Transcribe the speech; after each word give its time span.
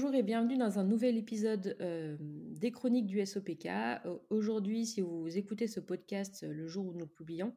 bonjour 0.00 0.14
et 0.14 0.22
bienvenue 0.22 0.56
dans 0.56 0.78
un 0.78 0.84
nouvel 0.84 1.18
épisode 1.18 1.76
euh, 1.82 2.16
des 2.18 2.72
chroniques 2.72 3.04
du 3.04 3.26
SOPK. 3.26 3.68
Aujourd'hui, 4.30 4.86
si 4.86 5.02
vous 5.02 5.36
écoutez 5.36 5.66
ce 5.66 5.78
podcast 5.78 6.42
euh, 6.42 6.54
le 6.54 6.66
jour 6.68 6.86
où 6.86 6.94
nous 6.94 7.00
le 7.00 7.06
publions, 7.06 7.54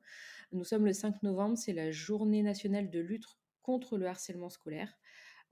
nous 0.52 0.66
sommes 0.66 0.86
le 0.86 0.92
5 0.92 1.24
novembre, 1.24 1.58
c'est 1.58 1.72
la 1.72 1.92
journée 1.92 2.44
nationale 2.44 2.90
de 2.90 3.00
lutte 3.00 3.24
contre 3.62 3.98
le 3.98 4.08
harcèlement 4.08 4.50
scolaire. 4.50 4.94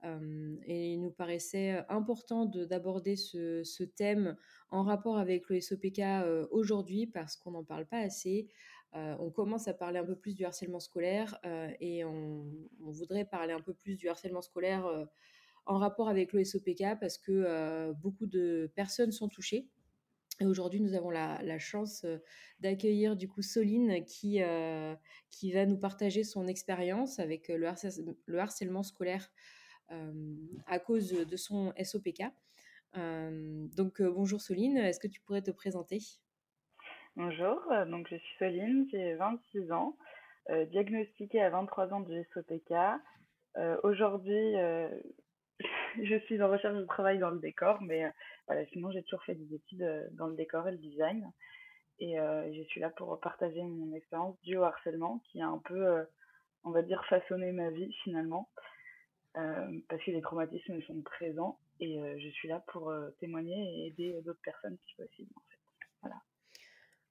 Euh, 0.04 0.54
et 0.66 0.92
il 0.92 1.00
nous 1.00 1.10
paraissait 1.10 1.82
important 1.88 2.44
d'aborder 2.44 3.16
ce, 3.16 3.84
thème 3.84 4.36
en 4.68 4.82
rapport 4.82 5.16
avec 5.16 5.48
le 5.48 5.62
SOPK 5.62 6.02
aujourd'hui 6.50 7.06
parce 7.06 7.36
qu'on 7.36 7.52
n'en 7.52 7.64
parle 7.64 7.86
pas 7.86 8.00
assez. 8.00 8.48
on 8.92 9.30
commence 9.30 9.66
à 9.66 9.72
parler 9.72 9.98
un 9.98 10.04
peu 10.04 10.16
plus 10.16 10.34
du 10.34 10.44
harcèlement 10.44 10.80
scolaire 10.80 11.38
et 11.80 12.04
on, 12.04 12.44
voudrait 12.80 13.24
parler 13.24 13.54
un 13.54 13.62
peu 13.62 13.72
plus 13.72 13.96
du 13.96 14.10
harcèlement 14.10 14.42
scolaire 14.42 14.84
en 15.66 15.78
rapport 15.78 16.08
avec 16.08 16.32
le 16.32 16.44
SOPK 16.44 16.98
parce 17.00 17.18
que 17.18 17.32
euh, 17.32 17.92
beaucoup 17.92 18.26
de 18.26 18.70
personnes 18.74 19.12
sont 19.12 19.28
touchées. 19.28 19.68
Et 20.40 20.46
aujourd'hui, 20.46 20.80
nous 20.80 20.94
avons 20.94 21.10
la, 21.10 21.58
chance 21.58 22.04
euh, 22.04 22.18
d'accueillir 22.58 23.16
du 23.16 23.28
coup 23.28 23.42
Soline 23.42 24.04
qui, 24.04 24.42
euh, 24.42 24.94
qui 25.30 25.52
va 25.52 25.66
nous 25.66 25.78
partager 25.78 26.24
son 26.24 26.48
expérience 26.48 27.18
avec 27.18 27.48
le, 27.48 27.68
le, 28.26 28.38
harcèlement 28.38 28.82
scolaire 28.82 29.30
à 30.68 30.78
cause 30.78 31.10
de 31.10 31.36
son 31.36 31.74
SOPK. 31.76 32.22
donc 32.94 34.00
bonjour 34.00 34.40
Soline, 34.40 34.78
est-ce 34.78 34.98
que 34.98 35.06
tu 35.06 35.20
pourrais 35.20 35.42
te 35.42 35.50
présenter? 35.50 35.98
Bonjour, 37.14 37.60
donc 37.88 38.08
je 38.08 38.16
suis 38.16 38.38
Soline, 38.38 38.88
j'ai 38.90 39.16
26 39.16 39.70
ans, 39.70 39.98
diagnostiquée 40.70 41.42
à 41.42 41.50
23 41.50 41.92
ans 41.92 42.00
du 42.00 42.24
SOPK. 42.32 42.72
Aujourd'hui, 43.82 44.54
je 46.02 46.18
suis 46.26 46.42
en 46.42 46.50
recherche 46.50 46.76
de 46.76 46.84
travail 46.84 47.18
dans 47.18 47.30
le 47.30 47.38
décor, 47.38 47.80
mais 47.82 48.04
euh, 48.04 48.10
voilà, 48.46 48.66
sinon 48.66 48.90
j'ai 48.90 49.02
toujours 49.02 49.22
fait 49.24 49.34
des 49.34 49.54
études 49.54 49.82
euh, 49.82 50.06
dans 50.12 50.26
le 50.26 50.36
décor 50.36 50.66
et 50.68 50.72
le 50.72 50.78
design. 50.78 51.30
Et 51.98 52.18
euh, 52.18 52.52
je 52.54 52.62
suis 52.64 52.80
là 52.80 52.90
pour 52.90 53.18
partager 53.20 53.62
mon 53.62 53.94
expérience 53.94 54.40
du 54.42 54.58
harcèlement 54.58 55.22
qui 55.30 55.40
a 55.40 55.46
un 55.46 55.58
peu, 55.58 56.04
on 56.64 56.70
va 56.70 56.82
dire, 56.82 57.04
façonné 57.08 57.52
ma 57.52 57.70
vie 57.70 57.92
finalement. 58.02 58.48
parce 59.34 60.02
que 60.04 60.10
les 60.10 60.20
traumatismes 60.20 60.82
sont 60.82 61.00
présents 61.02 61.58
et 61.80 62.00
je 62.18 62.28
suis 62.30 62.48
là 62.48 62.64
pour 62.68 62.92
témoigner 63.20 63.54
et 63.54 63.86
aider 63.86 64.20
d'autres 64.22 64.42
personnes 64.42 64.76
si 64.86 64.94
possible 64.96 65.30
en 65.36 65.42
fait. 65.48 65.58
Voilà. 66.02 66.16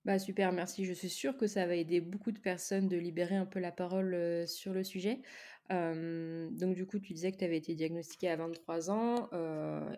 Bah 0.04 0.18
super, 0.18 0.52
merci. 0.52 0.86
Je 0.86 0.94
suis 0.94 1.10
sûre 1.10 1.38
que 1.38 1.46
ça 1.46 1.68
va 1.68 1.76
aider 1.76 2.02
beaucoup 2.02 2.32
de 2.32 2.40
personnes 2.40 2.88
de 2.88 2.98
libérer 2.98 3.36
un 3.36 3.46
peu 3.46 3.60
la 3.60 3.72
parole 3.72 4.48
sur 4.48 4.74
le 4.74 4.84
sujet. 4.84 5.22
donc 5.70 6.74
du 6.74 6.88
coup, 6.88 7.00
tu 7.00 7.14
disais 7.14 7.32
que 7.32 7.38
tu 7.38 7.46
avais 7.46 7.58
été 7.58 7.76
diagnostiquée 7.76 8.30
à 8.30 8.36
23 8.36 8.90
ans 8.90 9.30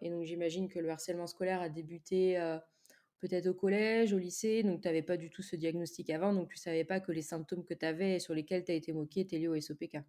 et 0.02 0.10
donc 0.10 0.24
j'imagine 0.26 0.68
que 0.68 0.80
le 0.80 0.90
harcèlement 0.90 1.26
scolaire 1.26 1.62
a 1.62 1.70
débuté 1.70 2.38
peut-être 3.22 3.48
au 3.48 3.54
collège, 3.54 4.12
au 4.12 4.18
lycée, 4.18 4.64
donc 4.64 4.82
tu 4.82 4.90
n'avais 4.90 5.04
pas 5.04 5.16
du 5.16 5.30
tout 5.30 5.42
ce 5.42 5.56
diagnostic 5.56 6.10
avant, 6.10 6.34
donc 6.34 6.50
tu 6.50 6.58
savais 6.58 6.84
pas 6.84 7.00
que 7.00 7.14
les 7.14 7.22
symptômes 7.22 7.64
que 7.64 7.74
tu 7.74 7.86
avais 7.86 8.16
et 8.16 8.20
sur 8.20 8.34
lesquels 8.34 8.66
tu 8.66 8.74
as 8.74 8.76
été 8.76 8.92
moquée 8.92 9.22
étaient 9.22 9.38
liés 9.38 9.48
au 9.48 9.56
SOPK. 9.56 10.00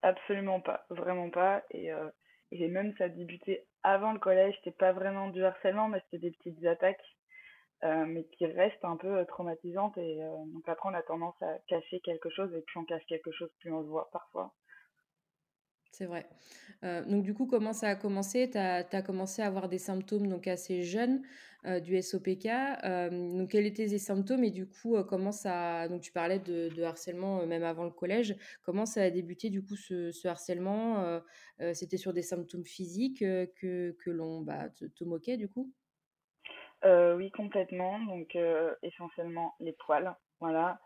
Absolument 0.00 0.62
pas, 0.62 0.86
vraiment 0.88 1.28
pas. 1.28 1.62
Et, 1.70 1.90
et 2.50 2.68
même 2.68 2.94
ça 2.96 3.04
a 3.04 3.08
débuté 3.10 3.66
avant 3.82 4.14
le 4.14 4.18
collège, 4.18 4.54
c'était 4.56 4.74
pas 4.74 4.92
vraiment 4.92 5.28
du 5.28 5.44
harcèlement, 5.44 5.88
mais 5.88 6.00
c'était 6.06 6.30
des 6.30 6.30
petites 6.30 6.64
attaques 6.64 7.04
euh, 7.82 8.04
mais 8.06 8.24
qui 8.36 8.44
reste 8.44 8.84
un 8.84 8.96
peu 8.96 9.08
euh, 9.08 9.24
traumatisante. 9.24 9.96
Et 9.96 10.22
euh, 10.22 10.36
donc 10.52 10.68
après, 10.68 10.90
on 10.90 10.94
a 10.94 11.02
tendance 11.02 11.40
à 11.40 11.58
cacher 11.66 12.00
quelque 12.00 12.28
chose, 12.28 12.52
et 12.54 12.60
plus 12.60 12.78
on 12.78 12.84
cache 12.84 13.04
quelque 13.08 13.32
chose, 13.32 13.48
plus 13.58 13.72
on 13.72 13.80
le 13.80 13.86
voit 13.86 14.10
parfois. 14.12 14.54
C'est 15.92 16.06
vrai. 16.06 16.26
donc 16.82 17.24
du 17.24 17.34
coup, 17.34 17.46
comment 17.46 17.72
ça 17.72 17.88
a 17.88 17.94
commencé? 17.94 18.48
Tu 18.48 18.56
as, 18.56 19.02
commencé 19.02 19.42
à 19.42 19.46
avoir 19.46 19.68
des 19.68 19.76
symptômes 19.76 20.28
donc 20.28 20.46
assez 20.46 20.82
jeunes 20.82 21.20
du 21.82 22.00
SOPK. 22.00 22.46
donc 23.10 23.50
quels 23.50 23.66
étaient 23.66 23.88
ces 23.88 23.98
symptômes? 23.98 24.44
Et 24.44 24.50
du 24.50 24.66
coup, 24.66 24.96
comment 25.04 25.32
ça... 25.32 25.88
Donc 25.88 26.00
tu 26.00 26.10
parlais 26.12 26.38
de, 26.38 26.82
harcèlement 26.82 27.44
même 27.44 27.64
avant 27.64 27.84
le 27.84 27.90
collège. 27.90 28.34
Comment 28.62 28.86
ça 28.86 29.02
a 29.02 29.10
débuté 29.10 29.50
du 29.50 29.62
coup 29.62 29.76
ce, 29.76 30.26
harcèlement? 30.26 31.20
C'était 31.74 31.98
sur 31.98 32.14
des 32.14 32.22
symptômes 32.22 32.64
physiques 32.64 33.18
que, 33.18 33.90
que 33.92 34.10
l'on 34.10 34.40
bah, 34.40 34.70
te, 34.70 35.04
moquait 35.04 35.36
du 35.36 35.48
coup? 35.48 35.70
Euh, 36.84 37.16
oui, 37.16 37.30
complètement. 37.30 37.98
Donc, 38.00 38.34
euh, 38.36 38.74
essentiellement 38.82 39.54
les 39.60 39.72
poils. 39.72 40.14
Voilà. 40.40 40.80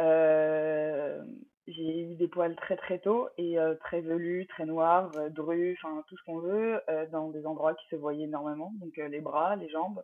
Euh, 0.00 1.24
j'ai 1.66 2.00
eu 2.00 2.14
des 2.16 2.28
poils 2.28 2.56
très 2.56 2.76
très 2.76 2.98
tôt 2.98 3.28
et 3.38 3.56
très 3.80 4.00
velus, 4.00 4.46
très 4.48 4.66
noirs, 4.66 5.12
drus, 5.30 5.78
enfin 5.82 6.02
tout 6.08 6.16
ce 6.16 6.24
qu'on 6.24 6.38
veut, 6.38 6.82
dans 7.12 7.28
des 7.28 7.46
endroits 7.46 7.74
qui 7.74 7.86
se 7.88 7.96
voyaient 7.96 8.24
énormément. 8.24 8.72
Donc, 8.80 8.96
les 8.96 9.20
bras, 9.20 9.54
les 9.54 9.68
jambes 9.68 10.02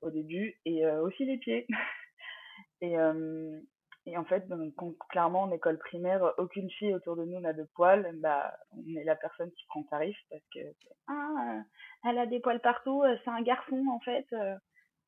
au 0.00 0.10
début 0.10 0.58
et 0.64 0.84
aussi 0.86 1.24
les 1.24 1.38
pieds. 1.38 1.66
et 4.06 4.16
en 4.16 4.24
fait, 4.24 4.44
clairement, 5.10 5.42
en 5.42 5.50
école 5.50 5.78
primaire, 5.78 6.32
aucune 6.38 6.70
fille 6.70 6.94
autour 6.94 7.16
de 7.16 7.24
nous 7.24 7.40
n'a 7.40 7.52
de 7.52 7.64
poils. 7.74 8.08
Bah, 8.20 8.56
on 8.70 8.94
est 8.94 9.02
la 9.02 9.16
personne 9.16 9.50
qui 9.50 9.66
prend 9.66 9.82
tarif 9.82 10.16
parce 10.30 10.44
que 10.54 10.60
ah, 11.08 11.62
elle 12.04 12.18
a 12.18 12.26
des 12.26 12.38
poils 12.38 12.60
partout, 12.60 13.02
euh, 13.02 13.16
c'est 13.24 13.30
un 13.30 13.42
garçon 13.42 13.84
en 13.90 13.98
fait. 14.00 14.26
Euh. 14.32 14.56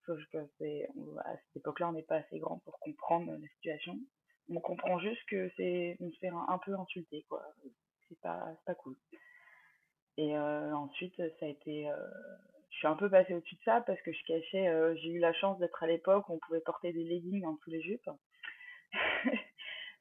Sauf 0.05 0.19
que 0.33 0.39
à 0.39 1.37
cette 1.37 1.57
époque-là, 1.57 1.91
on 1.91 1.93
n'est 1.93 2.03
pas 2.03 2.17
assez 2.17 2.39
grand 2.39 2.59
pour 2.65 2.81
comprendre 2.81 3.31
la 3.31 3.49
situation. 3.55 3.97
On 4.49 4.59
comprend 4.59 4.99
juste 4.99 5.23
que 5.29 5.49
c'est 5.57 5.97
on 6.01 6.11
se 6.11 6.27
un, 6.27 6.59
peu 6.59 6.75
insulter 6.75 7.25
quoi. 7.29 7.45
C'est 8.09 8.19
pas 8.21 8.49
pas 8.67 8.75
cool. 8.75 8.97
Et 10.17 10.37
euh, 10.37 10.75
ensuite, 10.75 11.15
ça 11.39 11.47
a 11.47 11.49
été 11.49 11.89
je 12.71 12.77
suis 12.79 12.87
un 12.89 12.97
peu 12.97 13.11
passée 13.11 13.35
au-dessus 13.35 13.57
de 13.57 13.63
ça 13.65 13.83
parce 13.83 14.01
que 14.01 14.13
je 14.13 14.25
cachais, 14.27 14.97
j'ai 14.97 15.11
eu 15.11 15.19
la 15.19 15.35
chance 15.35 15.59
d'être 15.59 15.83
à 15.83 15.87
l'époque 15.87 16.29
où 16.29 16.35
on 16.35 16.39
pouvait 16.39 16.61
porter 16.61 16.93
des 16.93 17.05
leggings 17.05 17.45
en 17.45 17.57
tous 17.57 17.71
les 17.71 17.83
jupes. 17.83 18.09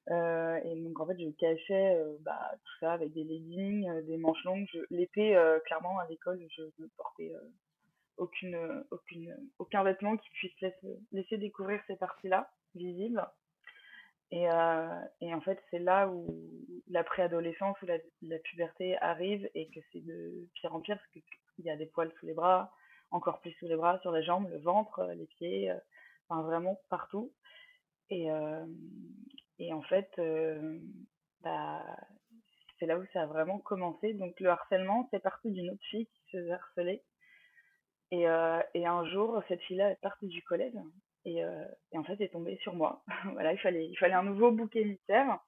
Euh, 0.09 0.57
et 0.63 0.75
donc 0.83 0.97
en 1.01 1.05
fait 1.05 1.19
je 1.19 1.29
cachais 1.31 1.97
euh, 1.97 2.15
bah, 2.21 2.53
tout 2.63 2.73
ça 2.79 2.93
avec 2.93 3.11
des 3.11 3.25
leggings, 3.25 3.89
euh, 3.89 4.01
des 4.03 4.17
manches 4.17 4.43
longues. 4.45 4.65
L'été, 4.89 5.37
clairement 5.65 5.99
à 5.99 6.07
l'école, 6.07 6.39
je 6.55 6.63
ne 6.79 6.87
portais 6.95 7.33
aucune, 8.17 8.85
aucune, 8.91 9.35
aucun 9.59 9.83
vêtement 9.83 10.15
qui 10.17 10.29
puisse 10.29 10.53
laisser, 11.11 11.37
découvrir 11.37 11.81
ces 11.87 11.97
parties-là 11.97 12.49
visibles. 12.75 13.25
Et, 14.31 14.43
et, 15.21 15.33
en 15.33 15.41
fait, 15.41 15.61
c'est 15.71 15.79
là 15.79 16.09
où 16.09 16.27
la 16.89 17.03
préadolescence 17.03 17.81
ou 17.81 17.85
la, 17.85 17.97
la, 18.21 18.39
puberté 18.39 18.97
arrive 18.97 19.49
et 19.55 19.69
que 19.69 19.79
c'est 19.91 20.05
de 20.05 20.47
pire 20.55 20.75
en 20.75 20.81
pire 20.81 20.97
parce 20.97 21.09
qu'il 21.11 21.65
y 21.65 21.69
a 21.69 21.77
des 21.77 21.85
poils 21.85 22.11
sous 22.19 22.25
les 22.25 22.33
bras, 22.33 22.73
encore 23.11 23.39
plus 23.39 23.51
sous 23.53 23.67
les 23.67 23.75
bras, 23.75 23.99
sur 23.99 24.11
les 24.11 24.23
jambes, 24.23 24.49
le 24.49 24.59
ventre, 24.59 25.05
les 25.17 25.27
pieds, 25.27 25.73
enfin 26.27 26.41
vraiment 26.43 26.79
partout. 26.89 27.31
Et, 28.09 28.31
euh, 28.31 28.65
et 29.59 29.73
en 29.73 29.81
fait, 29.81 30.09
euh, 30.19 30.79
bah, 31.41 31.83
c'est 32.79 32.85
là 32.85 32.97
où 32.97 33.05
ça 33.13 33.23
a 33.23 33.25
vraiment 33.25 33.59
commencé. 33.59 34.13
Donc 34.13 34.39
le 34.39 34.49
harcèlement, 34.49 35.07
c'est 35.11 35.21
parti 35.21 35.51
d'une 35.51 35.69
autre 35.69 35.83
fille 35.89 36.07
qui 36.07 36.21
se 36.31 36.37
faisait 36.37 36.51
harceler. 36.51 37.03
Et, 38.11 38.27
euh, 38.27 38.61
et 38.73 38.85
un 38.85 39.05
jour, 39.05 39.41
cette 39.47 39.61
fille-là 39.63 39.91
est 39.91 40.01
partie 40.01 40.27
du 40.27 40.41
collège 40.43 40.77
et, 41.25 41.39
et 41.91 41.97
en 41.97 42.05
fait, 42.05 42.13
elle 42.13 42.27
est 42.27 42.29
tombée 42.29 42.57
sur 42.61 42.73
moi. 42.73 43.03
voilà, 43.33 43.51
il 43.51 43.59
fallait, 43.59 43.85
il 43.85 43.97
fallait 43.97 44.13
un 44.13 44.23
nouveau 44.23 44.51
bouc 44.51 44.73
émissaire. 44.77 45.39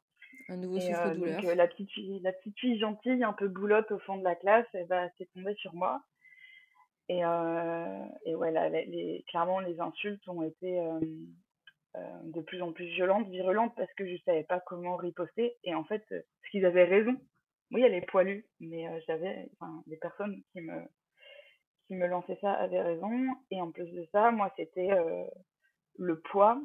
Un 0.50 0.58
nouveau 0.58 0.78
souffle-douleur. 0.80 1.56
la, 1.56 1.68
petite 1.68 1.90
fille, 1.92 2.20
la 2.22 2.34
petite 2.34 2.60
fille 2.60 2.78
gentille, 2.78 3.24
un 3.24 3.32
peu 3.32 3.48
boulotte 3.48 3.90
au 3.92 4.00
fond 4.00 4.18
de 4.18 4.24
la 4.24 4.36
classe, 4.36 4.66
elle 4.74 4.88
va 4.88 5.10
s'est 5.12 5.30
tombée 5.34 5.56
sur 5.56 5.74
moi. 5.74 6.02
Et, 7.08 7.20
et 7.20 8.36
ouais, 8.36 8.52
les, 8.52 9.24
clairement, 9.30 9.62
les 9.62 9.80
insultes 9.80 10.28
ont 10.28 10.44
été, 10.44 10.82
de 11.96 12.42
plus 12.42 12.62
en 12.62 12.72
plus 12.72 12.86
violente, 12.86 13.28
virulente, 13.30 13.74
parce 13.76 13.92
que 13.94 14.08
je 14.08 14.22
savais 14.24 14.44
pas 14.44 14.60
comment 14.60 14.96
riposter. 14.96 15.56
Et 15.64 15.74
en 15.74 15.84
fait, 15.84 16.04
euh, 16.12 16.22
ce 16.44 16.50
qu'ils 16.52 16.66
avaient 16.66 16.86
raison. 16.86 17.16
Oui, 17.72 17.82
elle 17.82 17.94
est 17.94 18.06
poilue, 18.06 18.46
mais 18.60 18.88
euh, 18.88 19.00
j'avais, 19.08 19.50
enfin, 19.60 19.84
les 19.88 19.98
personnes 19.98 20.42
qui 20.52 20.62
me, 20.62 20.82
qui 21.88 21.96
me 21.96 22.08
lançaient 22.08 22.40
ça 22.42 22.54
avaient 22.54 22.82
raison. 22.82 23.12
Et 23.52 23.62
en 23.62 23.72
plus 23.72 23.92
de 23.92 24.08
ça, 24.12 24.32
moi, 24.32 24.52
c'était 24.56 24.90
le 25.98 26.20
poids 26.20 26.62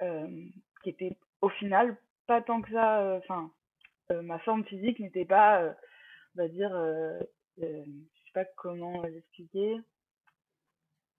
qui 0.00 0.88
était 0.88 1.18
au 1.42 1.50
final 1.50 1.96
pas 2.26 2.40
tant 2.40 2.62
que 2.62 2.70
ça. 2.70 3.18
Enfin, 3.18 3.52
ma 4.10 4.38
forme 4.40 4.64
physique 4.64 4.98
n'était 4.98 5.26
pas, 5.26 5.74
on 6.36 6.42
va 6.42 6.48
dire, 6.48 6.70
je 7.58 7.84
sais 7.84 8.32
pas 8.32 8.46
comment 8.56 9.02
l'expliquer. 9.02 9.76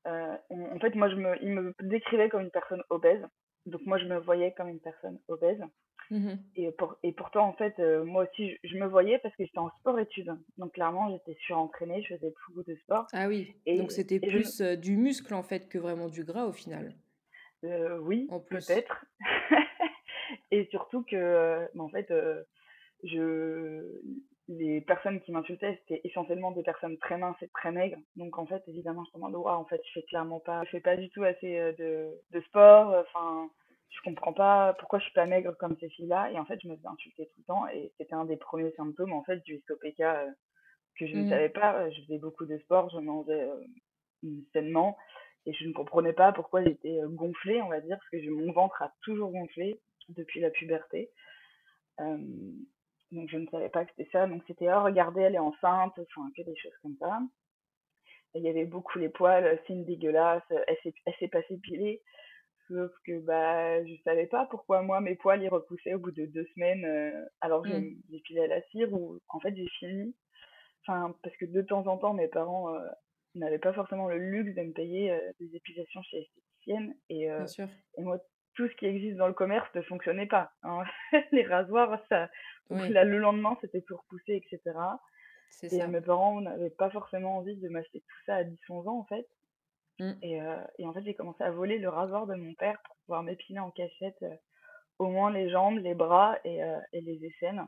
Euh, 0.07 0.35
en 0.49 0.79
fait, 0.79 0.95
moi, 0.95 1.09
je 1.09 1.15
me, 1.15 1.43
il 1.43 1.51
me 1.51 1.73
décrivait 1.81 2.29
comme 2.29 2.41
une 2.41 2.51
personne 2.51 2.83
obèse. 2.89 3.23
Donc, 3.65 3.81
moi, 3.85 3.97
je 3.97 4.05
me 4.05 4.17
voyais 4.17 4.53
comme 4.53 4.69
une 4.69 4.79
personne 4.79 5.19
obèse. 5.27 5.61
Mmh 6.09 6.33
et, 6.57 6.71
pour, 6.71 6.97
et 7.03 7.13
pourtant, 7.13 7.47
en 7.47 7.53
fait, 7.53 7.79
euh, 7.79 8.03
moi 8.03 8.23
aussi, 8.23 8.57
je, 8.63 8.77
me 8.77 8.85
voyais 8.85 9.19
parce 9.19 9.33
que 9.35 9.45
j'étais 9.45 9.59
en 9.59 9.69
sport-études. 9.79 10.35
Donc, 10.57 10.73
clairement, 10.73 11.09
j'étais 11.09 11.39
surentraînée, 11.41 12.03
je 12.03 12.15
faisais 12.15 12.33
beaucoup 12.47 12.63
de 12.69 12.75
sport. 12.77 13.05
Ah 13.13 13.27
oui, 13.27 13.55
et, 13.65 13.77
donc 13.77 13.91
c'était 13.91 14.19
plus 14.19 14.59
euh, 14.61 14.75
du 14.75 14.97
muscle, 14.97 15.33
en 15.33 15.43
fait, 15.43 15.69
que 15.69 15.77
vraiment 15.77 16.09
du 16.09 16.23
gras, 16.23 16.45
au 16.45 16.51
final. 16.51 16.95
oui, 17.63 18.27
peut-être. 18.49 19.05
et 20.51 20.67
surtout 20.71 21.03
que, 21.03 21.69
en 21.77 21.89
fait, 21.89 22.11
je 23.03 24.01
les 24.47 24.81
personnes 24.81 25.21
qui 25.21 25.31
m'insultaient, 25.31 25.79
c'était 25.81 26.01
essentiellement 26.03 26.51
des 26.51 26.63
personnes 26.63 26.97
très 26.97 27.17
minces 27.17 27.41
et 27.41 27.47
très 27.49 27.71
maigres. 27.71 27.99
Donc 28.15 28.37
en 28.37 28.45
fait, 28.45 28.63
évidemment, 28.67 29.03
je 29.05 29.17
me 29.17 29.25
demande, 29.25 29.35
en 29.47 29.65
fait, 29.65 29.81
je 29.85 29.91
fais 29.93 30.03
clairement 30.03 30.39
pas, 30.39 30.63
je 30.65 30.71
fais 30.71 30.81
pas 30.81 30.97
du 30.97 31.09
tout 31.09 31.23
assez 31.23 31.57
euh, 31.57 31.73
de, 31.73 32.09
de 32.31 32.41
sport. 32.41 32.95
Enfin, 33.07 33.49
je 33.89 34.01
comprends 34.03 34.33
pas 34.33 34.73
pourquoi 34.79 34.99
je 34.99 35.05
suis 35.05 35.13
pas 35.13 35.25
maigre 35.25 35.55
comme 35.57 35.77
ces 35.79 35.89
filles-là. 35.89 36.31
Et 36.31 36.39
en 36.39 36.45
fait, 36.45 36.59
je 36.61 36.67
me 36.67 36.75
faisais 36.75 36.87
insulter 36.87 37.25
tout 37.27 37.39
le 37.39 37.43
temps. 37.45 37.67
Et 37.69 37.91
c'était 37.97 38.13
un 38.13 38.25
des 38.25 38.37
premiers 38.37 38.71
symptômes, 38.71 39.13
en 39.13 39.23
fait, 39.23 39.43
du 39.43 39.61
SOPK 39.67 39.99
euh, 40.01 40.31
que 40.97 41.07
je 41.07 41.15
ne 41.15 41.23
mmh. 41.23 41.29
savais 41.29 41.49
pas. 41.49 41.89
Je 41.91 42.01
faisais 42.01 42.19
beaucoup 42.19 42.45
de 42.45 42.57
sport, 42.59 42.89
je 42.89 42.97
mangeais 42.97 43.49
euh, 44.23 44.29
sainement. 44.53 44.97
Et 45.45 45.53
je 45.53 45.67
ne 45.67 45.73
comprenais 45.73 46.13
pas 46.13 46.31
pourquoi 46.33 46.63
j'étais 46.63 46.99
gonflée, 47.07 47.61
on 47.63 47.69
va 47.69 47.81
dire, 47.81 47.97
parce 47.97 48.09
que 48.09 48.29
mon 48.29 48.51
ventre 48.51 48.79
a 48.83 48.93
toujours 49.01 49.31
gonflé 49.31 49.79
depuis 50.09 50.39
la 50.39 50.51
puberté. 50.51 51.09
Euh, 51.99 52.17
donc 53.11 53.29
je 53.29 53.37
ne 53.37 53.47
savais 53.47 53.69
pas 53.69 53.85
que 53.85 53.91
c'était 53.95 54.09
ça. 54.11 54.27
Donc 54.27 54.43
c'était 54.47 54.71
oh 54.71 54.83
regardez 54.83 55.21
elle 55.21 55.35
est 55.35 55.39
enceinte, 55.39 55.93
enfin 55.99 56.29
que 56.35 56.43
des 56.43 56.55
choses 56.55 56.77
comme 56.81 56.95
ça. 56.99 57.19
il 58.35 58.43
y 58.43 58.49
avait 58.49 58.65
beaucoup 58.65 58.99
les 58.99 59.09
poils, 59.09 59.59
c'est 59.67 59.73
une 59.73 59.85
dégueulasse, 59.85 60.43
elle 60.49 60.77
s'est 60.83 60.93
elle 61.05 61.13
s'est 61.19 61.27
pas 61.27 61.43
s'épiler. 61.43 62.01
Sauf 62.67 62.91
que 63.05 63.19
bah 63.19 63.83
je 63.85 63.93
savais 64.03 64.27
pas 64.27 64.45
pourquoi 64.45 64.81
moi 64.81 65.01
mes 65.01 65.15
poils 65.15 65.43
ils 65.43 65.49
repoussaient 65.49 65.93
au 65.93 65.99
bout 65.99 66.11
de 66.11 66.25
deux 66.25 66.45
semaines 66.55 66.85
euh, 66.85 67.25
alors 67.41 67.63
que 67.63 67.69
mmh. 67.69 68.01
j'épilais 68.09 68.45
à 68.45 68.47
la 68.47 68.61
cire 68.69 68.93
ou 68.93 69.19
en 69.29 69.39
fait 69.39 69.55
j'ai 69.55 69.67
fini. 69.79 70.15
Enfin 70.87 71.15
parce 71.23 71.35
que 71.37 71.45
de 71.45 71.61
temps 71.61 71.85
en 71.87 71.97
temps 71.97 72.13
mes 72.13 72.29
parents 72.29 72.73
euh, 72.73 72.79
n'avaient 73.35 73.59
pas 73.59 73.73
forcément 73.73 74.07
le 74.07 74.17
luxe 74.17 74.55
de 74.55 74.61
me 74.61 74.73
payer 74.73 75.11
euh, 75.11 75.31
des 75.39 75.53
épilations 75.55 76.01
chez 76.03 76.19
esthéticienne 76.19 76.95
et, 77.09 77.25
et 77.25 78.03
moi 78.03 78.19
tout 78.61 78.67
ce 78.67 78.75
qui 78.75 78.85
existe 78.85 79.17
dans 79.17 79.27
le 79.27 79.33
commerce 79.33 79.67
ne 79.73 79.81
fonctionnait 79.81 80.27
pas. 80.27 80.51
Hein. 80.61 80.83
les 81.31 81.43
rasoirs, 81.43 81.99
ça, 82.09 82.29
le 82.69 83.17
lendemain, 83.17 83.57
c'était 83.59 83.81
tout 83.81 83.97
repoussé, 83.97 84.35
etc. 84.35 84.77
Et 85.63 85.87
mes 85.87 86.01
parents 86.01 86.41
n'avaient 86.41 86.69
pas 86.69 86.91
forcément 86.91 87.37
envie 87.37 87.55
de 87.55 87.69
m'acheter 87.69 88.01
tout 88.01 88.23
ça 88.27 88.35
à 88.35 88.43
10-11 88.43 88.87
ans, 88.87 88.99
en 88.99 89.05
fait. 89.05 89.27
Mmh. 89.99 90.11
Et, 90.21 90.41
euh, 90.41 90.63
et, 90.77 90.85
en 90.85 90.93
fait, 90.93 91.01
j'ai 91.01 91.15
commencé 91.15 91.43
à 91.43 91.49
voler 91.49 91.79
le 91.79 91.89
rasoir 91.89 92.27
de 92.27 92.35
mon 92.35 92.53
père 92.53 92.79
pour 92.85 92.95
pouvoir 92.97 93.23
m'épiler 93.23 93.57
en 93.57 93.71
cachette 93.71 94.21
euh, 94.21 94.35
au 94.99 95.07
moins 95.07 95.31
les 95.31 95.49
jambes, 95.49 95.79
les 95.79 95.95
bras 95.95 96.37
et, 96.43 96.63
euh, 96.63 96.79
et 96.93 97.01
les 97.01 97.25
aisselles. 97.25 97.63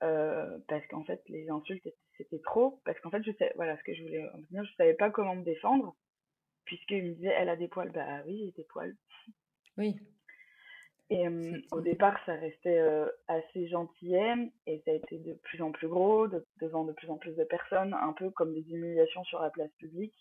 parce 0.00 0.86
qu'en 0.88 1.04
fait, 1.04 1.20
les 1.28 1.50
insultes, 1.50 1.86
c'était 2.16 2.40
trop. 2.40 2.80
Parce 2.86 2.98
qu'en 3.00 3.10
fait, 3.10 3.22
je 3.22 3.32
sais, 3.32 3.52
voilà 3.56 3.76
ce 3.76 3.82
que 3.82 3.92
je 3.92 4.02
voulais 4.02 4.26
dire, 4.50 4.64
je 4.64 4.74
savais 4.76 4.94
pas 4.94 5.10
comment 5.10 5.36
me 5.36 5.44
défendre. 5.44 5.94
Puisqu'il 6.64 7.04
me 7.04 7.14
disait, 7.16 7.34
elle 7.36 7.50
a 7.50 7.56
des 7.56 7.68
poils. 7.68 7.90
Bah 7.90 8.22
oui, 8.24 8.44
j'ai 8.46 8.52
des 8.52 8.68
poils. 8.70 8.96
Oui. 9.78 9.96
Et 11.12 11.26
au 11.72 11.80
départ, 11.80 12.16
ça 12.24 12.34
restait 12.34 12.80
assez 13.26 13.66
gentillet 13.66 14.52
et 14.68 14.80
ça 14.84 14.92
a 14.92 14.94
été 14.94 15.18
de 15.18 15.34
plus 15.42 15.60
en 15.60 15.72
plus 15.72 15.88
gros, 15.88 16.28
devant 16.60 16.84
de 16.84 16.92
plus 16.92 17.10
en 17.10 17.16
plus 17.16 17.34
de 17.34 17.42
personnes, 17.42 17.94
un 17.94 18.12
peu 18.12 18.30
comme 18.30 18.54
des 18.54 18.64
humiliations 18.70 19.24
sur 19.24 19.40
la 19.40 19.50
place 19.50 19.72
publique. 19.78 20.14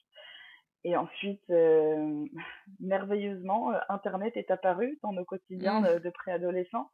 Et 0.83 0.97
ensuite, 0.97 1.47
merveilleusement, 2.79 3.71
Internet 3.87 4.35
est 4.35 4.49
apparu 4.49 4.97
dans 5.03 5.13
nos 5.13 5.25
quotidiens 5.25 5.81
mmh. 5.81 5.99
de, 5.99 6.09
préadolescents. 6.09 6.89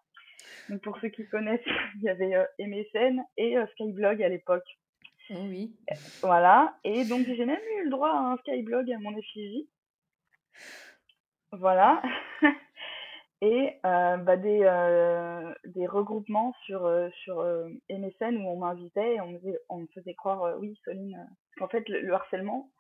Donc 0.67 0.81
pour 0.81 0.97
ceux 0.99 1.09
qui 1.09 1.25
connaissent, 1.29 1.61
il 1.95 2.03
y 2.03 2.09
avait 2.09 2.35
MSN 2.59 3.21
et 3.37 3.55
Skyblog 3.71 4.21
à 4.21 4.27
l'époque. 4.27 4.67
Oh 5.29 5.35
oui. 5.39 5.73
Voilà. 6.21 6.75
Et 6.83 7.05
donc 7.05 7.25
j'ai 7.25 7.45
même 7.45 7.61
eu 7.79 7.85
le 7.85 7.89
droit 7.89 8.09
à 8.09 8.33
un 8.33 8.37
Skyblog 8.37 8.91
à 8.91 8.99
mon 8.99 9.15
effigie. 9.17 9.69
Voilà. 11.59 12.01
Et 13.41 13.73
euh, 13.85 14.17
bah, 14.17 14.37
des, 14.37 14.61
euh, 14.63 15.53
des 15.65 15.87
regroupements 15.87 16.53
sur, 16.65 16.85
euh, 16.85 17.09
sur 17.23 17.43
MSN 17.89 18.37
où 18.37 18.49
on 18.49 18.57
m'invitait 18.57 19.15
et 19.15 19.21
on 19.21 19.27
me, 19.27 19.39
faisait, 19.39 19.59
on 19.69 19.77
me 19.79 19.87
faisait 19.87 20.13
croire, 20.13 20.57
oui, 20.59 20.79
Soline, 20.83 21.27
qu'en 21.57 21.67
fait, 21.67 21.87
le, 21.89 22.13
harcèlement 22.13 22.71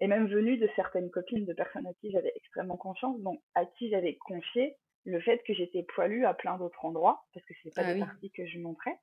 est 0.00 0.06
même 0.06 0.26
venu 0.28 0.58
de 0.58 0.68
certaines 0.76 1.10
copines 1.10 1.46
de 1.46 1.52
personnes 1.54 1.86
à 1.86 1.94
qui 1.94 2.10
j'avais 2.10 2.32
extrêmement 2.36 2.76
confiance, 2.76 3.18
donc 3.20 3.40
à 3.54 3.64
qui 3.64 3.90
j'avais 3.90 4.16
confié 4.16 4.76
le 5.04 5.20
fait 5.20 5.42
que 5.46 5.54
j'étais 5.54 5.82
poilue 5.82 6.24
à 6.24 6.34
plein 6.34 6.56
d'autres 6.58 6.84
endroits, 6.84 7.24
parce 7.34 7.44
que 7.46 7.54
c'est 7.62 7.74
pas 7.74 7.82
ah 7.84 7.94
des 7.94 8.00
parties 8.00 8.30
que 8.30 8.46
je 8.46 8.58
montrais. 8.58 8.98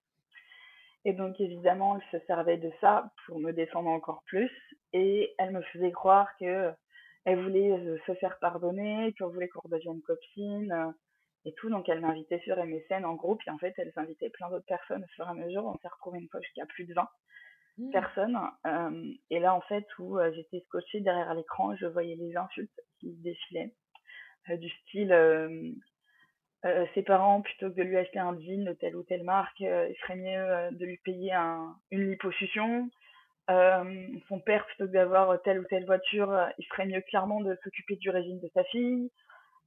Et 1.06 1.14
donc, 1.14 1.40
évidemment, 1.40 1.98
elle 1.98 2.20
se 2.20 2.26
servait 2.26 2.58
de 2.58 2.72
ça 2.82 3.12
pour 3.26 3.40
me 3.40 3.52
défendre 3.52 3.90
encore 3.90 4.24
plus. 4.26 4.52
Et 4.94 5.34
elle 5.38 5.52
me 5.52 5.62
faisait 5.62 5.92
croire 5.92 6.28
que 6.40 6.72
elle 7.26 7.42
voulait 7.44 7.72
euh, 7.72 7.98
se 8.06 8.14
faire 8.16 8.38
pardonner, 8.40 9.14
qu'on 9.18 9.30
voulait 9.30 9.50
qu'on 9.50 9.62
redevienne 9.62 10.02
copine 10.02 10.72
euh, 10.72 10.92
et 11.46 11.54
tout. 11.54 11.70
Donc 11.70 11.90
elle 11.90 12.02
m'invitait 12.02 12.40
sur 12.40 12.58
MSN 12.58 13.06
en 13.06 13.16
groupe 13.16 13.42
et 13.48 13.52
en 13.52 13.58
fait 13.58 13.74
elle 13.78 13.92
s'invitait 13.94 14.30
plein 14.30 14.50
d'autres 14.50 14.66
personnes 14.66 15.04
au 15.04 15.08
fur 15.16 15.26
et 15.26 15.30
à 15.30 15.34
mesure. 15.34 15.66
On 15.66 15.78
s'est 15.78 15.88
retrouvé 15.88 16.20
une 16.20 16.30
fois 16.30 16.42
jusqu'à 16.42 16.66
plus 16.66 16.86
de 16.86 16.94
20 16.94 17.08
mmh. 17.78 17.92
personnes. 17.92 18.40
Euh, 18.66 19.14
et 19.30 19.40
là 19.40 19.54
en 19.54 19.62
fait 19.62 19.86
où 20.00 20.18
j'étais 20.34 20.62
scotchée 20.68 21.02
derrière 21.02 21.34
l'écran, 21.34 21.76
je 21.76 21.88
voyais 21.88 22.16
les 22.16 22.36
insultes 22.36 22.80
qui 23.00 23.14
défilaient 23.18 23.74
du 24.50 24.70
style 24.70 25.14
ses 26.94 27.04
parents, 27.04 27.42
plutôt 27.42 27.70
que 27.70 27.76
de 27.76 27.84
lui 27.84 27.96
acheter 27.98 28.20
un 28.20 28.38
jean 28.40 28.66
de 28.66 28.74
telle 28.74 28.96
ou 28.96 29.04
telle 29.04 29.24
marque, 29.24 29.60
il 29.60 29.96
ferait 30.02 30.16
mieux 30.16 30.76
de 30.76 30.86
lui 30.86 30.98
payer 31.06 31.32
un, 31.34 31.76
une 31.92 32.10
liposuction. 32.10 32.90
Euh, 33.50 34.08
son 34.28 34.40
père, 34.40 34.66
plutôt 34.68 34.86
que 34.86 34.92
d'avoir 34.92 35.42
telle 35.42 35.60
ou 35.60 35.66
telle 35.66 35.86
voiture, 35.86 36.32
euh, 36.32 36.48
il 36.60 36.66
ferait 36.68 36.86
mieux 36.86 37.02
clairement 37.02 37.42
de 37.42 37.58
s'occuper 37.64 37.96
du 37.96 38.10
régime 38.10 38.40
de 38.40 38.50
sa 38.54 38.64
fille, 38.66 39.12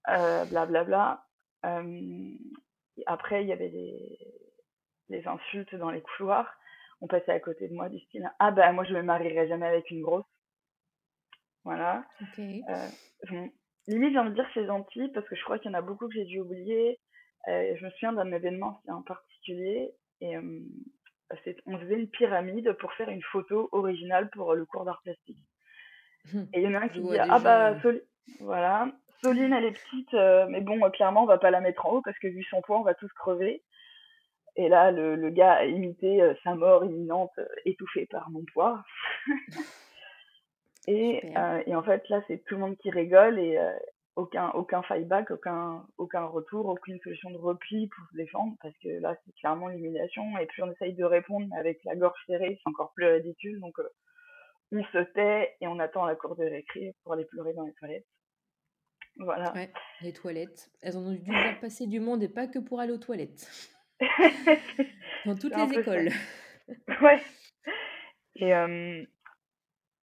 blablabla. 0.06 1.25
Euh, 1.64 1.82
bla 1.82 3.05
après, 3.06 3.43
il 3.43 3.49
y 3.49 3.52
avait 3.52 3.70
des, 3.70 4.19
des 5.08 5.26
insultes 5.26 5.75
dans 5.75 5.90
les 5.90 6.02
couloirs. 6.02 6.52
On 7.00 7.08
passait 7.08 7.32
à 7.32 7.40
côté 7.40 7.69
de 7.69 7.75
moi 7.75 7.88
du 7.88 7.99
style 8.00 8.31
Ah 8.38 8.52
bah 8.52 8.70
moi 8.73 8.84
je 8.84 8.94
me 8.94 9.02
marierai 9.02 9.49
jamais 9.49 9.67
avec 9.67 9.90
une 9.90 10.02
grosse. 10.02 10.26
Voilà. 11.64 12.05
Okay. 12.20 12.62
Euh, 12.69 13.46
limite, 13.88 14.12
j'ai 14.12 14.19
envie 14.19 14.31
de 14.31 14.34
dire 14.34 14.49
c'est 14.55 14.67
gentil 14.67 15.08
parce 15.14 15.26
que 15.29 15.34
je 15.34 15.43
crois 15.43 15.58
qu'il 15.58 15.70
y 15.70 15.75
en 15.75 15.79
a 15.79 15.82
beaucoup 15.82 16.06
que 16.06 16.14
j'ai 16.14 16.26
dû 16.26 16.38
oublier. 16.38 17.00
je 17.46 17.84
me 17.84 17.90
souviens 17.90 18.12
d'un 18.12 18.31
événement 18.31 18.82
en 18.87 19.02
particulier 19.02 19.93
et 20.20 20.37
on 21.67 21.79
faisait 21.79 21.94
une 21.94 22.08
pyramide 22.08 22.73
pour 22.75 22.93
faire 22.94 23.08
une 23.08 23.23
photo 23.23 23.69
originale 23.73 24.31
pour 24.31 24.55
le 24.55 24.64
cours 24.64 24.84
d'art 24.84 25.00
plastique. 25.02 25.38
Hum. 26.34 26.46
Et 26.52 26.61
il 26.61 26.62
y 26.62 26.69
en 26.69 26.75
a 26.75 26.84
un 26.84 26.88
qui 26.88 27.00
dit 27.00 27.19
Ah 27.19 27.38
bah, 27.38 27.75
voilà, 28.40 28.88
Soline, 29.23 29.52
elle 29.52 29.64
est 29.64 29.73
petite, 29.73 30.14
euh, 30.14 30.46
mais 30.49 30.61
bon, 30.61 30.79
clairement, 30.90 31.23
on 31.23 31.26
va 31.26 31.38
pas 31.38 31.50
la 31.50 31.61
mettre 31.61 31.87
en 31.87 31.93
haut 31.93 32.02
parce 32.02 32.19
que 32.19 32.26
vu 32.26 32.43
son 32.44 32.61
poids, 32.61 32.79
on 32.79 32.82
va 32.82 32.94
tous 32.94 33.12
crever. 33.12 33.62
Et 34.56 34.69
là, 34.69 34.90
le, 34.90 35.31
gars 35.31 35.55
a 35.55 35.65
imité 35.65 36.20
euh, 36.20 36.34
sa 36.44 36.55
mort 36.55 36.84
imminente, 36.84 37.32
euh, 37.39 37.46
étouffée 37.65 38.06
par 38.06 38.31
mon 38.31 38.44
poids. 38.53 38.82
et, 40.86 41.32
et, 41.67 41.74
en 41.74 41.82
fait, 41.82 42.08
là, 42.08 42.20
c'est 42.27 42.44
tout 42.44 42.55
le 42.55 42.60
monde 42.60 42.77
qui 42.79 42.91
rigole 42.91 43.39
et, 43.39 43.58
aucun, 44.17 44.51
aucun 44.51 44.83
aucun, 45.31 45.87
aucun 45.99 46.25
retour, 46.27 46.67
aucune 46.67 47.01
solution 47.01 47.31
de 47.31 47.39
repli 47.39 47.89
pour 47.89 48.05
se 48.11 48.17
défendre, 48.17 48.57
parce 48.61 48.77
que 48.79 48.89
là, 49.01 49.17
c'est 49.25 49.35
clairement 49.37 49.69
l'humiliation. 49.69 50.37
Et 50.39 50.47
puis, 50.47 50.63
on 50.63 50.71
essaye 50.71 50.95
de 50.95 51.05
répondre, 51.05 51.47
mais 51.51 51.57
avec 51.59 51.83
la 51.85 51.97
gorge 51.97 52.19
serrée, 52.27 52.59
c'est 52.63 52.69
encore 52.69 52.93
plus 52.95 53.07
ridicule. 53.07 53.61
Donc, 53.61 53.79
euh, 53.79 53.89
on 54.73 54.83
se 54.85 54.99
tait 55.13 55.55
et 55.61 55.67
on 55.67 55.79
attend 55.79 56.07
la 56.07 56.15
cour 56.15 56.37
de 56.37 56.45
récré 56.45 56.95
pour 57.03 57.13
aller 57.13 57.25
pleurer 57.27 57.53
dans 57.55 57.65
les 57.65 57.75
toilettes. 57.75 58.07
Voilà. 59.17 59.53
Ouais, 59.53 59.71
les 60.01 60.13
toilettes. 60.13 60.71
Elles 60.81 60.97
ont 60.97 61.13
dû 61.13 61.31
faire 61.31 61.61
passer 61.61 61.87
du 61.87 62.01
monde 62.01 62.23
et 62.23 62.29
pas 62.29 62.47
que 62.47 62.59
pour 62.59 62.81
aller 62.81 62.93
aux 62.93 62.99
toilettes. 62.99 63.47
dans 65.27 65.37
toutes 65.37 65.55
les 65.55 65.79
écoles. 65.79 66.09
ouais. 67.03 67.23
Et, 68.37 68.55
euh, 68.55 69.05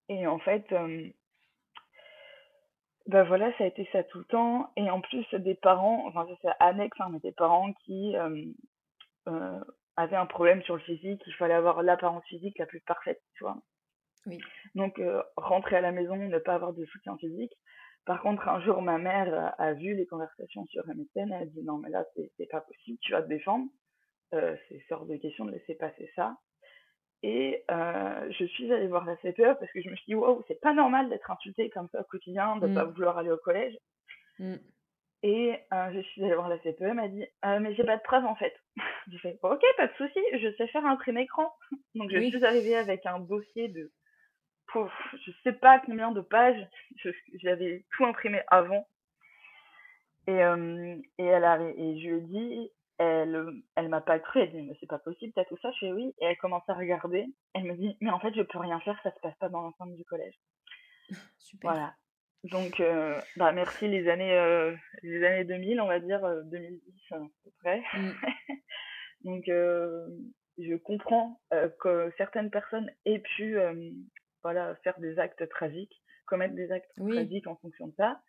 et 0.10 0.28
en 0.28 0.40
fait, 0.40 0.72
euh, 0.72 1.10
ben 3.10 3.24
voilà, 3.24 3.52
ça 3.58 3.64
a 3.64 3.68
été 3.68 3.90
ça 3.92 4.04
tout 4.04 4.20
le 4.20 4.26
temps. 4.26 4.72
Et 4.78 4.88
en 4.92 5.02
plus, 5.02 5.26
des 5.34 5.56
parents, 5.56 6.06
enfin, 6.08 6.28
c'est 6.44 6.50
annexe, 6.60 6.96
hein, 7.02 7.10
mais 7.12 7.20
des 7.20 7.32
parents 7.32 7.74
qui 7.86 8.16
euh, 8.16 8.46
euh, 9.28 9.60
avaient 9.96 10.16
un 10.16 10.28
problème 10.28 10.62
sur 10.62 10.76
le 10.76 10.82
physique. 10.82 11.20
Il 11.26 11.34
fallait 11.34 11.56
avoir 11.56 11.82
l'apparence 11.82 12.24
physique 12.26 12.60
la 12.60 12.68
plus 12.68 12.82
parfaite, 12.82 13.20
tu 13.34 13.44
vois. 13.44 13.58
Oui. 14.28 14.38
Donc, 14.76 15.00
euh, 15.00 15.24
rentrer 15.38 15.78
à 15.78 15.82
la 15.82 15.92
maison, 15.92 16.18
ne 16.18 16.38
pas 16.38 16.54
avoir 16.54 16.74
de 16.74 16.86
soutien 16.86 17.18
physique. 17.18 17.54
Par 18.06 18.22
contre, 18.22 18.48
un 18.48 18.62
jour, 18.62 18.80
ma 18.84 19.00
mère 19.00 19.56
a, 19.58 19.74
vu 19.74 19.96
les 19.96 20.06
conversations 20.06 20.68
sur 20.68 20.86
MSN. 20.88 21.32
Elle 21.32 21.34
a 21.34 21.46
dit 21.46 21.64
non, 21.64 21.80
mais 21.80 21.90
là, 21.90 22.06
c'est 22.38 22.50
pas 22.52 22.62
possible, 22.62 23.00
tu 23.02 23.14
vas 23.14 23.24
te 23.24 23.28
défendre. 23.28 23.66
c'est 24.32 24.92
hors 24.92 25.08
de 25.08 25.16
question 25.16 25.46
de 25.46 25.52
laisser 25.52 25.74
passer 25.74 26.12
ça. 26.16 26.38
Et 27.22 27.64
euh, 27.70 28.32
je 28.32 28.46
suis 28.46 28.72
allée 28.72 28.88
voir 28.88 29.06
la 29.06 29.18
CPE 29.18 29.60
parce 29.60 29.72
que 29.72 29.82
je 29.82 29.90
me 29.90 29.96
suis 29.96 30.06
dit, 30.08 30.16
wow, 30.16 30.44
c'est 30.48 30.62
pas 30.62 30.74
normal 30.74 31.10
d'être 31.10 31.30
insultée 31.30 31.70
comme 31.70 31.90
ça 31.92 32.02
au 32.02 32.06
quotidien, 32.06 32.56
de 32.58 32.68
ne 32.68 32.76
pas 32.76 32.86
mm. 32.86 32.92
vouloir 32.92 33.18
aller 33.18 33.32
au 33.32 33.38
collège. 33.38 33.78
Mm. 34.40 34.56
Et 35.24 35.60
euh, 35.74 35.92
je 35.94 36.00
suis 36.00 36.24
allée 36.24 36.36
voir 36.36 36.48
la 36.48 36.58
CPE, 36.60 36.82
elle 36.82 36.94
m'a 36.94 37.10
dit, 37.10 37.26
euh, 37.44 37.60
mais 37.60 37.76
j'ai 37.76 37.84
pas 37.84 37.98
de 37.98 38.02
preuves 38.02 38.26
en 38.26 38.36
fait. 38.36 38.56
j'ai 39.12 39.18
fait, 39.18 39.40
ok, 39.42 39.62
pas 39.76 39.88
de 39.88 39.94
souci, 39.98 40.20
je 40.34 40.54
sais 40.56 40.68
faire 40.68 40.86
imprimer 40.86 41.24
écran. 41.24 41.54
Donc 41.96 42.10
je 42.10 42.20
suis 42.20 42.46
arrivée 42.46 42.78
avec 42.78 43.06
un 43.06 43.20
dossier 43.20 43.68
de, 43.68 43.92
pouf, 44.68 44.94
je 45.26 45.32
sais 45.44 45.52
pas 45.52 45.80
combien 45.80 46.12
de 46.12 46.22
pages, 46.22 46.66
j'avais 47.42 47.86
tout 47.98 48.06
imprimé 48.06 48.42
avant. 48.48 48.88
Et, 50.28 50.38
et, 51.18 51.26
elle 51.26 51.44
a, 51.44 51.60
et 51.60 52.00
je 52.00 52.08
lui 52.08 52.18
ai 52.18 52.22
dit, 52.22 52.72
elle, 53.00 53.62
elle 53.76 53.90
m'a 53.90 54.02
pas 54.02 54.20
cru, 54.20 54.42
elle 54.42 54.52
dit, 54.52 54.62
mais 54.62 54.76
c'est 54.80 54.90
pas 54.90 55.00
possible, 55.00 55.32
t'as 55.34 55.46
tout 55.46 55.58
ça? 55.62 55.72
Je 55.72 55.80
fais 55.80 55.92
oui, 55.92 56.14
et 56.20 56.26
elle 56.26 56.38
commence 56.38 56.68
à 56.68 56.74
regarder, 56.74 57.26
elle 57.54 57.64
me 57.64 57.76
dit, 57.76 57.98
mais 58.02 58.12
en 58.12 58.20
fait, 58.20 58.34
je 58.36 58.42
peux 58.42 58.60
rien 58.60 58.80
faire, 58.82 59.00
ça 59.04 59.12
se 59.12 59.20
passe 59.22 59.38
pas 59.40 59.50
dans 59.50 59.62
l'enceinte 59.62 59.96
du 59.96 60.04
collège. 60.06 60.38
Super. 61.40 61.72
Voilà. 61.72 61.96
Donc, 62.44 62.80
euh, 62.80 63.20
bah, 63.38 63.52
merci 63.52 63.88
les 63.88 64.08
années, 64.10 64.34
euh, 64.34 64.76
les 65.02 65.24
années 65.26 65.46
2000, 65.46 65.82
on 65.82 65.88
va 65.88 66.00
dire, 66.00 66.22
2010 66.46 67.12
à 67.12 67.18
peu 67.44 67.52
près. 67.64 67.84
Mm. 67.94 68.12
Donc, 69.26 69.44
je 69.48 70.76
comprends 70.76 71.42
que 71.80 72.14
certaines 72.18 72.50
personnes 72.50 72.90
aient 73.06 73.20
pu, 73.20 73.58
voilà, 74.44 74.76
faire 74.84 74.98
des 75.00 75.20
actes 75.20 75.50
tragiques, 75.50 76.02
commettre 76.26 76.56
des 76.56 76.72
actes 76.72 76.92
Oui. 76.98 77.16
tragiques 77.16 77.48
en 77.48 77.58
fonction 77.58 77.88
de 77.88 77.96
ça. 77.96 78.22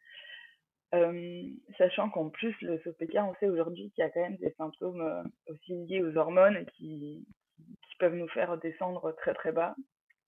Euh, 0.95 1.43
sachant 1.79 2.11
qu'en 2.11 2.31
plus, 2.31 2.55
le 2.63 2.79
SOPK, 2.81 3.15
on 3.17 3.35
sait 3.37 3.49
aujourd'hui 3.49 3.91
qu'il 3.91 4.03
y 4.03 4.07
a 4.07 4.11
quand 4.11 4.21
même 4.21 4.37
des 4.39 4.53
symptômes 4.59 5.31
aussi 5.47 5.75
liés 5.87 6.03
aux 6.03 6.17
hormones 6.17 6.67
qui, 6.77 7.27
qui 7.57 7.97
peuvent 7.99 8.15
nous 8.15 8.29
faire 8.29 8.59
descendre 8.59 9.13
très 9.13 9.35
très 9.35 9.53
bas. 9.53 9.77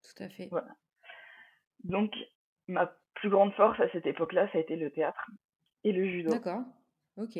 Tout 0.02 0.22
à 0.22 0.28
fait. 0.28 0.48
Voilà. 0.50 0.68
Donc, 1.84 2.12
ma 2.68 2.94
plus 3.14 3.30
grande 3.30 3.52
force 3.54 3.78
à 3.80 3.88
cette 3.90 4.06
époque-là, 4.06 4.48
ça 4.52 4.58
a 4.58 4.60
été 4.60 4.76
le 4.76 4.90
théâtre 4.90 5.30
et 5.84 5.92
le 5.92 6.04
judo. 6.04 6.30
D'accord. 6.30 6.62
Ok. 7.16 7.38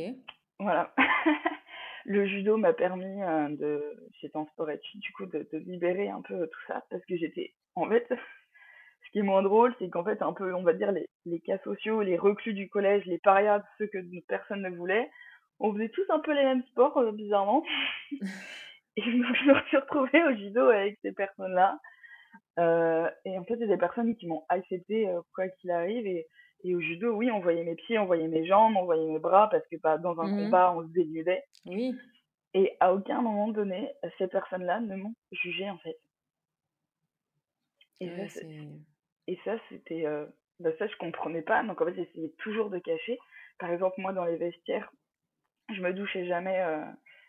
Voilà. 0.58 0.94
le 2.04 2.26
judo 2.26 2.56
m'a 2.56 2.72
permis 2.72 3.22
euh, 3.22 3.48
de, 3.56 4.08
j'étais 4.20 4.36
en 4.36 4.46
sport 4.48 4.70
études, 4.70 5.00
du 5.00 5.12
coup, 5.12 5.26
de, 5.26 5.48
de 5.52 5.58
libérer 5.58 6.08
un 6.08 6.22
peu 6.22 6.46
tout 6.46 6.60
ça 6.66 6.84
parce 6.90 7.04
que 7.06 7.16
j'étais, 7.16 7.54
en 7.74 7.88
fait, 7.88 8.06
ce 9.04 9.10
qui 9.10 9.18
est 9.18 9.22
moins 9.22 9.42
drôle, 9.42 9.74
c'est 9.78 9.88
qu'en 9.90 10.04
fait, 10.04 10.22
un 10.22 10.32
peu, 10.32 10.54
on 10.54 10.62
va 10.62 10.72
dire, 10.72 10.92
les, 10.92 11.08
les 11.26 11.40
cas 11.40 11.58
sociaux, 11.64 12.02
les 12.02 12.16
reclus 12.16 12.54
du 12.54 12.68
collège, 12.68 13.04
les 13.06 13.18
parias, 13.18 13.62
ceux 13.78 13.86
que 13.88 13.98
personne 14.28 14.62
ne 14.62 14.70
voulait, 14.70 15.10
on 15.60 15.72
faisait 15.72 15.90
tous 15.90 16.08
un 16.10 16.20
peu 16.20 16.32
les 16.32 16.42
mêmes 16.44 16.64
sports, 16.64 16.96
euh, 16.98 17.12
bizarrement. 17.12 17.64
et 18.96 19.02
me, 19.06 19.34
je 19.34 19.44
me 19.44 19.60
suis 19.68 19.76
retrouvée 19.76 20.24
au 20.24 20.34
judo 20.36 20.68
avec 20.68 20.98
ces 21.02 21.12
personnes-là. 21.12 21.78
Euh, 22.58 23.10
et 23.24 23.38
en 23.38 23.44
fait, 23.44 23.56
c'est 23.58 23.66
des 23.66 23.76
personnes 23.76 24.14
qui 24.16 24.26
m'ont 24.26 24.44
accepté 24.48 25.08
euh, 25.08 25.20
quoi 25.34 25.48
qu'il 25.48 25.70
arrive. 25.70 26.06
Et, 26.06 26.26
et 26.64 26.74
au 26.74 26.80
judo, 26.80 27.12
oui, 27.12 27.30
on 27.30 27.40
voyait 27.40 27.64
mes 27.64 27.74
pieds, 27.74 27.98
on 27.98 28.06
voyait 28.06 28.28
mes 28.28 28.46
jambes, 28.46 28.76
on 28.76 28.84
voyait 28.84 29.06
mes 29.06 29.18
bras, 29.18 29.48
parce 29.50 29.66
que 29.68 29.76
bah, 29.82 29.98
dans 29.98 30.20
un 30.20 30.28
Mhm. 30.28 30.44
combat, 30.44 30.72
on 30.76 30.82
se 30.82 30.92
dénudait. 30.92 31.42
Oui. 31.66 31.94
Et 32.54 32.76
à 32.80 32.92
aucun 32.94 33.22
moment 33.22 33.48
donné, 33.48 33.90
ces 34.18 34.28
personnes-là 34.28 34.80
ne 34.80 34.96
m'ont 34.96 35.14
jugé, 35.32 35.68
en 35.70 35.78
fait. 35.78 35.96
Et 38.00 38.08
Ouais, 38.10 38.28
ça. 38.28 38.40
Et 39.26 39.38
ça, 39.44 39.56
c'était. 39.68 40.06
euh, 40.06 40.26
bah, 40.60 40.70
ça, 40.78 40.86
je 40.86 40.96
comprenais 40.96 41.42
pas. 41.42 41.62
Donc, 41.64 41.80
en 41.80 41.86
fait, 41.86 41.94
j'essayais 41.94 42.32
toujours 42.38 42.70
de 42.70 42.78
cacher. 42.78 43.18
Par 43.58 43.70
exemple, 43.72 44.00
moi, 44.00 44.12
dans 44.12 44.24
les 44.24 44.36
vestiaires, 44.36 44.90
je 45.74 45.80
me 45.80 45.92
douchais 45.92 46.26
jamais. 46.26 46.60
euh, 46.62 46.84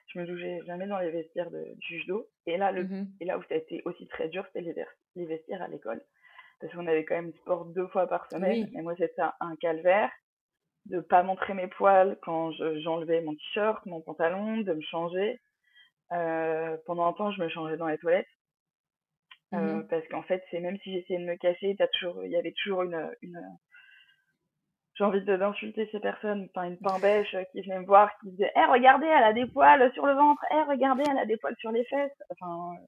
je 0.08 0.20
me 0.20 0.26
douchais 0.26 0.62
jamais 0.66 0.86
dans 0.86 1.00
les 1.00 1.12
vestiaires 1.12 1.50
de, 1.50 1.64
du 1.78 2.00
judo. 2.00 2.28
Et 2.46 2.58
là, 2.58 2.72
le, 2.72 2.84
Mhm. 2.84 3.08
et 3.22 3.26
là 3.26 3.38
où 3.38 3.44
ça 3.44 3.56
a 3.56 3.58
été 3.58 3.82
aussi 3.86 4.08
très 4.08 4.28
dur, 4.30 4.46
c'était 4.48 4.74
les, 5.16 5.26
vestiaires 5.26 5.62
à 5.62 5.68
l'école. 5.68 6.02
Parce 6.60 6.74
qu'on 6.74 6.88
avait 6.88 7.06
quand 7.06 7.16
même 7.16 7.34
sport 7.42 7.66
deux 7.66 7.88
fois 7.88 8.08
par 8.08 8.30
semaine. 8.30 8.64
Oui. 8.64 8.70
Mais 8.74 8.82
moi, 8.82 8.96
c'était 8.98 9.22
un- 9.22 9.34
un 9.40 9.56
calvaire 9.56 10.12
de 10.86 11.00
pas 11.00 11.24
montrer 11.24 11.54
mes 11.54 11.68
poils 11.68 12.18
quand 12.22 12.52
je- 12.52 12.80
j'enlevais 12.82 13.22
mon 13.22 13.34
t-shirt, 13.36 13.86
mon 13.86 14.02
pantalon, 14.02 14.58
de 14.58 14.74
me 14.74 14.82
changer. 14.82 15.40
Euh, 16.12 16.78
pendant 16.86 17.08
un 17.08 17.14
temps, 17.14 17.32
je 17.32 17.42
me 17.42 17.50
changeais 17.50 17.78
dans 17.78 17.88
les 17.88 17.98
toilettes. 17.98 18.28
Euh, 19.54 19.82
Mhm. 19.82 19.88
parce 19.90 20.08
qu'en 20.08 20.24
fait, 20.24 20.44
c'est 20.52 20.60
même 20.60 20.78
si 20.80 20.94
j'essayais 20.94 21.20
de 21.20 21.26
me 21.26 21.36
cacher, 21.38 21.76
t'as 21.78 21.88
toujours, 21.88 22.24
il 22.26 22.32
y 22.32 22.38
avait 22.38 22.54
toujours 22.54 22.84
une, 22.84 23.12
une 23.22 23.40
j'ai 24.96 25.04
envie 25.04 25.24
d'insulter 25.24 25.88
ces 25.92 26.00
personnes, 26.00 26.50
enfin 26.56 26.68
une 26.68 26.78
pain 26.78 27.00
bêche 27.00 27.34
euh, 27.34 27.44
qui 27.52 27.62
venait 27.62 27.80
me 27.80 27.86
voir, 27.86 28.12
qui 28.20 28.30
disait, 28.32 28.52
eh 28.56 28.66
regardez, 28.72 29.08
elle 29.08 29.24
a 29.24 29.34
des 29.34 29.48
poils 29.48 29.92
sur 29.94 30.06
le 30.06 30.14
ventre, 30.14 30.44
eh 30.52 30.62
regardez, 30.70 31.04
elle 31.10 31.18
a 31.18 31.26
des 31.26 31.38
poils 31.38 31.56
sur 31.60 31.72
les 31.72 31.84
fesses. 31.86 32.12
Enfin, 32.32 32.76
euh, 32.80 32.86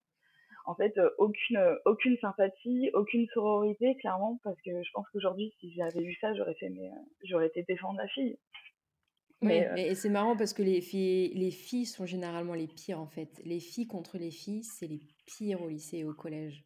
en 0.66 0.76
fait, 0.76 0.98
euh, 0.98 1.10
aucune, 1.18 1.58
euh, 1.58 1.76
aucune 1.86 2.18
sympathie, 2.18 2.92
aucune 2.94 3.28
sororité, 3.30 3.96
clairement, 3.98 4.40
parce 4.44 4.60
que 4.62 4.72
je 4.84 4.92
pense 4.94 5.08
qu'aujourd'hui, 5.12 5.54
si 5.60 5.74
j'avais 5.76 6.02
eu 6.04 6.16
ça, 6.22 6.34
j'aurais 6.36 6.56
fait, 6.56 6.70
mais 6.70 6.90
j'aurais 7.24 7.48
été 7.48 7.64
défendre 7.64 7.98
la 8.00 8.08
fille. 8.10 8.38
Mais, 9.42 9.68
euh, 9.68 9.76
mais 9.76 9.96
c'est 9.96 10.10
marrant 10.10 10.36
parce 10.36 10.54
que 10.54 10.64
les 10.64 10.82
filles, 10.82 11.34
les 11.36 11.52
filles 11.52 11.86
sont 11.86 12.06
généralement 12.06 12.54
les 12.54 12.68
pires 12.68 13.00
en 13.00 13.08
fait. 13.08 13.42
Les 13.46 13.60
filles 13.60 13.88
contre 13.88 14.18
les 14.18 14.32
filles, 14.32 14.64
c'est 14.64 14.88
les 14.88 15.02
pires 15.26 15.62
au 15.62 15.70
lycée 15.70 16.00
et 16.00 16.06
au 16.06 16.14
collège. 16.14 16.66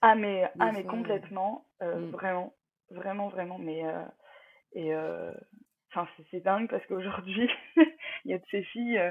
ah 0.00 0.14
mais, 0.14 0.50
Des 0.54 0.60
ah 0.60 0.72
mais 0.72 0.82
fois, 0.82 0.90
complètement, 0.90 1.66
euh, 1.82 2.00
Mm. 2.00 2.10
vraiment, 2.10 2.54
vraiment, 2.90 3.28
vraiment, 3.28 3.58
mais 3.58 3.84
euh, 3.86 4.04
et 4.74 4.94
euh, 4.94 5.32
enfin 5.92 6.08
c'est 6.16 6.24
c'est 6.30 6.40
dingue 6.40 6.68
parce 6.70 6.86
qu'aujourd'hui, 6.86 7.50
il 8.24 8.30
y 8.30 8.34
a 8.34 8.38
de 8.38 8.44
ces 8.50 8.62
filles 8.64 8.98
euh, 8.98 9.10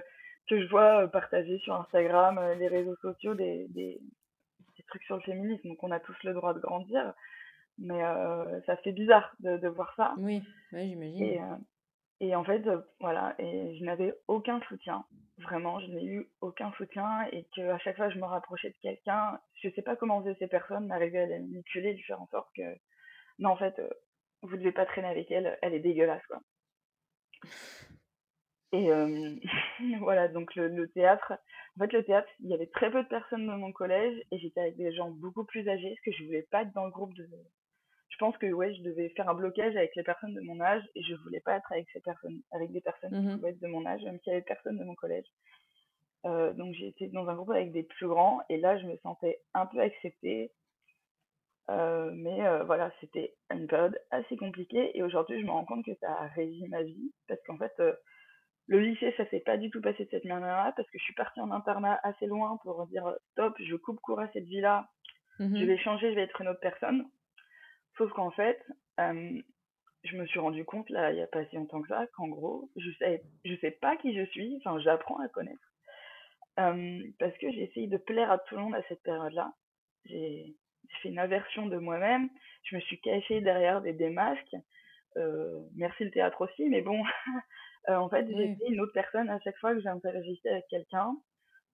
que 0.50 0.62
je 0.64 0.70
vois 0.70 1.04
euh, 1.04 1.08
partager 1.08 1.60
sur 1.60 1.76
Instagram, 1.76 2.38
euh, 2.40 2.56
les 2.56 2.68
réseaux 2.68 2.96
sociaux, 2.98 3.36
des, 3.36 3.68
des, 3.70 4.00
des 4.78 4.84
trucs 4.88 5.04
sur 5.04 5.18
le 5.18 5.24
féminisme, 5.24 5.70
donc 5.70 5.84
on 5.84 5.92
a 5.92 6.00
tous 6.00 6.18
le 6.24 6.34
droit 6.34 6.54
de 6.54 6.60
grandir, 6.60 7.14
mais 7.80 8.04
euh, 8.04 8.62
ça 8.66 8.78
fait 8.78 8.94
bizarre 8.94 9.36
de, 9.42 9.58
de 9.58 9.68
voir 9.70 9.94
ça. 9.98 10.16
Oui, 10.18 10.42
ouais, 10.74 10.88
j'imagine. 10.88 11.40
Et, 12.20 12.36
en 12.36 12.44
fait, 12.44 12.66
euh, 12.68 12.82
voilà, 13.00 13.36
et 13.40 13.78
je 13.78 13.84
n'avais 13.84 14.14
aucun 14.28 14.60
soutien, 14.62 15.06
vraiment, 15.38 15.80
je 15.80 15.88
n'ai 15.88 16.04
eu 16.04 16.30
aucun 16.42 16.72
soutien, 16.74 17.28
et 17.32 17.46
que 17.56 17.62
à 17.70 17.78
chaque 17.80 17.98
fois 17.98 18.10
je 18.10 18.18
me 18.18 18.26
rapprochais 18.26 18.70
de 18.70 18.78
quelqu'un, 18.82 19.40
je 19.62 19.70
sais 19.70 19.84
pas 19.84 19.96
comment 19.96 20.22
faisaient 20.22 20.38
ces 20.40 20.48
personnes, 20.48 20.88
m'arrivaient 20.88 21.20
à 21.20 21.26
les 21.28 21.40
manipuler, 21.40 21.94
de 21.94 22.02
faire 22.02 22.22
en 22.22 22.28
sorte 22.28 22.50
que, 22.56 22.64
non, 23.40 23.52
en 23.52 23.58
fait, 23.58 23.78
euh, 23.80 23.90
vous 24.42 24.58
devez 24.58 24.72
pas 24.72 24.86
traîner 24.86 25.08
avec 25.08 25.30
elle, 25.32 25.58
elle 25.62 25.74
est 25.76 25.80
dégueulasse, 25.80 26.26
quoi. 26.28 26.42
Et 28.74 28.92
euh, 28.92 29.36
voilà, 30.00 30.28
donc 30.28 30.56
le, 30.56 30.88
théâtre, 30.90 31.34
en 31.76 31.86
fait, 31.86 31.94
le 31.94 32.04
théâtre, 32.04 32.28
il 32.40 32.50
y 32.50 32.54
avait 32.54 32.68
très 32.68 32.92
peu 32.92 33.04
de 33.04 33.08
personnes 33.08 33.46
dans 33.46 33.58
mon 33.58 33.72
collège, 33.72 34.20
et 34.32 34.40
j'étais 34.40 34.62
avec 34.62 34.76
des 34.76 34.94
gens 34.94 35.12
beaucoup 35.12 35.46
plus 35.46 35.68
âgés, 35.70 35.90
parce 35.90 36.02
que 36.02 36.12
je 36.20 36.26
voulais 36.26 36.48
pas 36.50 36.64
être 36.64 36.74
dans 36.74 36.86
le 36.86 36.92
groupe 36.92 37.14
de, 37.14 37.30
je 38.18 38.26
pense 38.26 38.38
que 38.40 38.48
ouais, 38.52 38.74
je 38.74 38.82
devais 38.82 39.10
faire 39.10 39.30
un 39.30 39.36
blocage 39.36 39.76
avec 39.76 39.96
les 39.96 40.02
personnes 40.02 40.34
de 40.34 40.42
mon 40.42 40.60
âge 40.60 40.82
et 40.96 41.04
je 41.04 41.14
voulais 41.18 41.40
pas 41.40 41.56
être 41.56 41.72
avec 41.72 41.88
ces 41.94 42.00
personnes, 42.02 42.42
avec 42.52 42.72
des 42.72 42.82
personnes 42.82 43.12
qui 43.12 43.36
pouvaient 43.36 43.52
être 43.52 43.62
de 43.62 43.68
mon 43.68 43.86
âge, 43.86 44.02
même 44.04 44.18
s'il 44.22 44.32
y 44.34 44.36
avait 44.36 44.42
personne 44.44 44.76
de 44.80 44.84
mon 44.84 44.96
collège. 44.96 45.28
Euh, 46.26 46.52
donc 46.54 46.74
j'ai 46.74 46.88
été 46.88 47.10
dans 47.10 47.28
un 47.30 47.36
groupe 47.36 47.52
avec 47.52 47.72
des 47.72 47.84
plus 47.84 48.08
grands 48.08 48.42
et 48.50 48.58
là 48.58 48.76
je 48.80 48.88
me 48.88 48.98
sentais 48.98 49.40
un 49.54 49.68
peu 49.68 49.80
acceptée. 49.80 50.52
Euh, 51.70 52.10
mais 52.16 52.44
euh, 52.44 52.64
voilà, 52.64 52.92
c'était 53.02 53.36
une 53.52 53.68
période 53.68 53.96
assez 54.10 54.36
compliquée 54.36 54.98
et 54.98 55.04
aujourd'hui 55.04 55.40
je 55.40 55.46
me 55.46 55.52
rends 55.52 55.66
compte 55.66 55.86
que 55.86 55.94
ça 56.00 56.12
a 56.12 56.28
régi 56.30 56.68
ma 56.70 56.82
vie 56.82 57.14
parce 57.28 57.42
qu'en 57.44 57.58
fait 57.60 57.74
le 58.66 58.80
lycée 58.80 59.14
ça 59.16 59.30
s'est 59.30 59.42
pas 59.42 59.58
du 59.58 59.70
tout 59.70 59.80
passé 59.82 60.06
de 60.06 60.10
cette 60.10 60.26
manière-là 60.26 60.74
parce 60.76 60.90
que 60.90 60.98
je 60.98 61.04
suis 61.04 61.14
partie 61.14 61.40
en 61.40 61.52
internat 61.52 62.00
assez 62.02 62.26
loin 62.26 62.58
pour 62.64 62.88
dire 62.88 63.14
stop, 63.34 63.54
je 63.60 63.76
coupe 63.76 64.00
court 64.00 64.20
à 64.22 64.28
cette 64.34 64.46
vie-là, 64.46 64.90
je 65.40 65.44
Mhm. 65.44 65.68
vais 65.68 65.78
changer, 65.78 66.10
je 66.10 66.16
vais 66.16 66.24
être 66.24 66.42
une 66.42 66.48
autre 66.48 66.60
personne. 66.62 67.06
Sauf 67.98 68.12
qu'en 68.14 68.32
fait, 68.32 68.62
euh, 69.00 69.42
je 70.04 70.18
me 70.18 70.26
suis 70.28 70.40
rendu 70.40 70.66
compte, 70.66 70.90
là, 70.90 71.12
il 71.12 71.16
n'y 71.16 71.22
a 71.24 71.28
pas 71.28 71.46
si 71.48 71.56
longtemps 71.56 71.82
que 71.82 71.88
ça, 71.90 72.08
qu'en 72.16 72.28
gros, 72.28 72.70
je 72.78 72.92
sais, 73.00 73.24
je 73.46 73.56
sais 73.58 73.72
pas 73.72 73.98
qui 73.98 74.16
je 74.16 74.26
suis, 74.28 74.58
enfin, 74.58 74.80
j'apprends 74.80 75.20
à 75.20 75.28
connaître. 75.30 75.62
Euh, 76.60 77.04
parce 77.20 77.38
que 77.38 77.52
j'ai 77.52 77.64
essayé 77.64 77.88
de 77.88 77.98
plaire 77.98 78.32
à 78.32 78.40
tout 78.40 78.56
le 78.56 78.62
monde 78.64 78.76
à 78.76 78.84
cette 78.90 79.04
période-là. 79.04 79.54
J'ai 80.06 80.56
j'ai 80.90 80.98
fait 81.02 81.10
une 81.10 81.20
aversion 81.20 81.66
de 81.68 81.78
moi-même, 81.78 82.30
je 82.64 82.76
me 82.78 82.82
suis 82.82 83.00
cachée 83.02 83.42
derrière 83.42 83.82
des, 83.82 83.94
des 83.94 84.10
masques. 84.10 84.56
Euh, 85.18 85.60
merci 85.76 86.06
le 86.06 86.12
théâtre 86.12 86.42
aussi, 86.42 86.70
mais 86.70 86.82
bon, 86.82 87.04
euh, 87.90 87.96
en 87.98 88.10
fait, 88.10 88.26
Oui. 88.32 88.36
j'étais 88.38 88.72
une 88.72 88.80
autre 88.82 88.94
personne 88.94 89.30
à 89.30 89.40
chaque 89.42 89.58
fois 89.58 89.74
que 89.74 89.82
j'interagissais 89.82 90.50
avec 90.50 90.66
quelqu'un 90.70 91.14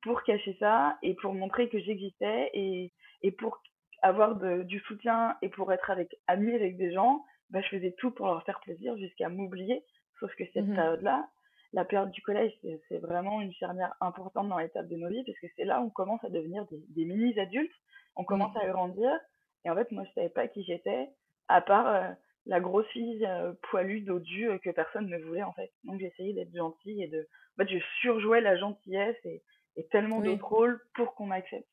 pour 0.01 0.23
cacher 0.23 0.55
ça 0.59 0.97
et 1.03 1.13
pour 1.15 1.33
montrer 1.33 1.69
que 1.69 1.79
j'existais 1.79 2.49
et, 2.53 2.91
et 3.21 3.31
pour 3.31 3.61
avoir 4.03 4.35
de, 4.35 4.63
du 4.63 4.79
soutien 4.81 5.37
et 5.41 5.49
pour 5.49 5.73
être 5.73 5.89
avec 5.89 6.15
amie 6.27 6.53
avec 6.53 6.77
des 6.77 6.93
gens, 6.93 7.25
bah, 7.49 7.61
je 7.61 7.69
faisais 7.69 7.93
tout 7.97 8.11
pour 8.11 8.27
leur 8.27 8.43
faire 8.45 8.59
plaisir 8.61 8.97
jusqu'à 8.97 9.29
m'oublier. 9.29 9.83
Sauf 10.19 10.33
que 10.35 10.43
cette 10.53 10.67
Mhm. 10.67 10.75
période-là, 10.75 11.27
la 11.73 11.85
période 11.85 12.11
du 12.11 12.21
collège, 12.21 12.53
c'est 12.89 12.99
vraiment 12.99 13.41
une 13.41 13.53
charnière 13.53 13.93
importante 14.01 14.49
dans 14.49 14.59
l'étape 14.59 14.87
de 14.87 14.95
nos 14.97 15.09
vies 15.09 15.23
parce 15.25 15.39
que 15.39 15.47
c'est 15.55 15.65
là 15.65 15.81
où 15.81 15.85
on 15.85 15.89
commence 15.89 16.23
à 16.23 16.29
devenir 16.29 16.65
des, 16.67 16.81
des 16.89 17.05
mini-adultes, 17.05 17.73
on 18.15 18.23
commence 18.25 18.55
Mm. 18.55 18.59
à 18.59 18.67
grandir 18.67 19.11
et 19.65 19.69
en 19.71 19.75
fait, 19.75 19.91
moi, 19.91 20.03
je 20.05 20.11
savais 20.13 20.29
pas 20.29 20.47
qui 20.47 20.63
j'étais 20.63 21.09
à 21.47 21.61
part 21.61 21.87
euh, 21.87 22.11
la 22.45 22.59
grosse 22.59 22.87
fille 22.87 23.25
euh, 23.25 23.53
poilue, 23.71 24.01
dodue 24.01 24.49
euh, 24.49 24.59
que 24.59 24.69
personne 24.71 25.07
ne 25.09 25.17
voulait 25.17 25.43
en 25.43 25.53
fait. 25.53 25.71
Donc 25.85 25.99
j'essayais 25.99 26.33
d'être 26.33 26.55
gentille 26.55 27.03
et 27.03 27.07
de... 27.07 27.27
En 27.57 27.63
fait, 27.63 27.69
je 27.71 27.79
surjouais 28.01 28.41
la 28.41 28.57
gentillesse 28.57 29.17
et, 29.25 29.41
et 29.77 29.87
tellement 29.87 30.19
Oui. 30.19 30.25
d'autres 30.25 30.47
rôles 30.47 30.81
pour 30.95 31.15
qu'on 31.15 31.25
m'accepte. 31.27 31.67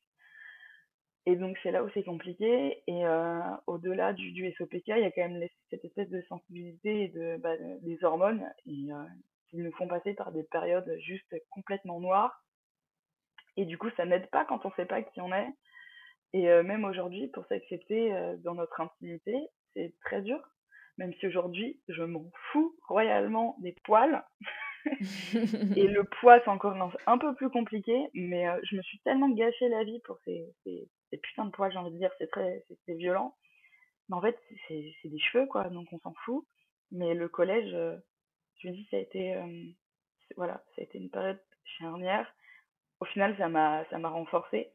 Et 1.27 1.35
donc 1.35 1.57
c'est 1.61 1.71
là 1.71 1.83
où 1.83 1.89
c'est 1.93 2.03
compliqué. 2.03 2.81
Et 2.87 3.05
euh, 3.05 3.39
au-delà 3.67 4.13
du, 4.13 4.31
du 4.31 4.51
SOPK, 4.53 4.87
il 4.87 4.99
y 4.99 5.03
a 5.03 5.11
quand 5.11 5.21
même 5.21 5.39
les- 5.39 5.51
cette 5.69 5.85
espèce 5.85 6.09
de 6.09 6.21
sensibilité 6.23 7.03
et 7.03 7.07
de, 7.09 7.37
bah, 7.37 7.55
de- 7.57 7.79
des 7.85 8.03
hormones 8.03 8.43
et, 8.65 8.91
euh, 8.91 9.03
qui 9.49 9.57
nous 9.57 9.71
font 9.73 9.87
passer 9.87 10.13
par 10.13 10.31
des 10.31 10.43
périodes 10.43 10.97
juste 11.01 11.35
complètement 11.51 11.99
noires. 11.99 12.43
Et 13.57 13.65
du 13.65 13.77
coup, 13.77 13.89
ça 13.97 14.05
n'aide 14.05 14.29
pas 14.29 14.45
quand 14.45 14.65
on 14.65 14.71
sait 14.71 14.85
pas 14.85 15.01
qui 15.03 15.21
on 15.21 15.31
est. 15.33 15.49
Et 16.33 16.49
euh, 16.49 16.63
même 16.63 16.85
aujourd'hui, 16.85 17.27
pour 17.27 17.45
s'accepter 17.47 18.13
dans 18.39 18.55
notre 18.55 18.79
intimité, 18.81 19.35
c'est 19.73 19.93
très 20.05 20.21
dur. 20.21 20.39
Même 20.97 21.13
si 21.15 21.27
aujourd'hui, 21.27 21.79
je 21.87 22.03
m'en 22.03 22.25
fous 22.51 22.75
royalement 22.87 23.57
des 23.59 23.75
poils. 23.83 24.23
et 25.75 25.87
le 25.87 26.03
poids, 26.03 26.39
c'est 26.39 26.49
encore 26.49 26.75
un 27.05 27.17
peu 27.17 27.35
plus 27.35 27.49
compliqué, 27.49 28.07
mais 28.13 28.45
je 28.63 28.75
me 28.75 28.81
suis 28.81 28.99
tellement 28.99 29.29
gâché 29.29 29.69
la 29.69 29.83
vie 29.83 29.99
pour 30.05 30.17
ces, 30.25 30.45
ces, 30.63 30.87
ces 31.11 31.17
putains 31.17 31.45
de 31.45 31.51
poids, 31.51 31.69
j'ai 31.69 31.77
envie 31.77 31.91
de 31.91 31.97
dire, 31.97 32.11
c'est 32.17 32.29
très, 32.31 32.65
c'est 32.85 32.95
violent. 32.95 33.35
Mais 34.09 34.15
en 34.15 34.21
fait, 34.21 34.39
c'est 34.67 34.93
des 35.05 35.19
cheveux, 35.19 35.45
quoi, 35.45 35.69
donc 35.69 35.87
on 35.93 35.99
s'en 35.99 36.13
fout. 36.25 36.45
Mais 36.91 37.13
le 37.13 37.29
collège, 37.29 37.71
je 38.57 38.67
me 38.67 38.73
dis, 38.73 38.87
ça 38.89 38.97
a 38.97 38.99
été, 38.99 39.37
voilà, 40.35 40.63
ça 40.75 40.81
a 40.81 40.83
été 40.83 40.97
une 40.97 41.09
période 41.09 41.41
charnière. 41.63 42.27
Au 42.99 43.05
final, 43.05 43.35
ça 43.37 43.47
m'a, 43.49 43.85
ça 43.89 43.97
m'a 43.97 44.09
renforcé. 44.09 44.71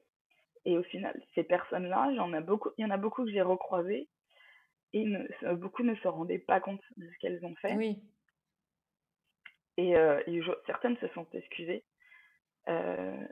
Et 0.65 0.77
au 0.77 0.83
final, 0.83 1.21
ces 1.35 1.45
personnes-là, 1.45 2.13
j'en 2.17 2.33
ai 2.35 2.41
beaucoup, 2.41 2.71
il 2.77 2.83
y 2.83 2.85
en 2.85 2.91
a 2.91 2.97
beaucoup 2.97 3.25
que 3.25 3.31
j'ai 3.31 3.43
recroisées 3.43 4.09
et 4.93 5.05
ne, 5.05 5.55
beaucoup 5.55 5.85
ne 5.85 5.95
se 5.97 6.09
rendaient 6.09 6.41
pas 6.41 6.61
compte 6.61 6.83
de 6.97 7.09
ce 7.09 7.19
qu'elles 7.19 7.45
ont 7.45 7.55
fait. 7.57 7.75
Oui. 7.75 8.03
Et, 9.77 9.97
euh, 9.97 10.21
certaines 10.67 10.97
se 10.99 11.09
sont 11.09 11.27
excusées. 11.33 11.85
Euh, 12.69 13.27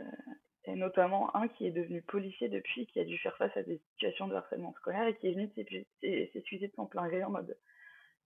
et 0.67 0.75
notamment 0.75 1.35
un 1.37 1.49
qui 1.49 1.67
est 1.67 1.71
devenu 1.71 2.03
policier 2.03 2.49
depuis, 2.49 2.87
qui 2.87 3.01
a 3.01 3.05
dû 3.05 3.19
faire 3.19 3.37
face 3.37 3.57
à 3.57 3.63
des 3.63 3.79
situations 3.93 4.27
de 4.29 4.35
harcèlement 4.35 4.73
scolaire 4.75 5.07
et 5.07 5.17
qui 5.17 5.29
est 5.29 5.33
venu 5.33 5.51
s'excuser 6.33 6.69
de 6.69 6.73
son 6.75 6.87
plein 6.87 7.07
gré 7.09 7.23
en 7.23 7.31
mode 7.31 7.57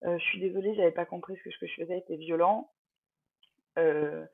euh, 0.04 0.18
Je 0.18 0.25
suis 0.25 0.40
désolée, 0.40 0.75
j'avais 0.75 0.92
pas 0.92 1.07
compris 1.07 1.37
ce 1.37 1.42
que 1.42 1.50
ce 1.50 1.59
que 1.59 1.66
je 1.66 1.75
faisais 1.75 1.99
était 1.99 2.16
violent. 2.16 2.71
Euh, 3.78 4.25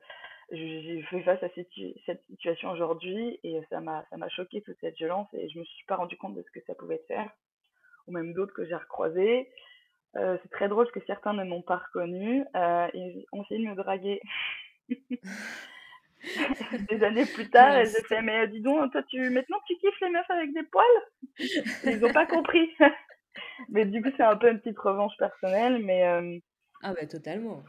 j'ai 0.51 1.01
fait 1.09 1.23
face 1.23 1.41
à 1.41 1.49
cette, 1.55 2.21
situation 2.27 2.71
aujourd'hui 2.71 3.39
et 3.43 3.59
ça 3.69 3.79
m'a 3.79 4.05
ça 4.09 4.17
m'a 4.17 4.29
choqué 4.29 4.61
toute 4.61 4.77
cette 4.79 4.95
violence 4.95 5.27
et 5.33 5.49
je 5.49 5.57
me 5.57 5.63
suis 5.63 5.85
pas 5.87 5.95
rendu 5.95 6.17
compte 6.17 6.35
de 6.35 6.43
ce 6.43 6.51
que 6.51 6.63
ça 6.67 6.75
pouvait 6.75 7.03
faire 7.07 7.29
ou 8.07 8.11
même 8.11 8.33
d'autres 8.33 8.53
que 8.53 8.65
j'ai 8.65 8.75
recroisés 8.75 9.49
euh, 10.17 10.37
c'est 10.43 10.51
très 10.51 10.69
drôle 10.69 10.89
que 10.91 10.99
certains 11.07 11.33
ne 11.33 11.43
m'ont 11.43 11.63
pas 11.63 11.77
reconnu 11.77 12.45
euh, 12.55 12.87
et 12.93 13.25
ont 13.31 13.43
essayé 13.43 13.65
de 13.65 13.69
me 13.69 13.75
draguer 13.75 14.21
des 16.89 17.03
années 17.03 17.25
plus 17.25 17.49
tard 17.49 17.77
et 17.77 17.85
j'ai 17.85 18.03
fait 18.03 18.21
mais 18.21 18.47
dis 18.47 18.61
donc 18.61 18.91
toi 18.91 19.03
tu 19.03 19.29
maintenant 19.29 19.57
tu 19.67 19.75
kiffes 19.77 19.99
les 20.01 20.09
meufs 20.09 20.29
avec 20.29 20.53
des 20.53 20.63
poils? 20.63 20.85
Ils 21.85 22.03
ont 22.05 22.13
pas 22.13 22.25
compris. 22.25 22.69
Mais 23.69 23.85
du 23.85 24.01
coup 24.01 24.09
c'est 24.15 24.23
un 24.23 24.37
peu 24.37 24.49
une 24.49 24.59
petite 24.59 24.79
revanche 24.79 25.15
personnelle 25.17 25.79
mais 25.83 26.07
euh, 26.07 26.39
ah 26.83 26.93
bah 26.93 27.07
totalement. 27.07 27.63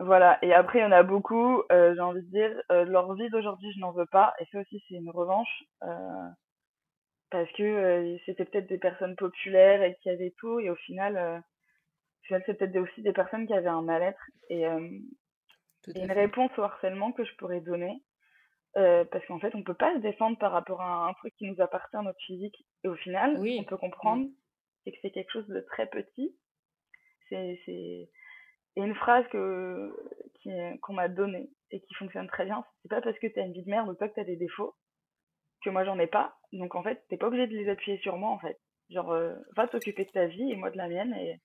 voilà, 0.00 0.38
et 0.42 0.52
après, 0.52 0.80
il 0.80 0.82
y 0.82 0.84
en 0.84 0.92
a 0.92 1.02
beaucoup, 1.02 1.62
euh, 1.72 1.94
j'ai 1.94 2.00
envie 2.00 2.22
de 2.22 2.30
dire, 2.30 2.62
euh, 2.70 2.84
leur 2.84 3.14
vie 3.14 3.30
d'aujourd'hui, 3.30 3.72
je 3.72 3.80
n'en 3.80 3.92
veux 3.92 4.06
pas, 4.06 4.34
et 4.40 4.44
ça 4.52 4.60
aussi, 4.60 4.82
c'est 4.88 4.96
une 4.96 5.10
revanche, 5.10 5.64
euh, 5.84 6.28
parce 7.30 7.50
que 7.52 7.62
euh, 7.62 8.18
c'était 8.26 8.44
peut-être 8.44 8.68
des 8.68 8.78
personnes 8.78 9.16
populaires 9.16 9.82
et 9.82 9.96
qui 10.02 10.10
avaient 10.10 10.34
tout, 10.38 10.60
et 10.60 10.70
au 10.70 10.76
final, 10.76 11.16
euh, 11.16 11.38
c'est 12.28 12.44
peut-être 12.44 12.76
aussi 12.76 13.02
des 13.02 13.12
personnes 13.12 13.46
qui 13.46 13.54
avaient 13.54 13.68
un 13.68 13.82
mal-être, 13.82 14.20
et, 14.50 14.66
et 15.94 16.00
une 16.00 16.12
réponse 16.12 16.50
au 16.58 16.62
harcèlement 16.62 17.12
que 17.12 17.24
je 17.24 17.34
pourrais 17.36 17.60
donner, 17.60 18.02
parce 18.74 19.24
qu'en 19.26 19.40
fait, 19.40 19.54
on 19.54 19.62
peut 19.62 19.74
pas 19.74 19.94
se 19.94 20.00
défendre 20.00 20.38
par 20.38 20.52
rapport 20.52 20.80
à 20.80 21.08
un 21.08 21.14
truc 21.14 21.34
qui 21.36 21.46
nous 21.46 21.60
appartient 21.60 21.96
à 21.96 22.02
notre 22.02 22.20
physique, 22.20 22.64
et 22.84 22.88
au 22.88 22.94
final, 22.96 23.36
oui. 23.38 23.58
on 23.60 23.64
peut 23.64 23.76
comprendre, 23.76 24.26
c'est 24.84 24.92
que 24.92 24.98
c'est 25.02 25.10
quelque 25.10 25.32
chose 25.32 25.48
de 25.48 25.60
très 25.60 25.86
petit, 25.86 26.36
c'est 27.28 27.58
et 28.78 28.80
une 28.80 28.94
phrase 28.94 29.26
que, 29.32 29.92
qu'on 30.82 30.92
m'a 30.92 31.08
donnée 31.08 31.50
et 31.72 31.80
qui 31.80 31.94
fonctionne 31.94 32.28
très 32.28 32.44
bien, 32.44 32.64
c'est 32.82 32.88
pas 32.88 33.00
parce 33.00 33.18
que 33.18 33.26
t'as 33.26 33.44
une 33.44 33.52
vie 33.52 33.64
de 33.64 33.70
merde 33.70 33.88
ou 33.88 33.94
pas 33.94 34.08
que 34.08 34.14
t'as 34.14 34.24
des 34.24 34.36
défauts 34.36 34.76
que 35.64 35.70
moi 35.70 35.84
j'en 35.84 35.98
ai 35.98 36.06
pas. 36.06 36.38
Donc 36.52 36.76
en 36.76 36.82
fait, 36.84 37.04
t'es 37.08 37.16
pas 37.16 37.26
obligé 37.26 37.48
de 37.48 37.56
les 37.56 37.68
appuyer 37.68 37.98
sur 37.98 38.16
moi 38.16 38.30
en 38.30 38.38
fait. 38.38 38.58
Genre, 38.90 39.10
euh, 39.10 39.34
va 39.56 39.66
t'occuper 39.66 40.04
de 40.04 40.10
ta 40.10 40.26
vie 40.26 40.52
et 40.52 40.56
moi 40.56 40.70
de 40.70 40.76
la 40.76 40.88
mienne 40.88 41.12
et, 41.14 41.40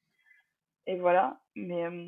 et 0.85 0.99
voilà. 0.99 1.41
Mais 1.55 1.85
euh, 1.85 2.07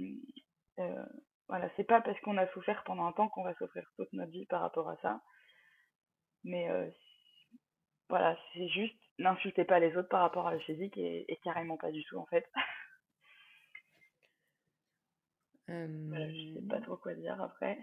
euh, 0.79 1.05
voilà, 1.47 1.69
c'est 1.75 1.83
pas 1.83 2.01
parce 2.01 2.19
qu'on 2.21 2.37
a 2.37 2.47
souffert 2.53 2.83
pendant 2.85 3.05
un 3.05 3.11
temps 3.13 3.29
qu'on 3.29 3.43
va 3.43 3.53
souffrir 3.55 3.83
toute 3.95 4.11
notre 4.13 4.31
vie 4.31 4.45
par 4.47 4.61
rapport 4.61 4.89
à 4.89 4.97
ça. 4.97 5.21
Mais 6.43 6.67
voilà, 8.09 8.37
c'est 8.53 8.67
juste 8.69 8.95
n'insultez 9.17 9.65
pas 9.65 9.79
les 9.79 9.95
autres 9.97 10.09
par 10.09 10.21
rapport 10.21 10.47
à 10.47 10.53
la 10.53 10.59
physique 10.59 10.97
et, 10.97 11.25
et 11.31 11.37
carrément 11.37 11.77
pas 11.77 11.91
du 11.91 12.03
tout 12.05 12.17
en 12.17 12.25
fait. 12.25 12.45
Voilà, 15.67 16.29
je 16.29 16.53
sais 16.53 16.67
pas 16.67 16.79
trop 16.81 16.97
quoi 16.97 17.15
dire 17.15 17.41
après. 17.41 17.79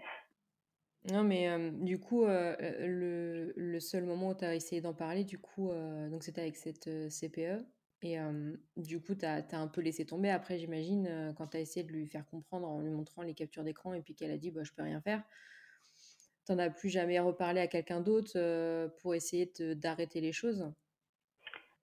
Non, 1.11 1.23
mais 1.23 1.71
du 1.71 1.99
coup, 1.99 2.25
le, 2.25 3.51
le, 3.57 3.79
seul 3.81 4.05
moment 4.05 4.29
où 4.29 4.35
tu 4.35 4.45
as 4.45 4.55
essayé 4.55 4.81
d'en 4.81 4.93
parler, 4.93 5.25
du 5.25 5.37
coup, 5.37 5.69
donc 6.09 6.23
c'était 6.23 6.41
avec 6.41 6.55
cette 6.55 6.89
CPE. 7.09 7.65
Et 8.03 8.17
du 8.75 9.01
coup, 9.01 9.15
tu 9.15 9.25
as, 9.25 9.43
un 9.53 9.67
peu 9.67 9.81
laissé 9.81 10.05
tomber. 10.05 10.29
Après, 10.29 10.57
j'imagine, 10.57 11.33
quand 11.37 11.47
tu 11.47 11.57
as 11.57 11.61
essayé 11.61 11.85
de 11.85 11.91
lui 11.91 12.05
faire 12.05 12.25
comprendre 12.27 12.67
en 12.67 12.81
lui 12.81 12.91
montrant 12.91 13.21
les 13.21 13.33
captures 13.33 13.63
d'écran 13.63 13.93
et 13.93 14.01
puis 14.01 14.13
qu'elle 14.13 14.31
a 14.31 14.37
dit 14.37 14.51
bah, 14.51 14.63
Je 14.63 14.73
peux 14.73 14.83
rien 14.83 15.01
faire, 15.01 15.23
t'en 16.45 16.59
as 16.59 16.69
plus 16.69 16.89
jamais 16.89 17.19
reparlé 17.19 17.61
à 17.61 17.67
quelqu'un 17.67 18.01
d'autre 18.01 18.89
pour 19.01 19.15
essayer 19.15 19.51
d'arrêter 19.75 20.19
les 20.19 20.33
choses? 20.33 20.69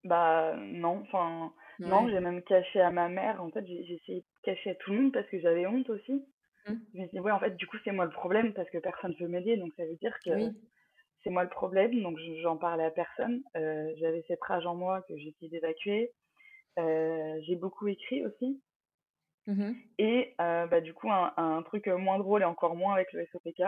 Bah 0.05 0.57
non, 0.57 1.03
enfin 1.03 1.53
non, 1.79 2.09
j'ai 2.09 2.21
même 2.21 2.43
caché 2.43 2.81
à 2.81 2.91
ma 2.91 3.09
mère. 3.09 3.43
En 3.43 3.51
fait, 3.51 3.67
j'ai 3.67 3.95
essayé 3.95 4.21
de 4.21 4.25
cacher 4.43 4.71
à 4.71 4.75
tout 4.75 4.93
le 4.93 5.01
monde 5.01 5.13
parce 5.13 5.27
que 5.29 5.41
j'avais 5.41 5.67
honte 5.67 5.89
aussi. 5.89 6.25
Je 6.67 6.73
me 6.73 7.07
suis 7.07 7.11
dit, 7.13 7.21
ouais, 7.21 7.33
en 7.33 7.41
fait, 7.41 7.57
du 7.57 7.67
coup, 7.67 7.79
c'est 7.85 7.93
moi 7.93 8.05
le 8.05 8.11
problème 8.11 8.53
parce 8.53 8.69
que 8.71 8.79
personne 8.79 9.13
ne 9.13 9.25
veut 9.25 9.29
m'aider. 9.29 9.57
Donc, 9.57 9.73
ça 9.77 9.85
veut 9.85 9.97
dire 9.97 10.17
que 10.25 10.31
c'est 11.23 11.31
moi 11.31 11.45
le 11.45 11.51
problème. 11.51 12.03
Donc, 12.03 12.19
j'en 12.43 12.57
parlais 12.57 12.85
à 12.85 12.91
personne. 12.91 13.43
Euh, 13.57 13.93
j'avais 13.99 14.25
cette 14.29 14.43
rage 14.43 14.67
en 14.67 14.75
moi 14.75 15.03
que 15.03 15.17
j'ai 15.17 15.29
essayé 15.29 15.51
d'évacuer. 15.51 16.13
Euh, 16.79 17.41
j'ai 17.43 17.57
beaucoup 17.57 17.89
écrit 17.89 18.25
aussi. 18.25 18.63
Mmh 19.47 19.73
et 19.99 20.35
euh, 20.41 20.67
bah, 20.67 20.81
du 20.81 20.93
coup, 20.95 21.11
un, 21.11 21.33
un, 21.37 21.63
truc 21.63 21.87
moins 21.89 22.19
drôle 22.19 22.43
et 22.43 22.45
encore 22.45 22.77
moins 22.77 22.95
avec 22.95 23.13
le 23.13 23.27
SOPK, 23.27 23.63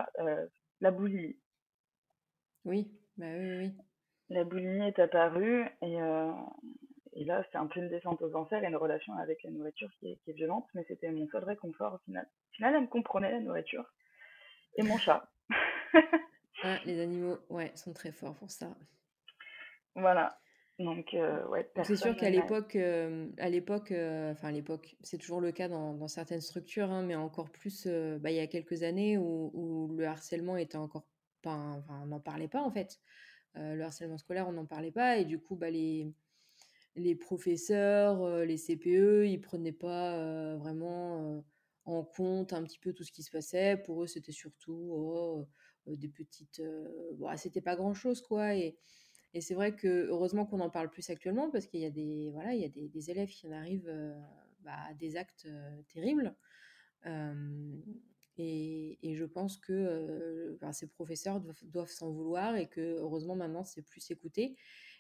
la 0.81 0.91
boulimie. 0.91 1.37
Oui, 2.65 2.93
bah 3.17 3.27
oui, 3.27 3.57
oui. 3.59 3.73
La 4.29 4.45
boulimie 4.45 4.87
est 4.87 4.99
apparue 4.99 5.65
et, 5.83 5.99
et 7.15 7.25
là, 7.25 7.45
c'est 7.51 7.59
un 7.59 7.67
peu 7.67 7.81
une 7.81 7.89
descente 7.89 8.23
aux 8.23 8.35
enfers 8.35 8.63
et 8.63 8.69
une 8.69 8.77
relation 8.77 9.15
avec 9.17 9.43
la 9.43 9.51
nourriture 9.51 9.91
qui 9.99 10.13
est, 10.13 10.17
qui 10.23 10.31
est 10.31 10.35
violente, 10.35 10.67
mais 10.75 10.85
c'était 10.89 11.11
mon 11.11 11.27
seul 11.29 11.45
réconfort 11.45 11.95
au 11.95 11.99
final. 12.05 12.27
Au 12.27 12.55
final, 12.55 12.75
elle 12.75 12.83
me 12.83 12.87
comprenait, 12.87 13.33
la 13.33 13.41
nourriture. 13.41 13.85
Et 14.77 14.83
mon 14.83 14.97
chat. 14.99 15.29
ah, 16.63 16.79
les 16.85 17.01
animaux, 17.01 17.39
ouais, 17.49 17.73
sont 17.75 17.93
très 17.93 18.13
forts 18.13 18.35
pour 18.37 18.51
ça. 18.51 18.77
Voilà. 19.95 20.39
Donc, 20.79 21.15
euh, 21.15 21.47
ouais. 21.49 21.71
C'est 21.85 21.97
sûr 21.97 22.17
qu'à 22.17 22.31
l'époque, 22.31 22.77
euh, 22.77 23.29
à 23.39 23.49
l'époque, 23.49 23.93
euh, 23.93 24.33
enfin 24.33 24.49
à 24.49 24.53
l'époque, 24.53 24.97
c'est 25.03 25.19
toujours 25.19 25.41
le 25.41 25.53
cas 25.53 25.69
dans, 25.69 25.95
dans 25.95 26.09
certaines 26.09 26.41
structures, 26.41 26.91
hein, 26.91 27.03
mais 27.03 27.15
encore 27.15 27.51
plus, 27.51 27.87
bah, 28.21 28.31
il 28.31 28.37
y 28.37 28.41
a 28.41 28.47
quelques 28.47 28.83
années 28.83 29.19
où, 29.19 29.51
où, 29.55 29.95
le 29.97 30.07
harcèlement 30.07 30.57
était 30.57 30.79
encore 30.79 31.07
pas, 31.43 31.57
enfin, 31.57 32.01
on 32.03 32.07
n'en 32.07 32.21
parlait 32.21 32.49
pas 32.49 32.63
en 32.63 32.71
fait. 32.71 33.01
le 33.55 33.83
harcèlement 33.83 34.19
scolaire, 34.19 34.49
on 34.49 34.53
n'en 34.53 34.67
parlait 34.67 34.93
pas, 34.93 35.19
et 35.19 35.25
du 35.25 35.39
coup, 35.39 35.57
bah, 35.57 35.71
les, 35.71 36.11
les 36.97 37.15
professeurs, 37.15 38.45
les 38.45 38.57
CPE, 38.57 39.27
ils 39.27 39.41
prenaient 39.41 39.73
pas 39.73 40.57
vraiment 40.57 41.45
en 41.85 42.05
compte 42.05 42.53
un 42.53 42.63
petit 42.63 42.79
peu 42.79 42.93
tout 42.93 43.05
ce 43.05 43.13
qui 43.13 43.23
se 43.23 43.31
passait. 43.31 43.77
Pour 43.77 44.03
eux, 44.03 44.07
c'était 44.07 44.33
surtout 44.33 44.91
oh, 44.93 45.49
des 45.87 46.09
petites. 46.09 46.63
Bon, 47.15 47.29
c'était 47.37 47.61
pas 47.61 47.77
grand 47.77 47.95
chose, 47.95 48.21
quoi. 48.21 48.55
Et, 48.55 48.77
c'est 49.41 49.55
vrai 49.55 49.75
que 49.75 50.09
heureusement 50.09 50.45
qu'on 50.45 50.61
en 50.61 50.69
parle 50.69 50.91
plus 50.91 51.09
actuellement 51.09 51.51
parce 51.51 51.67
qu'il 51.67 51.81
y 51.81 51.87
a 51.87 51.91
des, 51.91 52.29
voilà, 52.33 52.55
il 52.55 52.61
y 52.61 52.67
a 52.67 52.69
des, 52.69 53.11
élèves 53.11 53.31
qui 53.31 53.47
en 53.47 53.53
arrivent 53.53 53.91
bah, 54.61 54.77
à 54.91 54.95
des 54.95 55.17
actes 55.17 55.49
terribles. 55.89 56.37
Et, 58.37 58.99
je 59.03 59.25
pense 59.25 59.57
que 59.57 60.59
ces 60.73 60.87
professeurs 60.87 61.41
doivent, 61.41 61.65
doivent 61.65 61.91
s'en 61.91 62.11
vouloir 62.11 62.57
et 62.57 62.69
que 62.69 62.99
heureusement 62.99 63.35
maintenant 63.35 63.65
c'est 63.65 63.81
plus 63.81 64.11
écouté. 64.11 64.57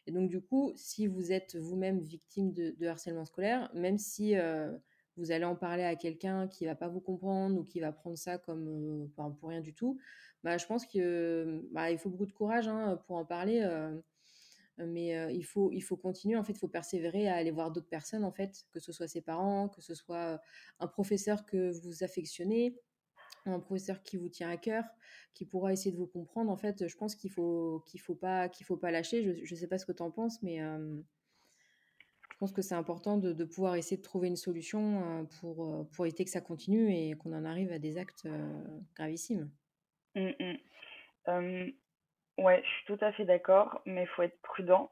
Et 0.07 0.13
donc, 0.13 0.29
du 0.29 0.41
coup, 0.41 0.73
si 0.75 1.07
vous 1.07 1.33
êtes 1.33 1.57
vous-même 1.57 2.01
victime 2.01 2.53
de, 2.53 2.87
harcèlement 2.87 3.25
scolaire, 3.25 3.71
même 3.75 3.99
si 3.99 4.37
euh, 4.37 4.73
vous 5.17 5.31
allez 5.31 5.45
en 5.45 5.55
parler 5.55 5.85
à 5.85 5.95
quelqu'un 5.95 6.49
qui 6.49 6.65
va 6.65 6.75
pas 6.75 6.89
vous 6.89 7.01
comprendre 7.01 7.59
ou 7.59 7.65
qui 7.65 7.81
va 7.81 7.93
prendre 7.93 8.19
ça 8.19 8.39
comme 8.39 9.07
euh, 9.17 9.33
pour 9.41 9.49
rien 9.49 9.61
du 9.61 9.75
tout, 9.75 9.99
bah, 10.45 10.59
je 10.59 10.67
pense 10.67 10.87
qu'il 10.87 11.63
bah, 11.71 11.97
faut 11.97 12.11
beaucoup 12.11 12.27
de 12.27 12.33
courage 12.33 12.69
hein, 12.69 13.01
pour 13.07 13.17
en 13.17 13.25
parler. 13.25 13.63
Euh, 13.63 13.97
mais 14.79 15.33
il, 15.33 15.45
faut, 15.45 15.71
il 15.71 15.83
faut 15.83 15.97
continuer, 15.97 16.37
en 16.37 16.43
fait, 16.43 16.55
il 16.55 16.59
faut 16.59 16.67
persévérer 16.67 17.29
à 17.29 17.37
aller 17.37 17.51
voir 17.51 17.71
d'autres 17.71 17.89
personnes, 17.89 18.25
en 18.25 18.33
fait, 18.33 18.65
que 18.73 18.81
ce 18.81 18.91
soit 18.91 19.07
ses 19.07 19.21
parents, 19.21 19.69
que 19.69 19.81
ce 19.81 19.95
soit 19.95 20.41
un 20.81 20.87
professeur 20.89 21.45
que 21.45 21.71
vous 21.83 22.03
affectionnez, 22.03 22.81
un 23.45 23.61
professeur 23.61 24.03
qui 24.03 24.17
vous 24.17 24.29
tient 24.29 24.49
à 24.49 24.57
cœur, 24.57 24.85
qui 25.35 25.45
pourra 25.45 25.73
essayer 25.73 25.93
de 25.93 25.99
vous 25.99 26.07
comprendre. 26.07 26.51
En 26.51 26.57
fait, 26.57 26.89
je 26.89 26.97
pense 26.97 27.15
qu'il 27.15 27.31
faut 27.31 27.85
faut 28.01 28.15
pas 28.15 28.49
lâcher. 28.91 29.45
Je 29.45 29.55
ne 29.55 29.61
sais 29.61 29.69
pas 29.69 29.79
ce 29.79 29.87
que 29.87 29.93
tu 29.93 30.03
en 30.03 30.11
penses, 30.11 30.43
mais 30.43 30.59
je 30.59 32.37
pense 32.39 32.53
que 32.53 32.63
c'est 32.63 32.75
important 32.75 33.19
de, 33.19 33.45
pouvoir 33.45 33.77
essayer 33.77 33.99
de 33.99 34.03
trouver 34.03 34.29
une 34.29 34.37
solution 34.37 35.29
pour 35.41 36.07
éviter 36.07 36.25
que 36.25 36.31
ça 36.31 36.41
continue 36.41 36.93
et 36.93 37.13
qu'on 37.13 37.33
en 37.35 37.45
arrive 37.45 37.71
à 37.73 37.79
des 37.79 37.99
actes 37.99 38.27
gravissimes. 38.97 39.51
Mmh, 40.15 40.31
mmh. 41.27 41.71
ouais, 42.39 42.63
je 42.65 42.69
suis 42.69 42.85
tout 42.87 42.99
à 43.01 43.13
fait 43.13 43.25
d'accord, 43.25 43.81
mais 43.87 44.03
il 44.03 44.09
faut 44.09 44.23
être 44.23 44.41
prudent. 44.43 44.91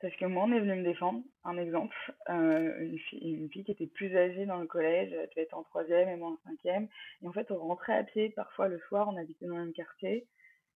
Parce 0.00 0.16
que 0.16 0.24
moi, 0.24 0.44
on 0.44 0.52
est 0.52 0.60
venu 0.60 0.76
me 0.76 0.82
défendre, 0.82 1.22
un 1.44 1.58
exemple, 1.58 1.94
euh, 2.30 2.80
une, 2.80 2.98
fille, 2.98 3.34
une 3.34 3.50
fille 3.50 3.64
qui 3.64 3.72
était 3.72 3.86
plus 3.86 4.16
âgée 4.16 4.46
dans 4.46 4.58
le 4.58 4.66
collège, 4.66 5.12
elle 5.12 5.28
devait 5.28 5.42
être 5.42 5.56
en 5.56 5.62
troisième 5.62 6.08
et 6.08 6.16
moi 6.16 6.30
en 6.30 6.38
cinquième. 6.48 6.88
Et 7.22 7.28
en 7.28 7.32
fait, 7.32 7.50
on 7.50 7.58
rentrait 7.58 7.94
à 7.94 8.02
pied 8.02 8.30
parfois 8.30 8.68
le 8.68 8.78
soir, 8.88 9.08
on 9.08 9.16
habitait 9.18 9.44
dans 9.44 9.56
le 9.56 9.64
même 9.64 9.72
quartier. 9.72 10.26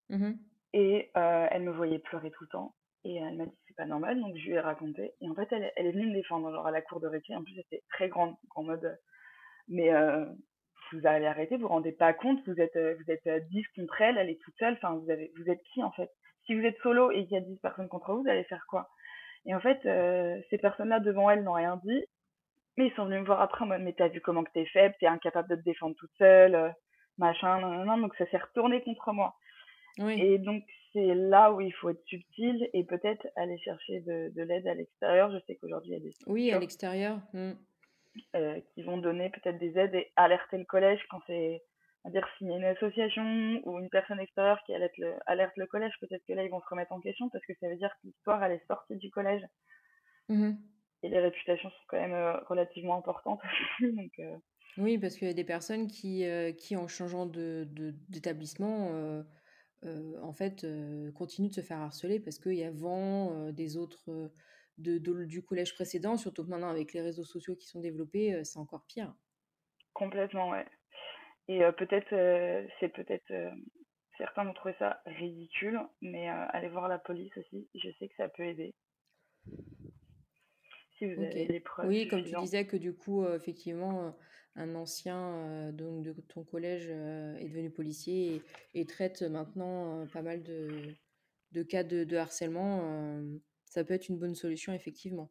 Mmh 0.09 0.33
et 0.77 1.09
euh, 1.15 1.47
elle 1.51 1.63
me 1.63 1.71
voyait 1.71 1.99
pleurer 1.99 2.31
tout 2.31 2.43
le 2.43 2.49
temps. 2.49 2.75
Et 3.05 3.15
elle 3.15 3.37
m'a 3.37 3.45
dit 3.45 3.57
c'est 3.65 3.77
pas 3.77 3.85
normal, 3.85 4.19
donc 4.19 4.35
je 4.35 4.45
lui 4.45 4.55
ai 4.55 4.59
raconté. 4.59 5.13
Et 5.21 5.29
en 5.29 5.33
fait, 5.33 5.47
elle, 5.51 5.71
elle 5.77 5.85
est 5.85 5.91
venue 5.93 6.07
me 6.07 6.13
défendre, 6.13 6.51
genre 6.51 6.67
à 6.67 6.71
la 6.71 6.81
cour 6.81 6.99
de 6.99 7.07
récré. 7.07 7.33
En 7.33 7.43
plus, 7.45 7.55
c'était 7.55 7.81
très 7.89 8.09
grande, 8.09 8.35
en 8.55 8.63
mode. 8.63 8.99
Mais 9.69 9.93
euh, 9.93 10.25
vous 10.95 11.07
allez 11.07 11.25
arrêter, 11.25 11.55
vous 11.55 11.63
vous 11.63 11.67
rendez 11.67 11.91
pas 11.91 12.13
compte, 12.13 12.39
vous 12.47 12.59
êtes, 12.59 12.77
vous 12.77 13.11
êtes 13.11 13.47
10 13.49 13.63
contre 13.75 14.01
elle, 14.01 14.17
elle 14.17 14.29
est 14.29 14.41
toute 14.41 14.55
seule. 14.57 14.73
Enfin, 14.73 14.95
vous, 14.95 15.09
avez, 15.09 15.31
vous 15.37 15.49
êtes 15.49 15.61
qui 15.73 15.83
en 15.83 15.91
fait? 15.91 16.09
Si 16.45 16.53
vous 16.53 16.65
êtes 16.65 16.77
solo 16.83 17.11
et 17.11 17.23
qu'il 17.25 17.33
y 17.33 17.37
a 17.37 17.41
10 17.41 17.57
personnes 17.57 17.89
contre 17.89 18.13
vous, 18.13 18.23
vous 18.23 18.29
allez 18.29 18.43
faire 18.45 18.65
quoi? 18.69 18.89
Et 19.45 19.53
en 19.53 19.59
fait, 19.59 19.79
euh, 19.85 20.39
ces 20.49 20.57
personnes-là 20.57 20.99
devant 20.99 21.29
elle 21.29 21.43
n'ont 21.43 21.53
rien 21.53 21.79
dit, 21.83 22.03
mais 22.77 22.87
ils 22.87 22.93
sont 22.95 23.05
venus 23.05 23.21
me 23.21 23.25
voir 23.25 23.41
après 23.41 23.63
en 23.63 23.67
mode 23.67 23.81
mais 23.81 23.93
t'as 23.93 24.07
vu 24.07 24.21
comment 24.21 24.43
que 24.43 24.51
t'es 24.53 24.65
faible, 24.65 24.95
t'es 24.99 25.07
incapable 25.07 25.49
de 25.49 25.55
te 25.55 25.61
défendre 25.61 25.95
toute 25.95 26.11
seule, 26.17 26.55
euh, 26.55 26.69
machin, 27.17 27.59
non, 27.61 27.85
non, 27.85 27.97
donc 27.97 28.15
ça 28.15 28.25
s'est 28.27 28.37
retourné 28.37 28.81
contre 28.81 29.11
moi. 29.13 29.35
Oui. 29.99 30.19
Et 30.21 30.39
donc 30.39 30.63
c'est 30.93 31.13
là 31.13 31.51
où 31.53 31.61
il 31.61 31.71
faut 31.73 31.89
être 31.89 32.03
subtil 32.05 32.69
et 32.73 32.83
peut-être 32.83 33.27
aller 33.35 33.57
chercher 33.59 34.01
de, 34.01 34.31
de 34.35 34.41
l'aide 34.43 34.67
à 34.67 34.73
l'extérieur. 34.73 35.31
Je 35.31 35.37
sais 35.45 35.55
qu'aujourd'hui 35.55 35.91
il 35.91 35.93
y 35.93 35.97
a 35.97 36.03
des 36.03 36.13
Oui, 36.27 36.51
à 36.51 36.59
l'extérieur. 36.59 37.19
mmh. 37.33 37.51
Euh, 38.35 38.59
qui 38.73 38.83
vont 38.83 38.97
donner 38.97 39.29
peut-être 39.29 39.57
des 39.59 39.77
aides 39.77 39.95
et 39.95 40.11
alerter 40.15 40.57
le 40.57 40.65
collège 40.65 41.01
quand 41.09 41.21
c'est 41.27 41.61
à 42.05 42.09
dire 42.11 42.27
s'il 42.37 42.47
y 42.47 42.53
a 42.53 42.57
une 42.57 42.65
association 42.65 43.61
ou 43.65 43.79
une 43.79 43.89
personne 43.89 44.19
extérieure 44.19 44.59
qui 44.65 44.73
alerte 44.75 44.97
le, 44.97 45.15
alerte 45.25 45.53
le 45.57 45.65
collège, 45.67 45.93
peut-être 45.99 46.23
que 46.27 46.33
là 46.33 46.43
ils 46.43 46.51
vont 46.51 46.61
se 46.61 46.67
remettre 46.69 46.91
en 46.91 46.99
question 47.01 47.29
parce 47.29 47.45
que 47.45 47.53
ça 47.59 47.67
veut 47.67 47.77
dire 47.77 47.89
que 48.01 48.07
l'histoire 48.07 48.43
elle 48.43 48.53
est 48.53 48.67
sortie 48.67 48.95
du 48.97 49.09
collège 49.09 49.43
Mmh 50.29 50.59
et 51.03 51.09
les 51.09 51.19
réputations 51.19 51.69
sont 51.69 51.85
quand 51.87 51.99
même 51.99 52.13
euh, 52.13 52.37
relativement 52.49 52.97
importantes. 52.97 53.41
Donc, 53.81 54.11
euh, 54.19 54.37
Oui, 54.77 54.97
parce 54.97 55.15
qu'il 55.15 55.27
y 55.27 55.31
a 55.31 55.33
des 55.33 55.45
personnes 55.45 55.87
qui, 55.87 56.25
euh, 56.25 56.51
qui 56.51 56.75
en 56.75 56.87
changeant 56.87 57.25
de, 57.25 57.65
de- 57.71 57.95
d'établissement, 58.09 58.89
euh, 58.93 59.23
euh, 59.85 60.19
en 60.21 60.33
fait, 60.33 60.65
continuent 61.15 61.49
de 61.49 61.53
se 61.53 61.61
faire 61.61 61.79
harceler 61.79 62.19
parce 62.19 62.39
qu'il 62.39 62.55
y 62.55 62.63
a 62.63 62.71
vent 62.71 63.51
des 63.51 63.77
autres 63.77 64.31
de, 64.77 64.97
de- 64.97 65.25
du 65.25 65.43
collège 65.43 65.73
précédent, 65.75 66.17
surtout 66.17 66.43
que 66.45 66.49
maintenant 66.49 66.69
avec 66.69 66.93
les 66.93 67.01
réseaux 67.01 67.23
sociaux 67.25 67.55
qui 67.55 67.67
sont 67.67 67.81
développés, 67.81 68.33
euh, 68.35 68.43
c'est 68.43 68.59
encore 68.59 68.85
pire. 68.85 69.15
complètement, 69.93 70.49
ouais. 70.49 70.65
Et 71.47 71.63
euh, 71.63 71.71
peut-être, 71.73 72.13
euh, 72.13 72.67
c'est 72.79 72.89
peut-être, 72.89 73.31
euh, 73.31 73.51
certains 74.17 74.45
vont 74.45 74.53
trouver 74.53 74.75
ça 74.79 75.01
ridicule, 75.05 75.79
mais 76.01 76.29
allez 76.29 76.69
voir 76.69 76.87
la 76.89 76.99
police 76.99 77.35
aussi. 77.37 77.69
Je 77.75 77.89
sais 77.99 78.09
que 78.09 78.15
ça 78.17 78.29
peut 78.29 78.45
aider 78.45 78.75
si 80.97 81.05
vous 81.05 81.21
avez 81.21 81.45
des 81.45 81.59
preuves 81.59 81.89
Oui, 81.89 82.07
comme 82.07 82.23
tu 82.23 82.35
disais 82.35 82.65
que 82.65 82.77
du 82.77 82.93
coup, 82.95 83.25
effectivement, 83.27 84.15
un 84.55 84.75
ancien 84.75 85.71
donc 85.73 86.03
de 86.03 86.13
ton 86.13 86.43
collège 86.43 86.87
est 86.87 87.47
devenu 87.49 87.69
policier 87.71 88.35
et, 88.35 88.81
et 88.81 88.85
traite 88.85 89.21
maintenant 89.21 90.07
pas 90.07 90.21
mal 90.21 90.43
de, 90.43 90.69
de 91.51 91.63
cas 91.63 91.83
de, 91.83 92.03
de 92.03 92.17
harcèlement. 92.17 93.21
Ça 93.75 93.83
peut 93.83 93.93
être 93.93 94.07
une 94.07 94.17
bonne 94.17 94.35
solution, 94.35 94.71
effectivement. 94.73 95.29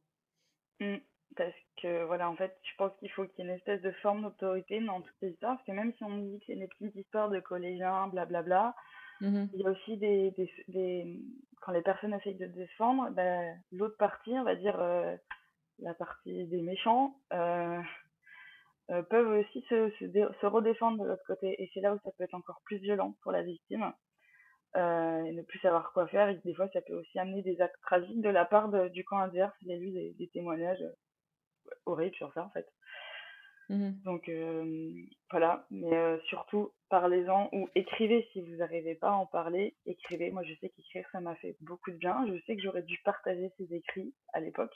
Mm. 0.81 0.97
Parce 1.35 1.55
que 1.81 2.05
voilà, 2.05 2.29
en 2.31 2.37
fait, 2.37 2.57
je 2.63 2.77
pense 2.77 2.93
qu'il 2.99 3.11
faut 3.11 3.27
qu'il 3.27 3.45
y 3.45 3.49
ait 3.49 3.51
une 3.51 3.57
espèce 3.57 3.81
de 3.81 3.91
forme 4.03 4.23
d'autorité 4.23 4.79
dans 4.81 5.01
toutes 5.01 5.17
ces 5.19 5.31
histoires. 5.31 5.55
Parce 5.57 5.67
que 5.67 5.73
même 5.73 5.93
si 5.95 6.05
on 6.05 6.19
dit 6.19 6.39
que 6.41 6.45
c'est 6.47 6.57
des 6.57 6.69
petites 6.69 6.95
histoires 6.95 7.31
de 7.31 7.41
collégiens, 7.41 8.09
blablabla, 8.09 8.75
Mhm. 9.21 9.49
il 9.55 9.61
y 9.61 9.67
a 9.67 9.71
aussi 9.71 9.97
des, 9.97 10.31
des, 10.33 10.51
des- 10.69 11.21
quand 11.63 11.73
les 11.73 11.81
personnes 11.83 12.13
essayent 12.15 12.37
de 12.37 12.47
défendre, 12.47 13.11
ben, 13.13 13.59
l'autre 13.73 13.97
partie, 13.97 14.33
on 14.33 14.45
va 14.45 14.55
dire 14.57 14.79
euh, 14.79 15.17
la 15.79 15.95
partie 15.95 16.45
des 16.47 16.61
méchants, 16.61 17.19
euh, 17.33 17.81
euh, 18.91 19.03
peuvent 19.03 19.39
aussi 19.39 19.63
se, 19.71 19.91
se, 19.99 20.05
dé- 20.05 20.29
se 20.41 20.47
redéfendre 20.47 21.03
de 21.03 21.09
l'autre 21.09 21.25
côté. 21.27 21.61
Et 21.63 21.71
c'est 21.73 21.81
là 21.81 21.95
où 21.95 21.99
ça 22.05 22.11
peut 22.17 22.25
être 22.25 22.35
encore 22.35 22.61
plus 22.65 22.77
violent 22.77 23.17
pour 23.23 23.33
la 23.33 23.43
victime 23.43 23.93
et 24.77 25.33
ne 25.33 25.43
plus 25.43 25.59
savoir 25.61 25.93
quoi 25.93 26.07
faire. 26.09 26.29
Et 26.29 26.37
des 26.45 26.55
fois, 26.55 26.69
ça 26.73 26.81
peut 26.83 26.95
aussi 26.95 27.19
amener 27.19 27.43
des 27.43 27.61
actes 27.61 27.81
tragiques 27.83 28.21
de 28.21 28.29
la 28.31 28.45
part 28.45 28.69
de- 28.69 28.89
du 28.89 29.05
camp 29.05 29.19
adverse. 29.19 29.55
Il 29.63 29.69
y 29.69 29.73
a 29.73 29.77
eu 29.77 29.91
des, 29.91 30.13
des 30.15 30.29
témoignages 30.29 30.83
euh, 30.83 30.93
horribles 31.87 32.17
sur 32.17 32.33
ça, 32.35 32.45
en 32.45 32.51
fait. 32.51 32.67
Mhm. 33.71 33.99
Donc 34.05 34.29
euh, 34.29 34.93
voilà, 35.31 35.67
mais 35.71 35.97
euh, 35.97 36.19
surtout 36.27 36.73
parlez-en 36.91 37.49
ou 37.53 37.69
écrivez 37.75 38.29
si 38.33 38.43
vous 38.43 38.57
n'arrivez 38.57 38.95
pas 38.95 39.09
à 39.09 39.15
en 39.15 39.25
parler, 39.27 39.75
écrivez. 39.87 40.31
Moi 40.31 40.43
je 40.43 40.53
sais 40.61 40.69
qu'écrire 40.69 41.09
ça 41.13 41.21
m'a 41.21 41.35
fait 41.37 41.57
beaucoup 41.63 41.91
de 41.91 41.97
bien. 41.97 42.27
Je 42.27 42.39
sais 42.45 42.57
que 42.57 42.63
j'aurais 42.63 42.83
dû 42.83 42.99
partager 43.05 43.51
ces 43.57 43.73
écrits 43.75 44.15
à 44.35 44.41
l'époque, 44.41 44.75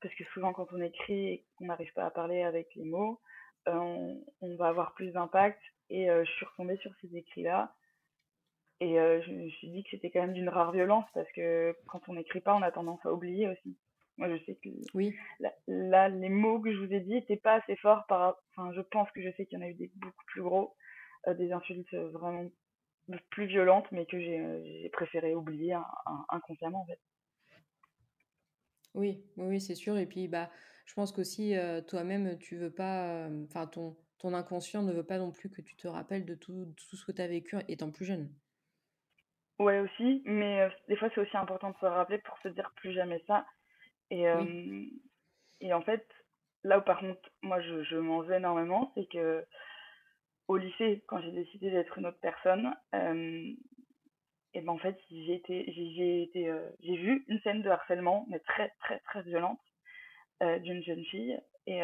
parce 0.00 0.14
que 0.14 0.24
souvent 0.32 0.54
quand 0.54 0.72
on 0.72 0.80
écrit 0.80 1.28
et 1.28 1.44
qu'on 1.56 1.66
n'arrive 1.66 1.92
pas 1.92 2.06
à 2.06 2.10
parler 2.10 2.42
avec 2.42 2.74
les 2.76 2.84
mots, 2.84 3.20
euh, 3.68 3.74
on, 3.74 4.24
on 4.40 4.56
va 4.56 4.68
avoir 4.68 4.94
plus 4.94 5.12
d'impact. 5.12 5.60
Et 5.90 6.08
euh, 6.08 6.24
je 6.24 6.30
suis 6.30 6.46
retombée 6.46 6.78
sur 6.78 6.92
ces 7.02 7.14
écrits-là 7.14 7.74
et 8.80 8.98
euh, 8.98 9.22
je 9.22 9.32
me 9.32 9.48
suis 9.50 9.70
dit 9.70 9.84
que 9.84 9.90
c'était 9.90 10.10
quand 10.10 10.20
même 10.20 10.32
d'une 10.34 10.48
rare 10.48 10.72
violence, 10.72 11.06
parce 11.14 11.30
que 11.32 11.76
quand 11.88 12.00
on 12.08 12.14
n'écrit 12.14 12.40
pas, 12.40 12.54
on 12.54 12.62
a 12.62 12.72
tendance 12.72 13.04
à 13.04 13.12
oublier 13.12 13.48
aussi. 13.48 13.76
Moi 14.16 14.28
je 14.28 14.44
sais 14.44 14.54
que 14.62 14.68
Oui, 14.94 15.14
là, 15.40 15.52
là, 15.66 16.08
les 16.08 16.28
mots 16.28 16.60
que 16.60 16.72
je 16.72 16.78
vous 16.78 16.92
ai 16.92 17.00
dit 17.00 17.14
n'étaient 17.14 17.36
pas 17.36 17.54
assez 17.54 17.76
forts 17.76 18.06
par 18.06 18.36
enfin 18.56 18.72
je 18.72 18.80
pense 18.80 19.10
que 19.10 19.22
je 19.22 19.30
sais 19.36 19.44
qu'il 19.46 19.58
y 19.58 19.62
en 19.62 19.64
a 19.64 19.68
eu 19.68 19.74
des 19.74 19.90
beaucoup 19.96 20.24
plus 20.26 20.42
gros 20.42 20.76
euh, 21.26 21.34
des 21.34 21.50
insultes 21.50 21.92
euh, 21.94 22.10
vraiment 22.10 22.48
plus 23.30 23.46
violentes 23.46 23.90
mais 23.90 24.06
que 24.06 24.18
j'ai 24.20 24.88
préféré 24.92 25.34
oublier 25.34 25.76
inconsciemment 26.30 26.82
en 26.82 26.86
fait 26.86 27.00
oui, 28.94 29.24
oui, 29.36 29.60
c'est 29.60 29.74
sûr. 29.74 29.96
Et 29.98 30.06
puis, 30.06 30.28
bah, 30.28 30.50
je 30.86 30.94
pense 30.94 31.12
qu'aussi, 31.12 31.56
euh, 31.56 31.80
toi-même, 31.80 32.38
tu 32.38 32.56
veux 32.56 32.70
pas, 32.70 33.28
enfin, 33.44 33.66
ton, 33.66 33.96
ton 34.18 34.32
inconscient 34.34 34.82
ne 34.82 34.92
veut 34.92 35.04
pas 35.04 35.18
non 35.18 35.32
plus 35.32 35.50
que 35.50 35.62
tu 35.62 35.74
te 35.76 35.88
rappelles 35.88 36.24
de 36.24 36.34
tout, 36.34 36.72
tout 36.76 36.96
ce 36.96 37.04
que 37.04 37.12
tu 37.12 37.20
as 37.22 37.26
vécu 37.28 37.56
étant 37.68 37.90
plus 37.90 38.04
jeune. 38.04 38.32
Ouais 39.58 39.80
aussi 39.80 40.22
mais 40.24 40.62
euh, 40.62 40.70
des 40.88 40.96
fois 40.96 41.08
c'est 41.14 41.20
aussi 41.20 41.36
important 41.36 41.70
de 41.70 41.76
se 41.76 41.86
rappeler 41.86 42.18
pour 42.18 42.36
se 42.38 42.48
dire 42.48 42.70
plus 42.76 42.92
jamais 42.92 43.22
ça. 43.26 43.46
Et 44.10 44.26
Oui. 44.34 45.00
et 45.60 45.72
en 45.72 45.82
fait 45.82 46.06
là 46.62 46.78
où 46.78 46.82
par 46.82 47.00
contre 47.00 47.30
moi 47.42 47.60
je, 47.60 47.82
je 47.84 47.96
m'en 47.96 48.20
veux 48.20 48.34
énormément 48.34 48.92
c'est 48.94 49.06
que 49.06 49.44
au 50.48 50.56
lycée 50.56 51.02
quand 51.06 51.20
j'ai 51.20 51.32
décidé 51.32 51.70
d'être 51.70 51.98
une 51.98 52.06
autre 52.06 52.20
personne 52.20 52.74
euh, 52.94 53.52
et 54.52 54.60
ben 54.60 54.72
en 54.72 54.78
fait 54.78 54.98
j'ai 55.10 55.34
été 55.34 55.64
j'ai 55.72 55.94
j'ai 55.94 56.22
été 56.22 56.48
euh, 56.48 56.68
j'ai 56.80 56.96
vu 56.96 57.24
une 57.28 57.40
scène 57.40 57.62
de 57.62 57.70
harcèlement 57.70 58.26
mais 58.28 58.40
très 58.40 58.70
très 58.80 58.98
très 59.00 59.22
violente 59.22 59.60
euh, 60.42 60.58
d'une 60.58 60.82
jeune 60.82 61.04
fille. 61.06 61.38
Et, 61.66 61.80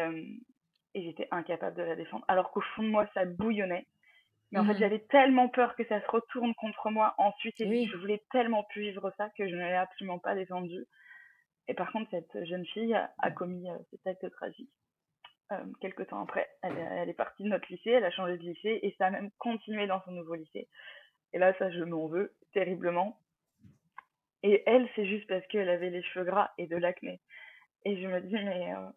et 0.93 1.03
j'étais 1.03 1.27
incapable 1.31 1.75
de 1.77 1.81
la 1.81 1.95
défendre. 1.95 2.23
Alors 2.27 2.51
qu'au 2.51 2.61
fond 2.61 2.83
de 2.83 2.89
moi 2.89 3.07
ça 3.15 3.25
bouillonnait 3.25 3.87
mais 4.51 4.59
en 4.59 4.65
fait 4.65 4.73
Mhm. 4.73 4.79
j'avais 4.79 4.99
tellement 4.99 5.49
peur 5.49 5.75
que 5.75 5.85
ça 5.85 6.01
se 6.01 6.07
retourne 6.11 6.53
contre 6.55 6.89
moi 6.89 7.13
ensuite 7.17 7.59
et 7.61 7.65
Oui, 7.67 7.87
je 7.87 7.97
voulais 7.97 8.23
tellement 8.31 8.63
plus 8.65 8.81
vivre 8.83 9.11
ça 9.17 9.29
que 9.37 9.47
je 9.47 9.55
ne 9.55 9.61
l'ai 9.65 9.73
absolument 9.75 10.19
pas 10.19 10.35
défendu. 10.35 10.85
Et 11.67 11.73
par 11.73 11.91
contre 11.91 12.09
cette 12.11 12.45
jeune 12.45 12.65
fille 12.65 12.93
a, 12.93 13.11
a 13.19 13.31
commis 13.31 13.69
euh, 13.69 13.77
cet 13.91 14.05
acte 14.07 14.29
tragique. 14.31 14.69
Euh, 15.51 15.63
quelques 15.81 16.07
temps 16.07 16.21
après 16.23 16.49
elle, 16.63 16.77
elle 16.77 17.09
est 17.09 17.13
partie 17.13 17.43
de 17.43 17.49
notre 17.49 17.67
lycée 17.71 17.91
elle 17.91 18.05
a 18.05 18.11
changé 18.11 18.37
de 18.37 18.43
lycée 18.43 18.79
et 18.83 18.95
ça 18.97 19.07
a 19.07 19.11
même 19.11 19.31
continué 19.37 19.87
dans 19.87 20.01
son 20.03 20.11
nouveau 20.11 20.35
lycée. 20.35 20.67
Et 21.33 21.39
là 21.39 21.53
ça 21.59 21.71
je 21.71 21.83
m'en 21.83 22.07
veux 22.07 22.33
terriblement. 22.53 23.19
Et 24.43 24.63
elle 24.65 24.89
c'est 24.95 25.05
juste 25.05 25.27
parce 25.27 25.45
qu'elle 25.47 25.69
avait 25.69 25.89
les 25.91 26.03
cheveux 26.03 26.25
gras 26.25 26.51
et 26.57 26.67
de 26.67 26.75
l'acné. 26.77 27.21
Et 27.85 28.01
je 28.01 28.07
me 28.07 28.21
dis, 28.21 28.33
mais 28.33 28.73
euh, 28.73 28.89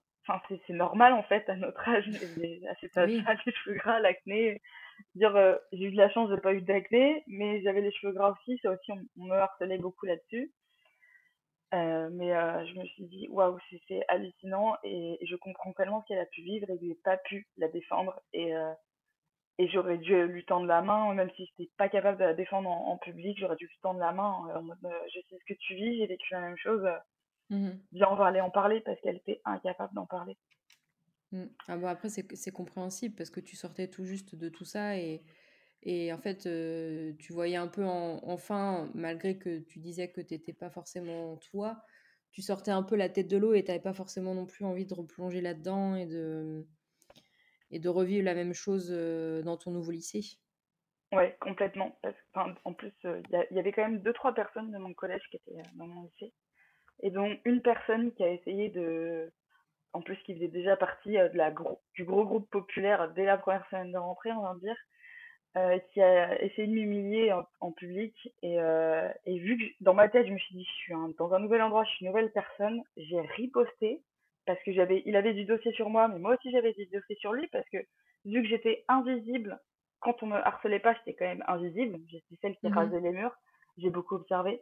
c'est 0.66 0.72
normal 0.72 1.12
en 1.12 1.22
fait 1.24 1.48
à 1.48 1.56
notre 1.56 1.88
âge, 1.88 2.08
à 2.08 2.74
cet 2.80 2.96
oui, 2.96 3.20
âge-là, 3.26 3.36
les 3.46 3.52
cheveux 3.52 3.76
gras, 3.76 4.00
l'acné. 4.00 4.60
Dire, 5.14 5.35
euh, 5.37 5.57
j'ai 5.72 5.85
eu 5.85 5.92
de 5.92 5.96
la 5.96 6.11
chance, 6.11 6.30
j'ai 6.30 6.40
pas 6.40 6.54
eu 6.54 6.62
d'acné, 6.62 7.22
mais 7.26 7.62
j'avais 7.62 7.80
les 7.80 7.92
cheveux 7.92 8.12
gras 8.12 8.33
aussi, 8.33 8.59
ça 8.62 8.70
aussi, 8.70 8.92
on, 8.92 9.00
on 9.18 9.24
me 9.26 9.37
harcelait 9.37 9.78
beaucoup 9.78 10.07
là-dessus. 10.07 10.52
Euh, 11.74 12.09
mais 12.12 12.33
euh, 12.33 12.64
je 12.66 12.74
me 12.78 12.85
suis 12.87 13.04
dit, 13.04 13.28
waouh, 13.30 13.59
c'est 13.88 14.02
hallucinant 14.09 14.76
et, 14.85 15.18
et 15.20 15.26
je 15.26 15.37
comprends 15.37 15.72
tellement 15.72 16.02
ce 16.02 16.07
qu'elle 16.09 16.20
a 16.20 16.26
pu 16.26 16.42
vivre 16.42 16.70
et 16.70 16.78
que 16.78 16.87
j'ai 16.87 16.94
pas 17.02 17.16
pu 17.16 17.48
la 17.57 17.68
défendre. 17.68 18.20
Et, 18.33 18.52
et 19.59 19.68
j'aurais 19.68 19.98
dû 19.98 20.26
lui 20.26 20.44
tendre 20.44 20.66
la 20.66 20.83
main, 20.83 21.12
même 21.14 21.30
si 21.37 21.46
j'étais 21.46 21.70
pas 21.76 21.88
capable 21.88 22.18
de 22.18 22.24
la 22.24 22.35
défendre 22.35 22.68
en, 22.70 22.92
en 22.92 22.98
public, 22.98 23.38
j'aurais 23.38 23.57
dû 23.57 23.66
lui 23.66 23.78
tendre 23.83 24.00
la 24.00 24.12
main 24.12 24.30
en 24.54 24.62
mode, 24.62 24.78
je 24.83 25.20
sais 25.28 25.37
ce 25.38 25.44
que 25.52 25.59
tu 25.59 25.74
vis, 25.74 25.98
j'ai 25.98 26.07
vécu 26.07 26.33
la 26.33 26.40
même 26.40 26.57
chose, 26.57 26.85
Mhm. 27.50 27.87
viens, 27.92 28.09
on 28.11 28.16
va 28.16 28.26
aller 28.26 28.40
en 28.40 28.50
parler 28.50 28.80
parce 28.80 29.00
qu'elle 29.00 29.16
était 29.16 29.40
incapable 29.44 29.94
d'en 29.94 30.07
parler. 30.07 30.37
Mm. 31.35 31.47
Ah 31.68 31.77
bon, 31.77 31.87
après, 31.88 32.09
c'est 32.11 32.53
compréhensible 32.53 33.14
parce 33.16 33.31
que 33.31 33.40
tu 33.40 33.57
sortais 33.57 33.88
tout 33.88 34.05
juste 34.05 34.35
de 34.37 34.49
tout 34.49 34.64
ça 34.64 34.97
et, 34.99 35.25
et 35.83 36.12
en 36.12 36.18
fait, 36.18 36.47
euh, 36.47 37.14
tu 37.18 37.33
voyais 37.33 37.57
un 37.57 37.68
peu 37.68 37.85
en, 37.85 38.20
enfin, 38.25 38.90
malgré 38.94 39.38
que 39.38 39.59
tu 39.61 39.81
disais 39.81 40.12
que 40.12 40.20
tu 40.20 40.35
n'étais 40.35 40.53
pas 40.55 40.70
forcément 40.70 41.37
toi, 41.38 41.83
tu 42.33 42.42
sortais 42.42 42.70
un 42.73 42.85
peu 42.85 42.97
la 42.97 43.09
tête 43.09 43.29
de 43.29 43.37
l'eau 43.37 43.55
et 43.55 43.64
tu 43.64 43.70
n'avais 43.70 43.83
pas 43.83 43.94
forcément 43.94 44.35
non 44.35 44.47
plus 44.47 44.64
envie 44.64 44.87
de 44.87 44.94
replonger 44.94 45.40
là-dedans 45.40 45.97
et 45.97 46.07
de, 46.07 46.68
et 47.70 47.79
de 47.81 47.88
revivre 47.90 48.25
la 48.25 48.35
même 48.35 48.55
chose 48.55 48.88
euh, 48.90 49.42
dans 49.42 49.59
ton 49.59 49.73
nouveau 49.73 49.90
lycée. 49.90 50.23
Ouais, 51.12 51.37
complètement. 51.40 51.99
En 52.64 52.75
plus, 52.75 52.92
il 53.05 53.23
y, 53.31 53.55
y 53.55 53.59
avait 53.59 53.73
quand 53.73 53.88
même 53.88 54.03
deux, 54.03 54.12
trois 54.12 54.35
personnes 54.35 54.73
de 54.73 54.79
mon 54.79 54.94
collège 54.94 55.23
qui 55.31 55.37
étaient 55.37 55.61
euh, 55.61 55.70
dans 55.77 55.87
mon 55.87 56.05
lycée. 56.05 56.35
et 57.03 57.11
dont 57.11 57.38
une 57.44 57.62
personne 57.62 58.12
qui 58.14 58.25
a 58.25 58.31
essayé 58.33 58.70
de, 58.70 59.33
en 59.94 60.02
plus 60.02 60.16
qui 60.24 60.35
faisait 60.35 60.48
déjà 60.48 60.76
partie 60.76 61.16
euh, 61.16 61.28
de 61.30 61.38
la 61.38 61.52
du 61.94 62.04
gros 62.04 62.24
groupe 62.24 62.50
populaire 62.50 63.11
dès 63.14 63.24
la 63.24 63.38
première 63.38 63.66
semaine 63.70 63.92
de 63.92 63.98
rentrée, 63.98 64.33
on 64.33 64.42
va 64.42 64.54
dire, 64.61 64.76
euh, 65.57 65.78
qui 65.92 66.02
a 66.02 66.42
essayé 66.42 66.66
de 66.66 66.72
m'humilier 66.72 67.33
en, 67.61 67.72
public. 67.72 68.14
Et, 68.42 68.61
euh, 68.61 69.09
et, 69.24 69.38
vu 69.38 69.57
que 69.57 69.85
dans 69.85 69.94
ma 69.94 70.09
tête, 70.09 70.26
je 70.26 70.33
me 70.33 70.38
suis 70.38 70.57
dit, 70.57 70.64
je 70.64 70.70
suis 70.70 70.94
dans 71.16 71.33
un 71.33 71.38
nouvel 71.38 71.62
endroit, 71.62 71.85
je 71.85 71.90
suis 71.90 72.04
une 72.04 72.11
nouvelle 72.11 72.33
personne, 72.33 72.83
j'ai 72.96 73.20
riposté 73.20 74.02
parce 74.46 74.62
que 74.64 74.72
j'avais, 74.72 75.02
il 75.07 75.16
avait 75.16 75.33
du 75.33 75.44
dossier 75.44 75.72
sur 75.72 75.88
moi, 75.88 76.09
mais 76.09 76.18
moi 76.18 76.35
aussi 76.35 76.50
j'avais 76.50 76.74
du 76.74 76.85
dossier 76.87 77.16
sur 77.16 77.33
lui 77.33 77.46
parce 77.46 77.66
que 77.70 77.78
vu 78.26 78.42
que 78.42 78.48
j'étais 78.48 78.85
invisible, 78.88 79.59
quand 80.00 80.22
on 80.22 80.26
me 80.26 80.37
harcelait 80.37 80.80
pas, 80.80 80.94
j'étais 80.94 81.14
quand 81.14 81.24
même 81.24 81.44
invisible. 81.46 81.98
J'étais 82.09 82.37
celle 82.42 82.57
qui 82.57 82.68
mmh 82.68 82.74
rasait 82.74 83.00
les 83.00 83.12
murs. 83.12 83.35
J'ai 83.78 83.90
beaucoup 83.90 84.16
observé. 84.16 84.61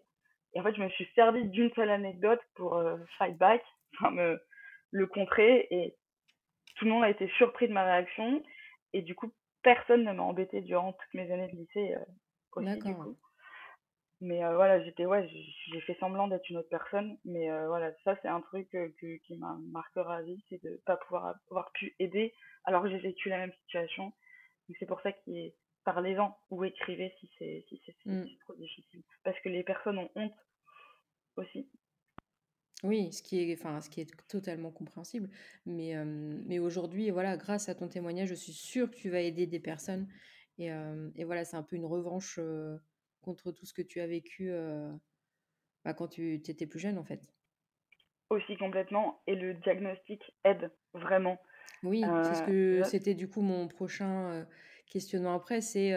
Et 0.55 0.61
en 0.61 0.63
fait, 0.63 0.75
je 0.75 0.83
me 0.83 0.89
suis 0.91 1.09
servi 1.15 1.45
d'une 1.47 1.73
seule 1.73 1.91
anecdote 1.91 2.41
pour 2.55 2.77
euh, 2.77 2.97
fight 3.19 3.37
back, 3.39 3.65
enfin 3.95 4.11
me 4.11 4.39
le 4.93 5.07
contrer. 5.07 5.67
Et 5.71 5.97
tout 6.77 6.85
le 6.85 6.93
monde 6.93 7.05
a 7.05 7.11
été 7.11 7.29
surpris 7.37 7.67
de 7.67 7.73
ma 7.73 7.85
réaction. 7.85 8.43
Et 8.93 9.03
du 9.03 9.15
coup, 9.15 9.33
personne 9.63 10.05
ne 10.05 10.13
m'a 10.13 10.23
embêté 10.23 10.61
durant 10.61 10.93
toutes 10.93 11.15
mes 11.15 11.31
années 11.33 11.49
de 11.49 11.57
lycée 11.57 11.95
euh, 11.95 12.05
aussi, 12.53 12.79
du 12.79 12.95
coup. 12.95 13.19
Mais 14.21 14.45
euh, 14.45 14.55
voilà, 14.55 14.81
j'étais, 14.85 15.05
ouais, 15.05 15.29
j'ai 15.73 15.81
fait 15.81 15.97
semblant 15.99 16.29
d'être 16.29 16.49
une 16.49 16.59
autre 16.59 16.69
personne. 16.69 17.19
Mais 17.25 17.51
euh, 17.51 17.67
voilà, 17.67 17.93
ça, 18.05 18.17
c'est 18.23 18.29
un 18.29 18.41
truc 18.41 18.69
qui 19.01 19.37
m'a 19.37 19.57
marquera 19.73 20.19
à 20.19 20.23
vie, 20.23 20.45
c'est 20.49 20.63
de 20.63 20.71
ne 20.71 20.77
pas 20.87 20.97
pouvoir 20.97 21.35
avoir 21.51 21.73
pu 21.73 21.97
aider 21.99 22.33
alors 22.65 22.85
que 22.85 22.91
j'ai 22.91 22.99
vécu 22.99 23.29
la 23.29 23.39
même 23.39 23.53
situation. 23.65 24.05
Donc 24.69 24.77
c'est 24.79 24.87
pour 24.87 25.01
ça 25.01 25.11
qu'il 25.11 25.53
parlez-en 25.85 26.39
ou 26.51 26.63
écrivez 26.65 27.13
si 27.19 27.29
c'est 27.39 27.65
si 27.69 27.83
c'est 27.85 27.97
mmh. 28.07 28.25
trop 28.45 28.55
difficile. 28.55 29.03
Parce 29.25 29.39
que 29.41 29.49
les 29.49 29.65
personnes 29.65 29.99
ont 29.99 30.11
honte 30.15 30.37
aussi. 31.37 31.69
Oui, 32.83 33.13
ce 33.13 33.23
qui 33.23 33.41
est, 33.41 33.53
enfin, 33.55 33.81
ce 33.81 33.89
qui 33.89 34.01
est 34.01 34.11
totalement 34.29 34.71
compréhensible. 34.71 35.31
Mais, 35.67 35.95
mais 36.05 36.59
aujourd'hui, 36.59 37.11
voilà, 37.11 37.37
grâce 37.37 37.69
à 37.69 37.75
ton 37.75 37.89
témoignage, 37.89 38.29
je 38.29 38.35
suis 38.35 38.53
sûre 38.53 38.91
que 38.91 38.97
tu 38.97 39.09
vas 39.09 39.21
aider 39.21 39.47
des 39.47 39.61
personnes. 39.61 40.09
Et, 40.59 40.67
et 41.17 41.25
voilà, 41.25 41.45
c'est 41.45 41.57
un 41.57 41.63
peu 41.63 41.77
une 41.77 41.87
revanche 41.87 42.41
contre 43.21 43.53
tout 43.53 43.67
ce 43.67 43.73
que 43.73 43.83
tu 43.83 44.01
as 44.01 44.07
vécu 44.09 44.51
bah, 45.85 45.95
quand 45.95 46.09
tu 46.09 46.35
étais 46.35 46.67
plus 46.67 46.81
jeune, 46.81 46.99
en 46.99 47.05
fait. 47.05 47.33
Aussi 48.31 48.57
complètement. 48.57 49.23
Et 49.29 49.37
le 49.37 49.55
diagnostic 49.55 50.21
aide 50.45 50.73
vraiment. 50.93 51.39
Oui, 51.85 52.03
c'est 52.03 52.35
ce 52.35 52.43
que 52.43 52.83
c'était 52.85 53.15
du 53.15 53.29
coup 53.29 53.43
mon 53.43 53.69
prochain 53.69 54.45
questionnement 54.87 55.35
après. 55.35 55.61
C'est 55.61 55.93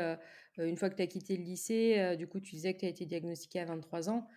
une 0.57 0.77
fois 0.77 0.91
que 0.91 0.95
tu 0.95 1.01
as 1.01 1.07
quitté 1.07 1.35
le 1.35 1.43
lycée, 1.43 2.15
du 2.15 2.27
coup, 2.27 2.39
tu 2.39 2.51
disais 2.51 2.75
que 2.75 2.81
tu 2.81 2.85
as 2.85 2.89
été 2.89 3.05
diagnostiqué 3.05 3.59
à 3.59 3.65
23 3.65 4.09
ans. 4.09 4.27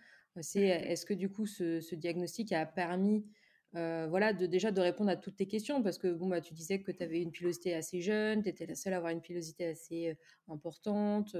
C'est 0.41 0.61
est-ce 0.61 1.05
que 1.05 1.13
du 1.13 1.29
coup 1.31 1.45
ce, 1.45 1.95
diagnostic 1.95 2.51
a 2.51 2.65
permis 2.65 3.25
voilà, 3.73 4.33
déjà 4.33 4.71
de 4.71 4.81
répondre 4.81 5.09
à 5.09 5.15
toutes 5.15 5.35
tes 5.35 5.47
questions? 5.47 5.83
Parce 5.83 5.97
que 5.97 6.07
bon, 6.07 6.27
bah, 6.27 6.41
tu 6.41 6.53
disais 6.53 6.81
que 6.81 6.91
tu 6.91 7.03
avais 7.03 7.21
une 7.21 7.31
pilosité 7.31 7.73
assez 7.75 8.01
jeune, 8.01 8.43
tu 8.43 8.49
étais 8.49 8.65
la 8.65 8.75
seule 8.75 8.93
à 8.93 8.97
avoir 8.97 9.11
une 9.11 9.21
pilosité 9.21 9.67
assez 9.67 10.17
importante. 10.47 11.35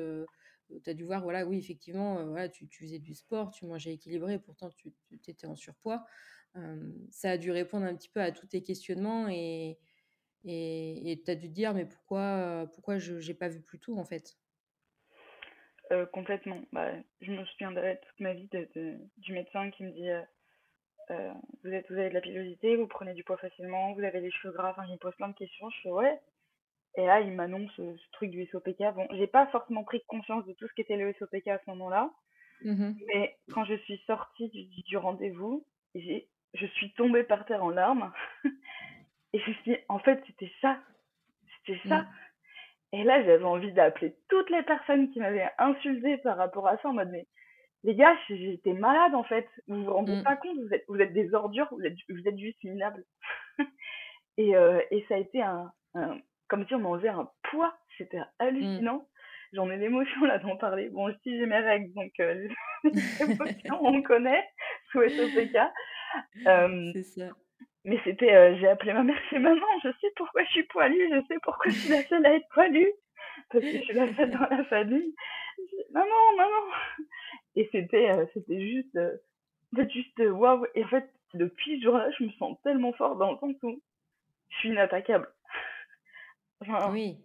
tu 0.84 0.89
as 0.89 0.93
dû 0.93 1.04
voir, 1.04 1.23
voilà, 1.23 1.45
oui, 1.45 1.58
effectivement, 1.58 2.25
voilà, 2.28 2.49
tu, 2.49 2.67
faisais 2.67 2.99
du 2.99 3.15
sport, 3.15 3.52
tu 3.52 3.65
mangeais 3.65 3.93
équilibré, 3.93 4.39
pourtant 4.39 4.69
tu, 4.69 4.93
étais 5.28 5.47
en 5.47 5.56
surpoids. 5.56 6.06
ça 7.12 7.32
a 7.32 7.38
dû 7.38 7.52
répondre 7.52 7.86
un 7.86 7.95
petit 7.95 8.10
peu 8.10 8.21
à 8.21 8.32
tous 8.32 8.47
tes 8.47 8.62
questionnements 8.62 9.28
et 9.30 9.78
tu 10.43 11.32
as 11.32 11.36
dû 11.36 11.47
te 11.47 11.54
dire, 11.54 11.73
mais 11.73 11.86
pourquoi, 11.86 12.69
pourquoi 12.73 12.97
je 12.97 13.15
n'ai 13.15 13.34
pas 13.34 13.49
vu 13.49 13.62
plus 13.62 13.80
tôt 13.80 13.97
en 13.97 14.06
fait? 14.06 14.38
Euh, 15.91 16.06
complètement. 16.06 16.62
Bah, 16.71 16.91
je 17.21 17.32
me 17.32 17.43
souviendrai 17.45 17.99
toute 18.08 18.19
ma 18.19 18.34
vie 18.34 18.47
de, 18.52 18.97
du 19.17 19.34
médecin 19.34 19.71
qui 19.71 19.84
me 19.84 19.91
dit 19.91 20.10
euh, 20.10 20.21
euh, 21.12 21.34
vous, 21.63 21.71
êtes, 21.71 21.89
vous 21.89 21.97
avez 21.97 22.10
de 22.10 22.13
la 22.13 22.21
pilosité, 22.21 22.75
vous 22.75 22.88
prenez 22.88 23.13
du 23.13 23.23
poids 23.23 23.38
facilement, 23.38 23.93
vous 23.93 24.04
avez 24.04 24.19
les 24.19 24.32
cheveux 24.32 24.54
gras. 24.54 24.71
Enfin, 24.71 24.86
il 24.88 24.93
me 24.93 24.97
pose 24.97 25.15
plein 25.15 25.30
de 25.30 25.36
questions. 25.36 25.69
Je 25.69 25.82
fais 25.82 25.89
ouais. 25.89 26.19
Et 26.95 27.06
là, 27.06 27.21
il 27.21 27.32
m'annonce 27.32 27.71
ce, 27.75 27.95
truc 28.12 28.30
du 28.30 28.45
SOPK. 28.47 28.93
Bon, 28.93 29.08
j'ai 29.12 29.28
pas 29.28 29.47
forcément 29.47 29.84
pris 29.84 30.04
conscience 30.06 30.45
de 30.45 30.54
tout 30.54 30.67
ce 30.67 30.73
qu'était 30.73 30.97
le 30.97 31.13
SOPK 31.13 31.47
à 31.47 31.60
ce 31.60 31.69
moment-là. 31.71 32.12
Mmh 32.62 32.93
Mais 33.08 33.38
quand 33.54 33.63
je 33.65 33.75
suis 33.75 34.02
sortie 34.06 34.49
du, 34.49 34.65
du 34.84 34.97
rendez-vous, 34.97 35.65
je 35.95 36.65
suis 36.75 36.91
tombée 36.93 37.23
par 37.23 37.45
terre 37.45 37.63
en 37.63 37.69
larmes. 37.69 38.12
et 39.34 39.39
je 39.39 39.49
me 39.49 39.54
suis 39.56 39.71
dit, 39.71 39.78
en 39.88 39.99
fait, 39.99 40.21
c'était 40.28 40.52
ça. 40.62 40.80
C'était 41.65 41.80
ça. 41.88 42.02
Mmh. 42.02 42.08
Et 42.91 43.04
là, 43.04 43.23
j'avais 43.23 43.43
envie 43.43 43.71
d'appeler 43.71 44.15
toutes 44.30 44.49
les 44.49 44.63
personnes 44.63 45.12
qui 45.12 45.19
m'avaient 45.19 45.49
insulté 45.58 46.17
par 46.17 46.38
rapport 46.38 46.67
à 46.67 46.78
ça 46.78 46.89
en 46.89 46.93
mode, 46.93 47.10
mais 47.12 47.28
les 47.84 47.95
gars, 47.95 48.15
j'étais 48.28 48.73
malade 48.73 49.15
en 49.15 49.23
fait. 49.23 49.47
Vous 49.67 49.84
vous 49.84 49.93
rendez 49.93 50.15
mmh. 50.17 50.23
pas 50.23 50.36
compte, 50.36 50.58
vous 50.58 50.73
êtes, 50.73 50.86
vous 50.88 50.99
êtes 50.99 51.13
des 51.13 51.34
ordures, 51.34 51.67
vous 51.71 51.84
êtes, 51.84 51.95
vous 52.10 52.28
êtes 52.28 52.38
juste 52.38 52.63
minables. 52.63 53.04
et, 54.38 54.56
euh, 54.56 54.82
et 54.91 55.06
ça 55.08 55.15
a 55.15 55.19
été 55.19 55.41
un, 55.41 55.71
comme 56.47 56.65
si 56.67 56.75
on 56.75 56.80
m'enlevait 56.80 57.10
un 57.10 57.30
poids. 57.52 57.73
C'était 57.97 58.21
hallucinant. 58.39 58.97
Mmh. 58.97 59.06
J'en 59.54 59.69
ai 59.71 59.78
l'émotion 59.78 60.25
là 60.25 60.38
d'en 60.39 60.58
parler. 60.58 60.89
Bon, 60.89 61.12
si 61.23 61.38
j'ai 61.38 61.45
mes 61.45 61.60
règles, 61.60 61.93
donc 61.93 62.12
euh, 62.19 62.47
on 63.82 64.02
connaît, 64.02 64.47
sous 64.91 65.02
SOPK. 65.02 65.58
Euh, 66.47 66.89
C'est 66.93 67.04
ça. 67.04 67.30
Mais 67.86 68.00
c'était, 68.04 68.34
euh, 68.34 68.58
j'ai 68.60 68.68
appelé 68.68 68.94
ma 68.94 69.04
mère, 69.04 69.20
c'est 69.30 69.39
maman, 69.39 69.65
je 69.84 69.89
sais 70.02 70.12
pourquoi 70.15 70.44
je 70.44 70.50
suis 70.50 70.63
poilue, 70.63 71.10
je 71.12 71.26
sais 71.28 71.39
pourquoi 71.44 71.72
je 71.72 71.78
suis 71.78 71.89
la 71.89 72.04
seule 72.04 72.26
à 72.26 72.36
être 72.36 72.48
poilue, 72.50 72.92
parce 73.52 73.63
que 73.63 73.72
je 73.72 73.84
suis 73.84 73.94
la 73.94 74.13
seule 74.15 74.32
dans 74.32 74.50
la 74.50 74.63
famille. 74.65 75.15
Maman, 75.92 76.36
maman. 76.38 76.74
Et 77.56 77.70
c'était, 77.72 78.12
euh, 78.12 78.26
c'était 78.34 78.62
juste, 78.62 78.96
euh, 78.96 79.18
juste 79.89 80.20
waouh. 80.20 80.65
Et 80.76 80.84
en 80.84 80.88
fait, 80.88 81.10
depuis 81.34 81.80
ce 81.80 81.86
jour-là, 81.86 82.10
je 82.18 82.24
me 82.26 82.32
sens 82.32 82.58
tellement 82.63 82.94
fort 82.94 83.15
dans 83.15 83.32
le 83.32 83.38
sens 83.38 83.56
où 83.63 83.82
je 84.50 84.58
suis 84.58 84.70
inattaquable. 84.70 85.30
oui 86.92 87.18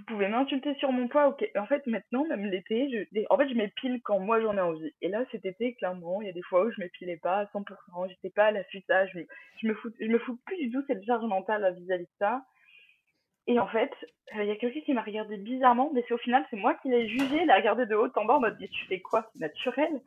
vous 0.00 0.14
pouvez 0.14 0.28
m'insulter 0.28 0.74
sur 0.76 0.92
mon 0.92 1.08
poids. 1.08 1.28
ok 1.28 1.44
En 1.56 1.66
fait, 1.66 1.86
maintenant, 1.86 2.24
même 2.24 2.46
l'été, 2.46 2.88
je, 2.90 3.20
en 3.28 3.36
fait, 3.36 3.48
je 3.48 3.54
m'épile 3.54 4.00
quand 4.02 4.18
moi 4.18 4.40
j'en 4.40 4.56
ai 4.56 4.60
envie. 4.60 4.92
Et 5.02 5.08
là, 5.08 5.24
cet 5.30 5.44
été, 5.44 5.74
clairement, 5.74 6.22
il 6.22 6.26
y 6.26 6.30
a 6.30 6.32
des 6.32 6.42
fois 6.42 6.64
où 6.64 6.70
je 6.70 6.80
m'épilais 6.80 7.18
pas 7.18 7.40
à 7.40 7.44
100%, 7.46 8.08
j'étais 8.08 8.30
pas 8.30 8.46
à 8.46 8.50
l'affût 8.50 8.82
ça, 8.86 9.06
je, 9.06 9.20
je 9.60 9.66
me 9.66 9.74
fous, 9.74 9.90
je 10.00 10.06
me 10.06 10.18
fous 10.18 10.38
plus 10.46 10.56
du 10.56 10.70
tout 10.70 10.82
cette 10.86 11.04
charge 11.04 11.24
mentale 11.24 11.74
vis-à-vis 11.76 12.04
de 12.04 12.10
ça. 12.18 12.42
Et 13.46 13.58
en 13.58 13.66
fait, 13.68 13.92
il 14.34 14.44
y 14.44 14.50
a 14.50 14.56
quelqu'un 14.56 14.80
qui 14.80 14.94
m'a 14.94 15.02
regardé 15.02 15.36
bizarrement, 15.36 15.90
mais 15.92 16.04
c'est 16.06 16.14
au 16.14 16.18
final, 16.18 16.44
c'est 16.50 16.56
moi 16.56 16.74
qui 16.74 16.88
l'ai 16.88 17.08
jugé, 17.08 17.42
il 17.42 17.50
a 17.50 17.56
regardé 17.56 17.84
de 17.86 17.94
haut 17.94 18.08
en 18.14 18.24
bas 18.24 18.36
en 18.36 18.40
mode, 18.40 18.58
tu 18.58 18.86
fais 18.86 19.00
quoi 19.00 19.28
C'est 19.32 19.40
naturel. 19.40 20.00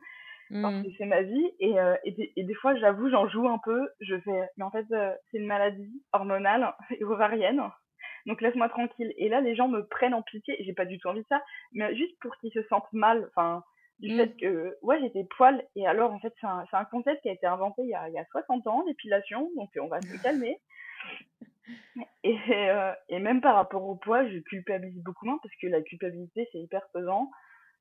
Parce 0.50 0.74
mmh. 0.74 0.82
que 0.82 0.88
c'est 0.98 1.06
ma 1.06 1.22
vie. 1.22 1.50
Et, 1.58 1.78
euh, 1.80 1.96
et, 2.04 2.44
des, 2.44 2.54
fois, 2.54 2.76
j'avoue, 2.76 3.08
j'en 3.08 3.26
joue 3.28 3.48
un 3.48 3.58
peu. 3.64 3.88
Je 4.00 4.18
fais, 4.20 4.48
mais 4.56 4.64
en 4.64 4.70
fait, 4.70 4.84
euh, 4.92 5.12
c'est 5.30 5.38
une 5.38 5.46
maladie 5.46 6.02
hormonale 6.12 6.74
et 6.90 7.02
ovarienne 7.02 7.62
donc 8.26 8.40
laisse-moi 8.40 8.68
tranquille. 8.68 9.12
Et 9.16 9.28
là, 9.28 9.40
les 9.40 9.54
gens 9.54 9.68
me 9.68 9.86
prennent 9.86 10.14
en 10.14 10.22
pitié, 10.22 10.56
j'ai 10.60 10.72
pas 10.72 10.84
du 10.84 10.98
tout 10.98 11.08
envie 11.08 11.22
de 11.22 11.28
ça, 11.28 11.42
mais 11.72 11.94
juste 11.96 12.18
pour 12.20 12.36
qu'ils 12.36 12.52
se 12.52 12.62
sentent 12.64 12.92
mal, 12.92 13.28
enfin, 13.28 13.62
du 13.98 14.12
mm. 14.12 14.16
fait 14.16 14.36
que, 14.36 14.76
ouais, 14.82 15.00
j'étais 15.00 15.24
poil, 15.36 15.64
et 15.76 15.86
alors, 15.86 16.12
en 16.12 16.18
fait, 16.18 16.32
c'est 16.40 16.46
un, 16.46 16.64
un, 16.72 16.84
concept 16.84 17.22
qui 17.22 17.28
a 17.28 17.32
été 17.32 17.46
inventé 17.46 17.82
il 17.82 17.90
y 17.90 17.94
a, 17.94 18.08
il 18.08 18.14
y 18.14 18.18
a 18.18 18.24
60 18.26 18.66
ans, 18.66 18.84
l'épilation, 18.86 19.50
donc 19.56 19.70
on 19.80 19.88
va 19.88 20.00
se 20.00 20.22
calmer. 20.22 20.58
Et, 22.24 22.38
euh, 22.50 22.92
et 23.08 23.18
même 23.18 23.40
par 23.40 23.54
rapport 23.54 23.84
au 23.84 23.96
poids, 23.96 24.28
je 24.28 24.38
culpabilise 24.38 25.02
beaucoup 25.02 25.24
moins, 25.26 25.38
parce 25.42 25.54
que 25.56 25.66
la 25.66 25.80
culpabilité, 25.80 26.48
c'est 26.52 26.58
hyper 26.58 26.86
pesant. 26.92 27.30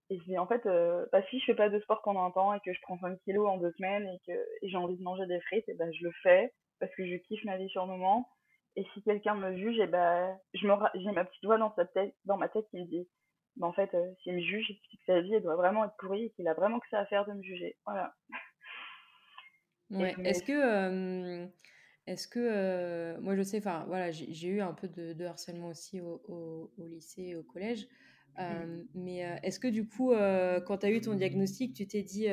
Et 0.09 0.17
je 0.19 0.23
dis, 0.23 0.37
en 0.37 0.47
fait, 0.47 0.65
euh, 0.65 1.05
bah, 1.11 1.21
si 1.29 1.39
je 1.39 1.45
fais 1.45 1.55
pas 1.55 1.69
de 1.69 1.79
sport 1.79 2.01
pendant 2.01 2.25
un 2.25 2.31
temps, 2.31 2.53
et 2.53 2.59
que 2.59 2.73
je 2.73 2.79
prends 2.81 2.97
5 2.99 3.19
kilos 3.23 3.47
en 3.49 3.57
deux 3.57 3.71
semaines, 3.77 4.07
et 4.07 4.19
que 4.25 4.37
j'ai 4.61 4.77
envie 4.77 4.97
de 4.97 5.03
manger 5.03 5.25
des 5.27 5.39
frites, 5.41 5.67
et 5.67 5.73
ben, 5.73 5.91
je 5.93 6.03
le 6.03 6.11
fais, 6.23 6.53
parce 6.79 6.93
que 6.95 7.05
je 7.05 7.15
kiffe 7.15 7.43
ma 7.45 7.57
vie 7.57 7.69
sur 7.69 7.85
le 7.85 7.91
moment 7.91 8.27
et 8.75 8.85
si 8.93 9.03
quelqu'un 9.03 9.35
me 9.35 9.55
juge, 9.55 9.77
et 9.77 9.83
eh 9.83 9.87
ben, 9.87 10.37
je 10.53 10.67
me 10.67 10.73
j'ai 10.95 11.11
ma 11.11 11.25
petite 11.25 11.43
voix 11.45 11.57
dans, 11.57 11.73
sa 11.75 11.85
tête, 11.85 12.15
dans 12.25 12.37
ma 12.37 12.49
tête 12.49 12.65
qui 12.71 12.77
me 12.77 12.85
dit 12.85 13.07
bah, 13.55 13.67
en 13.67 13.73
fait, 13.73 13.93
euh, 13.93 14.11
s'il 14.21 14.35
me 14.35 14.41
juge, 14.41 14.65
c'est 14.67 14.97
que 14.97 15.03
sa 15.05 15.21
vie 15.21 15.35
elle 15.35 15.43
doit 15.43 15.55
vraiment 15.55 15.85
être 15.85 15.95
pourrie 15.97 16.25
et 16.25 16.29
qu'il 16.31 16.47
a 16.47 16.53
vraiment 16.53 16.79
que 16.79 16.87
ça 16.89 16.99
à 16.99 17.05
faire 17.05 17.25
de 17.25 17.33
me 17.33 17.43
juger. 17.43 17.77
Voilà. 17.85 18.15
Ouais. 19.89 20.15
Est-ce 20.23 20.41
que, 20.41 21.47
est-ce 22.07 22.27
que 22.27 23.19
moi 23.19 23.35
je 23.35 23.43
sais, 23.43 23.59
enfin 23.59 23.83
voilà, 23.87 24.09
j'ai 24.09 24.47
eu 24.47 24.59
un 24.59 24.73
peu 24.73 24.87
de, 24.87 25.23
harcèlement 25.23 25.67
aussi 25.67 26.01
au, 26.01 26.23
au, 26.27 26.87
lycée 26.87 27.21
et 27.21 27.35
au 27.35 27.43
collège. 27.43 27.85
Mmh. 28.39 28.85
Mais 28.95 29.19
est-ce 29.43 29.59
que 29.59 29.67
du 29.67 29.85
coup, 29.85 30.13
quand 30.65 30.79
tu 30.79 30.85
as 30.87 30.89
eu 30.89 30.99
ton 30.99 31.13
diagnostic, 31.13 31.75
tu 31.75 31.85
t'es 31.85 32.01
dit 32.01 32.27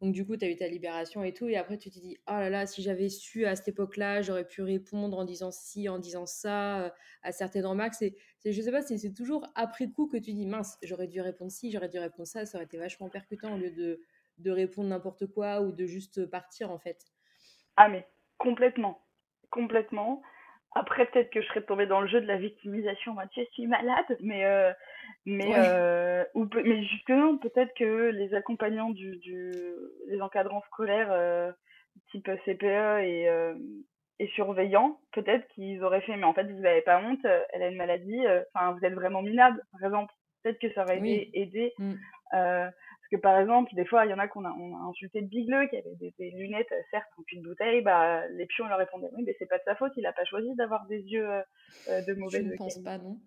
donc, 0.00 0.12
du 0.12 0.24
coup, 0.24 0.36
tu 0.36 0.44
as 0.44 0.48
eu 0.48 0.56
ta 0.56 0.68
libération 0.68 1.24
et 1.24 1.32
tout. 1.34 1.48
Et 1.48 1.56
après, 1.56 1.76
tu 1.76 1.90
te 1.90 1.98
dis, 1.98 2.16
oh 2.28 2.32
là 2.32 2.50
là, 2.50 2.66
si 2.66 2.82
j'avais 2.82 3.08
su 3.08 3.46
à 3.46 3.56
cette 3.56 3.68
époque-là, 3.68 4.22
j'aurais 4.22 4.46
pu 4.46 4.62
répondre 4.62 5.18
en 5.18 5.24
disant 5.24 5.50
ci, 5.50 5.88
en 5.88 5.98
disant 5.98 6.24
ça, 6.24 6.84
euh, 6.84 6.90
à 7.22 7.32
certaines 7.32 7.66
remarques. 7.66 7.94
C'est, 7.94 8.14
je 8.44 8.62
sais 8.62 8.70
pas, 8.70 8.82
c'est 8.82 9.12
toujours 9.12 9.50
après 9.56 9.88
coup 9.90 10.06
que 10.06 10.16
tu 10.16 10.32
dis, 10.32 10.46
mince, 10.46 10.78
j'aurais 10.82 11.08
dû 11.08 11.20
répondre 11.20 11.50
ci, 11.50 11.72
j'aurais 11.72 11.88
dû 11.88 11.98
répondre 11.98 12.28
ça. 12.28 12.46
Ça 12.46 12.58
aurait 12.58 12.66
été 12.66 12.78
vachement 12.78 13.08
percutant 13.08 13.54
au 13.54 13.58
lieu 13.58 13.72
de, 13.72 14.00
de 14.38 14.50
répondre 14.52 14.88
n'importe 14.88 15.26
quoi 15.26 15.62
ou 15.62 15.72
de 15.72 15.84
juste 15.84 16.26
partir, 16.26 16.70
en 16.70 16.78
fait. 16.78 17.06
Ah, 17.76 17.88
mais 17.88 18.06
complètement. 18.38 19.02
Complètement. 19.50 20.22
Après, 20.76 21.06
peut-être 21.06 21.30
que 21.30 21.42
je 21.42 21.46
serais 21.48 21.62
tombée 21.62 21.86
dans 21.86 22.02
le 22.02 22.08
jeu 22.08 22.20
de 22.20 22.26
la 22.26 22.36
victimisation, 22.36 23.16
tu 23.32 23.40
sais, 23.40 23.46
je 23.48 23.54
suis 23.54 23.66
malade, 23.66 24.16
mais, 24.20 24.44
euh, 24.44 24.72
mais, 25.28 25.52
euh, 25.56 26.24
ou, 26.34 26.48
mais 26.64 26.82
justement, 26.84 27.36
peut-être 27.36 27.74
que 27.74 28.10
les 28.10 28.34
accompagnants, 28.34 28.90
du, 28.90 29.16
du, 29.18 29.52
les 30.08 30.20
encadrants 30.22 30.62
scolaires, 30.62 31.12
euh, 31.12 31.52
type 32.10 32.30
CPE 32.46 33.02
et, 33.02 33.28
et 34.20 34.26
surveillant, 34.28 34.98
peut-être 35.12 35.46
qu'ils 35.48 35.82
auraient 35.84 36.00
fait, 36.00 36.16
mais 36.16 36.24
en 36.24 36.32
fait, 36.32 36.44
vous 36.44 36.60
n'avez 36.60 36.80
pas 36.80 37.00
honte, 37.02 37.24
elle 37.52 37.62
a 37.62 37.68
une 37.68 37.76
maladie, 37.76 38.24
enfin, 38.54 38.72
vous 38.72 38.84
êtes 38.84 38.94
vraiment 38.94 39.22
minable, 39.22 39.62
par 39.72 39.84
exemple. 39.84 40.14
Peut-être 40.42 40.60
que 40.60 40.72
ça 40.72 40.84
aurait 40.84 41.02
aidé. 41.34 41.74
Mmh. 41.78 41.94
parce 42.30 43.08
que 43.10 43.16
par 43.16 43.38
exemple, 43.40 43.74
des 43.74 43.84
fois, 43.84 44.06
il 44.06 44.10
y 44.10 44.14
en 44.14 44.18
a 44.18 44.28
qu'on 44.28 44.44
a, 44.44 44.52
on 44.52 44.76
a 44.76 44.88
insulté 44.88 45.20
le 45.20 45.26
bigleux, 45.26 45.66
qui 45.66 45.76
avait 45.76 45.96
des, 46.00 46.30
lunettes, 46.30 46.72
certes, 46.90 47.08
en 47.18 47.22
une 47.32 47.42
bouteille, 47.42 47.82
bah, 47.82 48.26
les 48.28 48.46
pions 48.46 48.68
leur 48.68 48.78
répondaient 48.78 49.10
oui, 49.16 49.24
mais 49.26 49.34
c'est 49.38 49.48
pas 49.48 49.58
de 49.58 49.64
sa 49.64 49.74
faute, 49.74 49.92
il 49.96 50.06
a 50.06 50.12
pas 50.12 50.24
choisi 50.24 50.54
d'avoir 50.54 50.86
des 50.86 51.00
yeux 51.00 51.28
de 51.88 52.14
mauvaise 52.14 52.44
Je 52.44 52.52
ne 52.52 52.56
pense 52.56 52.78
pas, 52.78 52.96
non. 52.98 53.18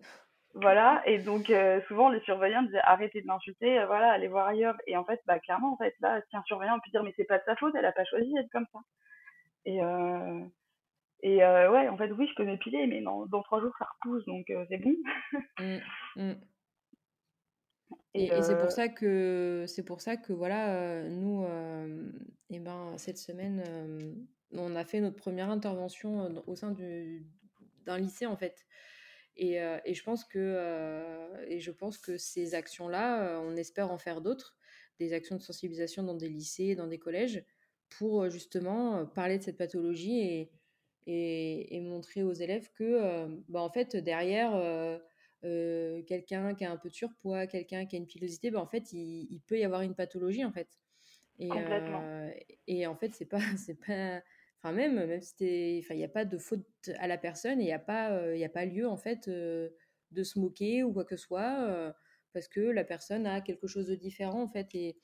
Voilà, 0.54 1.02
et 1.06 1.18
donc 1.18 1.48
euh, 1.48 1.80
souvent 1.88 2.10
les 2.10 2.20
surveillants 2.20 2.62
disaient 2.62 2.80
arrêtez 2.82 3.22
de 3.22 3.26
l'insulter, 3.26 3.78
euh, 3.78 3.86
voilà, 3.86 4.12
allez 4.12 4.28
voir 4.28 4.46
ailleurs. 4.46 4.76
Et 4.86 4.98
en 4.98 5.04
fait, 5.04 5.18
bah 5.26 5.38
clairement, 5.38 5.72
en 5.72 5.76
fait, 5.78 5.94
là, 6.00 6.20
si 6.28 6.36
un 6.36 6.42
surveillant 6.42 6.78
peut 6.84 6.90
dire 6.90 7.02
mais 7.02 7.14
c'est 7.16 7.24
pas 7.24 7.38
de 7.38 7.44
sa 7.46 7.56
faute, 7.56 7.74
elle 7.74 7.86
a 7.86 7.92
pas 7.92 8.04
choisi 8.04 8.30
d'être 8.34 8.50
comme 8.50 8.66
ça. 8.70 8.78
Et 9.64 9.82
euh, 9.82 10.44
et 11.22 11.42
euh, 11.42 11.70
ouais, 11.72 11.88
en 11.88 11.96
fait, 11.96 12.10
oui, 12.12 12.28
je 12.28 12.34
peux 12.34 12.44
m'épiler, 12.44 12.86
mais 12.86 13.00
dans, 13.00 13.24
dans 13.26 13.42
trois 13.42 13.60
jours 13.62 13.72
ça 13.78 13.88
repousse, 13.94 14.26
donc 14.26 14.52
c'est 14.68 14.78
bon. 14.78 14.94
Mmh, 15.58 15.78
mmh. 16.16 16.32
Et, 18.14 18.26
et, 18.26 18.42
c'est 18.42 18.58
pour 18.58 18.70
ça 18.70 18.88
que 18.88 19.64
c'est 19.66 19.84
pour 19.84 20.02
ça 20.02 20.18
que 20.18 20.34
voilà, 20.34 21.02
nous, 21.08 21.46
et 22.50 22.58
ben 22.58 22.92
cette 22.98 23.16
semaine, 23.16 23.62
on 24.52 24.76
a 24.76 24.84
fait 24.84 25.00
notre 25.00 25.16
première 25.16 25.48
intervention 25.48 26.42
au 26.46 26.54
sein 26.56 26.72
du 26.72 27.24
d'un 27.86 27.96
lycée 27.96 28.26
en 28.26 28.36
fait. 28.36 28.66
Et, 29.36 29.56
et, 29.84 29.94
je 29.94 30.02
pense 30.02 30.24
que, 30.24 31.46
et 31.48 31.58
je 31.58 31.70
pense 31.70 31.96
que 31.98 32.18
ces 32.18 32.54
actions-là, 32.54 33.40
on 33.40 33.56
espère 33.56 33.90
en 33.90 33.98
faire 33.98 34.20
d'autres, 34.20 34.56
des 34.98 35.14
actions 35.14 35.36
de 35.36 35.40
sensibilisation 35.40 36.02
dans 36.02 36.14
des 36.14 36.28
lycées, 36.28 36.74
dans 36.74 36.86
des 36.86 36.98
collèges, 36.98 37.42
pour 37.88 38.28
justement 38.28 39.06
parler 39.06 39.38
de 39.38 39.42
cette 39.42 39.56
pathologie 39.56 40.18
et, 40.18 40.50
et, 41.06 41.76
et 41.76 41.80
montrer 41.80 42.22
aux 42.22 42.34
élèves 42.34 42.70
que, 42.72 43.26
bah, 43.48 43.62
en 43.62 43.70
fait, 43.70 43.96
derrière 43.96 44.54
euh, 45.44 46.02
quelqu'un 46.02 46.54
qui 46.54 46.64
a 46.64 46.70
un 46.70 46.76
peu 46.76 46.88
de 46.88 46.94
surpoids, 46.94 47.48
quelqu'un 47.48 47.84
qui 47.84 47.96
a 47.96 47.98
une 47.98 48.06
pilosité, 48.06 48.50
bah, 48.50 48.60
en 48.60 48.66
fait, 48.66 48.92
il, 48.92 49.26
il, 49.28 49.40
peut 49.40 49.58
y 49.58 49.64
avoir 49.64 49.82
une 49.82 49.94
pathologie, 49.94 50.44
en 50.44 50.52
fait. 50.52 50.68
Et, 51.40 51.48
Complètement. 51.48 52.30
et 52.68 52.86
en 52.86 52.94
fait, 52.94 53.12
c'est 53.12 53.26
pas, 53.26 53.40
c'est 53.56 53.74
pas, 53.74 54.22
Enfin, 54.62 54.72
même, 54.74 54.94
même 54.94 55.20
si 55.20 55.80
enfin, 55.82 55.94
il 55.94 55.98
n'y 55.98 56.04
a 56.04 56.08
pas 56.08 56.24
de 56.24 56.38
faute 56.38 56.64
à 56.98 57.08
la 57.08 57.18
personne 57.18 57.60
et 57.60 57.64
il 57.64 57.66
n'y 57.66 57.72
a, 57.72 57.80
pas, 57.80 58.32
il 58.32 58.44
a 58.44 58.48
pas 58.48 58.64
lieu, 58.64 58.86
en 58.88 58.96
fait, 58.96 59.28
de 59.28 60.22
se 60.22 60.38
moquer 60.38 60.84
ou 60.84 60.92
quoi 60.92 61.04
que 61.04 61.16
ce 61.16 61.24
soit, 61.24 61.94
parce 62.32 62.46
que 62.46 62.60
la 62.60 62.84
personne 62.84 63.26
a 63.26 63.40
quelque 63.40 63.66
chose 63.66 63.88
de 63.88 63.96
différent, 63.96 64.42
en 64.42 64.48
fait. 64.48 64.72
Et, 64.74 64.96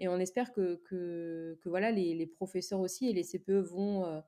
et 0.00 0.08
on 0.08 0.18
espère 0.18 0.52
que, 0.52 0.76
que, 0.84 1.58
que 1.62 1.68
voilà, 1.68 1.92
les, 1.92 2.14
les, 2.14 2.26
professeurs 2.26 2.80
aussi 2.80 3.08
et 3.08 3.12
les 3.12 3.22
CPE 3.22 3.60
vont, 3.70 4.22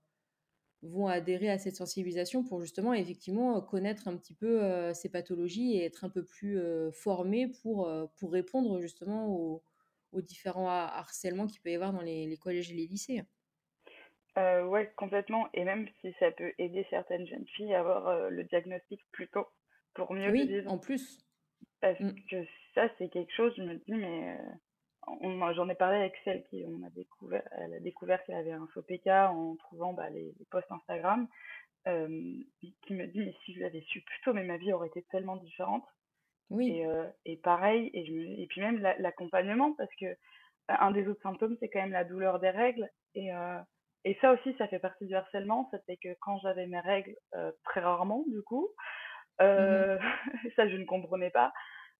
vont 0.82 1.08
adhérer 1.08 1.50
à 1.50 1.58
cette 1.58 1.76
sensibilisation 1.76 2.44
pour 2.44 2.60
justement, 2.60 2.94
effectivement, 2.94 3.60
connaître 3.62 4.06
un 4.06 4.16
petit 4.16 4.34
peu 4.34 4.94
ces 4.94 5.08
pathologies 5.08 5.74
et 5.78 5.84
être 5.84 6.04
un 6.04 6.10
peu 6.10 6.24
plus 6.24 6.60
formés 6.92 7.48
pour, 7.48 7.90
pour 8.18 8.30
répondre 8.30 8.80
justement 8.80 9.26
aux, 9.28 9.64
aux 10.12 10.22
différents 10.22 10.68
harcèlements 10.68 11.48
qu'il 11.48 11.60
peut 11.60 11.72
y 11.72 11.74
avoir 11.74 11.92
dans 11.92 12.02
les 12.02 12.36
collèges 12.40 12.70
et 12.70 12.74
les 12.74 12.86
lycées. 12.86 13.24
Euh, 14.38 14.64
ouais, 14.64 14.92
complètement. 14.96 15.48
Et 15.54 15.64
même 15.64 15.88
si 16.00 16.12
ça 16.18 16.30
peut 16.30 16.52
aider 16.58 16.86
certaines 16.90 17.26
jeunes 17.26 17.46
filles 17.56 17.74
à 17.74 17.80
avoir 17.80 18.08
euh, 18.08 18.28
le 18.30 18.44
diagnostic 18.44 19.00
plus 19.12 19.28
tôt 19.28 19.48
pour 19.94 20.12
mieux 20.12 20.30
oui, 20.30 20.62
en 20.66 20.78
plus. 20.78 21.18
Parce 21.80 21.98
mm. 21.98 22.14
que 22.30 22.44
ça, 22.74 22.88
c'est 22.98 23.08
quelque 23.08 23.32
chose, 23.34 23.52
je 23.56 23.62
me 23.62 23.74
dis, 23.74 23.92
mais 23.92 24.38
euh, 25.08 25.52
j'en 25.54 25.68
ai 25.68 25.74
parlé 25.74 25.98
avec 25.98 26.14
celle 26.24 26.44
qui 26.44 26.64
on 26.66 26.86
a 26.86 26.90
découvert, 26.90 27.42
elle 27.52 27.74
a 27.74 27.80
découvert 27.80 28.22
qu'elle 28.24 28.36
avait 28.36 28.52
un 28.52 28.66
faux 28.68 28.82
PK 28.82 29.08
en 29.08 29.56
trouvant 29.56 29.92
bah, 29.92 30.10
les, 30.10 30.34
posts 30.50 30.70
Instagram, 30.70 31.26
euh, 31.88 32.34
qui 32.82 32.94
me 32.94 33.06
dit, 33.06 33.20
mais 33.20 33.34
si 33.44 33.54
je 33.54 33.60
l'avais 33.60 33.80
su 33.82 34.02
plus 34.02 34.20
tôt, 34.22 34.32
mais 34.32 34.44
ma 34.44 34.58
vie 34.58 34.72
aurait 34.72 34.88
été 34.88 35.02
tellement 35.10 35.36
différente. 35.36 35.84
Oui. 36.50 36.70
Et, 36.70 36.86
euh, 36.86 37.06
et 37.24 37.36
pareil, 37.36 37.90
et, 37.94 38.04
je 38.04 38.40
et 38.42 38.46
puis 38.48 38.60
même 38.60 38.80
l'accompagnement, 38.98 39.72
parce 39.74 39.94
que 39.96 40.16
un 40.68 40.90
des 40.90 41.08
autres 41.08 41.22
symptômes, 41.22 41.56
c'est 41.58 41.68
quand 41.68 41.80
même 41.80 41.92
la 41.92 42.04
douleur 42.04 42.38
des 42.38 42.50
règles. 42.50 42.88
Et 43.14 43.30
et 44.04 44.16
ça 44.20 44.32
aussi, 44.32 44.54
ça 44.56 44.66
fait 44.68 44.78
partie 44.78 45.06
du 45.06 45.14
harcèlement. 45.14 45.68
C'était 45.70 45.96
que 45.96 46.16
quand 46.20 46.38
j'avais 46.38 46.66
mes 46.66 46.80
règles, 46.80 47.14
euh, 47.34 47.52
très 47.64 47.80
rarement 47.80 48.24
du 48.28 48.42
coup, 48.42 48.68
euh, 49.40 49.98
mmh 50.44 50.50
ça 50.56 50.68
je 50.68 50.76
ne 50.76 50.84
comprenais 50.84 51.30
pas. 51.30 51.52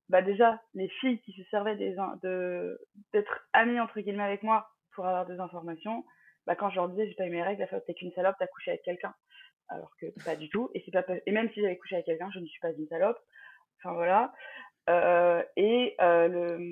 Bah 0.09 0.23
déjà, 0.23 0.61
les 0.75 0.89
filles 1.01 1.21
qui 1.21 1.33
se 1.33 1.43
servaient 1.51 1.77
des, 1.77 1.95
de 2.23 2.79
d'être 3.13 3.47
amies 3.53 3.81
entre 3.81 4.01
guillemets 4.01 4.25
avec 4.25 4.43
moi 4.43 4.69
pour 4.95 5.07
avoir 5.07 5.27
des 5.27 5.39
informations, 5.39 6.05
bah 6.47 6.57
quand 6.57 6.71
je 6.71 6.77
leur 6.77 6.89
disais 6.89 7.07
j'ai 7.09 7.15
pas 7.15 7.27
eu 7.27 7.31
mes 7.31 7.43
règles, 7.43 7.67
fait 7.69 7.81
t'es 7.83 7.95
qu'une 7.95 8.13
salope, 8.13 8.37
t'as 8.39 8.47
couché 8.49 8.73
avec 8.73 8.83
quelqu'un. 8.83 9.15
Alors 9.69 9.93
que 10.01 10.07
pas 10.25 10.35
du 10.37 10.49
tout. 10.49 10.71
Et 10.75 10.83
c'est 10.85 10.91
pas 10.91 11.05
et 11.27 11.33
même 11.33 11.51
si 11.53 11.61
j'avais 11.61 11.77
couché 11.79 11.97
avec 11.97 12.07
quelqu'un, 12.07 12.31
je 12.35 12.41
ne 12.41 12.47
suis 12.47 12.61
pas 12.61 12.73
une 12.73 12.89
salope. 12.89 13.19
Enfin 13.79 13.95
voilà. 13.95 14.33
Euh, 14.89 15.43
et 15.57 15.95
euh, 16.01 16.29
le 16.29 16.71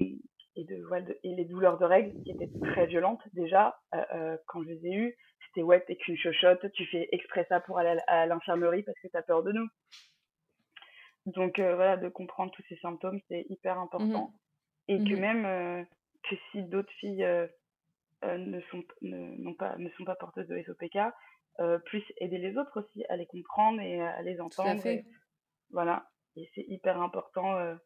et, 0.58 0.64
de, 0.64 1.20
et 1.22 1.34
les 1.34 1.44
douleurs 1.44 1.78
de 1.78 1.84
règles 1.84 2.20
qui 2.22 2.32
étaient 2.32 2.50
très 2.62 2.86
violentes 2.86 3.22
déjà 3.32 3.78
euh, 3.94 4.04
euh, 4.14 4.36
quand 4.46 4.62
je 4.62 4.68
les 4.70 4.86
ai 4.86 4.94
eues 4.94 5.16
c'était 5.46 5.62
ouais 5.62 5.80
t'es 5.80 5.96
qu'une 5.96 6.16
chochotte 6.16 6.70
tu 6.72 6.84
fais 6.86 7.08
exprès 7.12 7.46
ça 7.48 7.60
pour 7.60 7.78
aller 7.78 7.96
à 8.08 8.26
l'infirmerie 8.26 8.82
parce 8.82 8.98
que 8.98 9.08
t'as 9.08 9.22
peur 9.22 9.42
de 9.42 9.52
nous. 9.52 9.68
Donc 11.26 11.58
euh, 11.58 11.76
voilà 11.76 11.96
de 11.96 12.08
comprendre 12.08 12.50
tous 12.52 12.64
ces 12.68 12.76
symptômes 12.78 13.20
c'est 13.28 13.46
hyper 13.48 13.78
important. 13.78 14.28
Mmh 14.28 14.38
et 14.90 14.96
que 14.96 15.14
mmh 15.14 15.20
même 15.20 15.86
que 16.30 16.34
si 16.50 16.62
d'autres 16.62 16.92
filles 16.92 17.48
ne 18.22 18.60
sont 18.70 18.82
ne, 19.02 19.52
pas 19.52 19.76
ne 19.76 19.90
sont 19.90 20.04
pas 20.04 20.14
porteuses 20.14 20.48
de 20.48 20.62
SOPK 20.62 20.98
puissent 21.84 22.12
aider 22.16 22.38
les 22.38 22.56
autres 22.56 22.80
aussi 22.80 23.04
à 23.10 23.16
les 23.16 23.26
comprendre 23.26 23.82
et 23.82 24.00
à 24.00 24.22
les 24.22 24.40
entendre 24.40 24.80
voilà. 25.72 26.08
Et 26.36 26.48
c'est 26.54 26.64
hyper 26.68 27.02
important 27.02 27.76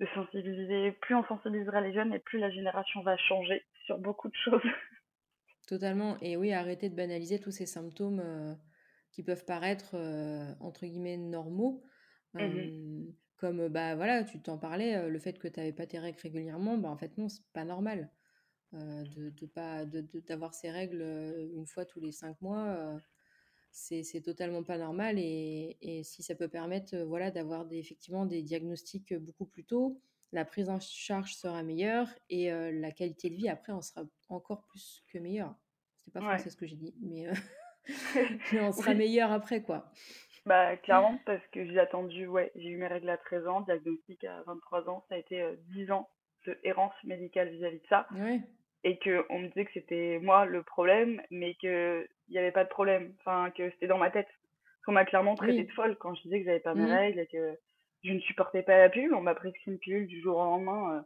de 0.00 0.06
sensibiliser. 0.14 0.92
Plus 0.92 1.14
on 1.14 1.24
sensibilisera 1.24 1.80
les 1.80 1.92
jeunes 1.92 2.12
et 2.12 2.18
plus 2.18 2.38
la 2.38 2.50
génération 2.50 3.02
va 3.02 3.16
changer 3.16 3.64
sur 3.86 3.98
beaucoup 3.98 4.28
de 4.28 4.36
choses. 4.44 4.62
Totalement. 5.66 6.18
Et 6.20 6.36
oui, 6.36 6.52
arrêter 6.52 6.90
de 6.90 6.94
banaliser 6.94 7.38
tous 7.40 7.50
ces 7.50 7.66
symptômes 7.66 8.20
euh, 8.20 8.54
qui 9.12 9.22
peuvent 9.22 9.44
paraître, 9.44 9.94
euh, 9.94 10.52
entre 10.60 10.86
guillemets, 10.86 11.16
normaux. 11.16 11.82
Mmh 12.34 13.12
comme, 13.36 13.68
bah 13.68 13.94
voilà, 13.96 14.24
tu 14.24 14.40
t'en 14.40 14.56
parlais, 14.56 15.10
le 15.10 15.18
fait 15.18 15.38
que 15.38 15.48
tu 15.48 15.58
n'avais 15.58 15.72
pas 15.72 15.86
tes 15.86 15.98
règles 15.98 16.20
régulièrement, 16.20 16.78
bah 16.78 16.88
en 16.88 16.96
fait, 16.96 17.18
non, 17.18 17.28
c'est 17.28 17.44
pas 17.52 17.64
normal. 17.64 18.10
de, 18.72 19.30
de 19.30 19.46
pas 19.46 19.84
d'avoir 19.84 20.54
ces 20.54 20.70
règles 20.70 21.02
une 21.52 21.66
fois 21.66 21.84
tous 21.84 22.00
les 22.00 22.12
cinq 22.12 22.40
mois 22.40 22.96
c'est 23.74 24.22
totalement 24.22 24.62
pas 24.62 24.78
normal 24.78 25.18
et, 25.18 25.76
et, 25.82 26.04
si 26.04 26.22
ça 26.22 26.36
peut 26.36 26.48
permettre 26.48 26.94
euh, 26.94 27.04
voilà, 27.04 27.32
d'avoir 27.32 27.66
effectivement 27.72 28.24
des 28.24 28.40
diagnostics 28.40 29.12
euh, 29.12 29.18
beaucoup 29.18 29.46
plus 29.46 29.64
tôt, 29.64 30.00
la 30.32 30.44
prise 30.44 30.70
en 30.70 30.78
charge 30.78 31.34
sera 31.34 31.62
meilleure 31.64 32.08
et 32.30 32.52
euh, 32.52 32.70
la 32.72 32.92
qualité 32.92 33.30
de 33.30 33.34
vie 33.34 33.48
après 33.48 33.72
en 33.72 33.82
sera 33.82 34.04
encore 34.28 34.62
plus 34.66 35.02
que 35.12 35.18
meilleure. 35.18 35.54
C'est 36.04 36.12
pas 36.12 36.20
français 36.20 36.50
ce 36.50 36.56
que 36.56 36.66
j'ai 36.66 36.76
dit, 36.76 36.94
mais, 37.00 37.26
mais 38.52 38.60
on 38.60 38.72
sera 38.72 38.94
meilleur 38.94 39.32
après 39.32 39.62
quoi. 39.62 39.90
Bah 40.46 40.76
clairement 40.76 41.18
parce 41.26 41.44
que 41.48 41.66
j'ai 41.66 41.78
attendu, 41.80 42.28
ouais, 42.28 42.52
j'ai 42.54 42.68
eu 42.68 42.76
mes 42.76 42.86
règles 42.86 43.10
à 43.10 43.16
13 43.16 43.48
ans, 43.48 43.60
diagnostic 43.62 44.22
à 44.24 44.42
23 44.42 44.88
ans, 44.88 45.04
ça 45.08 45.16
a 45.16 45.18
été 45.18 45.44
10 45.72 45.90
ans 45.90 46.08
de 46.46 46.56
errance 46.62 46.94
médicale 47.02 47.48
vis-à-vis 47.48 47.80
de 47.80 47.86
ça. 47.88 48.06
Ouais 48.12 48.40
et 48.84 48.98
que 48.98 49.24
on 49.30 49.38
me 49.38 49.48
disait 49.48 49.64
que 49.64 49.72
c'était 49.72 50.20
moi 50.22 50.44
le 50.44 50.62
problème, 50.62 51.20
mais 51.30 51.54
que 51.54 52.06
il 52.28 52.32
n'y 52.32 52.38
avait 52.38 52.52
pas 52.52 52.64
de 52.64 52.68
problème, 52.68 53.14
enfin 53.20 53.50
que 53.50 53.70
c'était 53.70 53.86
dans 53.86 53.98
ma 53.98 54.10
tête. 54.10 54.28
qu'on 54.84 54.92
m'a 54.92 55.04
clairement 55.04 55.34
traité 55.34 55.64
de 55.64 55.72
folle 55.72 55.96
quand 55.96 56.14
je 56.14 56.22
disais 56.22 56.40
que 56.40 56.46
j'avais 56.46 56.60
pas 56.60 56.74
mes 56.74 56.86
mmh. 56.86 56.92
règles 56.92 57.20
et 57.20 57.26
que 57.26 57.58
je 58.04 58.12
ne 58.12 58.20
supportais 58.20 58.62
pas 58.62 58.78
la 58.78 58.88
pilule. 58.88 59.14
On 59.14 59.22
m'a 59.22 59.34
prescrit 59.34 59.70
une 59.70 59.78
pilule 59.78 60.06
du 60.06 60.20
jour 60.20 60.36
au 60.36 60.44
lendemain, 60.44 60.96
euh, 60.96 61.00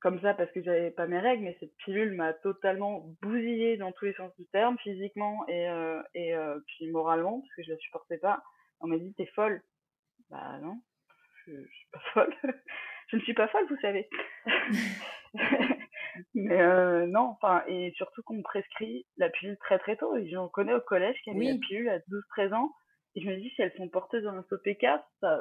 comme 0.00 0.20
ça 0.20 0.34
parce 0.34 0.50
que 0.52 0.62
j'avais 0.62 0.90
pas 0.90 1.06
mes 1.06 1.18
règles, 1.18 1.44
mais 1.44 1.56
cette 1.60 1.76
pilule 1.78 2.12
m'a 2.12 2.32
totalement 2.32 3.04
bousillée 3.22 3.76
dans 3.76 3.92
tous 3.92 4.06
les 4.06 4.14
sens 4.14 4.34
du 4.36 4.46
terme, 4.46 4.78
physiquement 4.78 5.46
et 5.48 5.68
euh, 5.68 6.02
et 6.14 6.34
euh, 6.34 6.58
puis 6.66 6.90
moralement 6.90 7.40
parce 7.40 7.54
que 7.54 7.62
je 7.62 7.70
la 7.70 7.78
supportais 7.78 8.18
pas. 8.18 8.42
On 8.80 8.86
m'a 8.88 8.98
dit 8.98 9.14
t'es 9.14 9.26
folle. 9.26 9.62
Bah 10.30 10.58
non, 10.60 10.80
je, 11.46 11.52
je 11.52 11.72
suis 11.72 11.88
pas 11.92 12.00
folle. 12.14 12.34
je 13.08 13.16
ne 13.16 13.22
suis 13.22 13.34
pas 13.34 13.48
folle, 13.48 13.66
vous 13.68 13.80
savez. 13.80 14.08
Mais 16.34 16.60
euh, 16.60 17.06
non, 17.06 17.36
enfin, 17.40 17.62
et 17.66 17.92
surtout 17.96 18.22
qu'on 18.22 18.36
me 18.36 18.42
prescrit 18.42 19.06
la 19.16 19.30
pilule 19.30 19.56
très 19.58 19.78
très 19.78 19.96
tôt. 19.96 20.16
Et 20.16 20.28
j'en 20.30 20.48
connais 20.48 20.74
au 20.74 20.80
collège 20.80 21.16
qui 21.24 21.30
avaient 21.30 21.52
la 21.52 21.58
pilule 21.58 21.88
à 21.88 21.98
12-13 21.98 22.54
ans. 22.54 22.72
Et 23.14 23.22
je 23.22 23.28
me 23.28 23.36
dis, 23.36 23.50
si 23.50 23.62
elles 23.62 23.74
sont 23.76 23.88
porteuses 23.88 24.24
d'un 24.24 24.44
SOPK, 24.48 24.86
ça. 25.20 25.40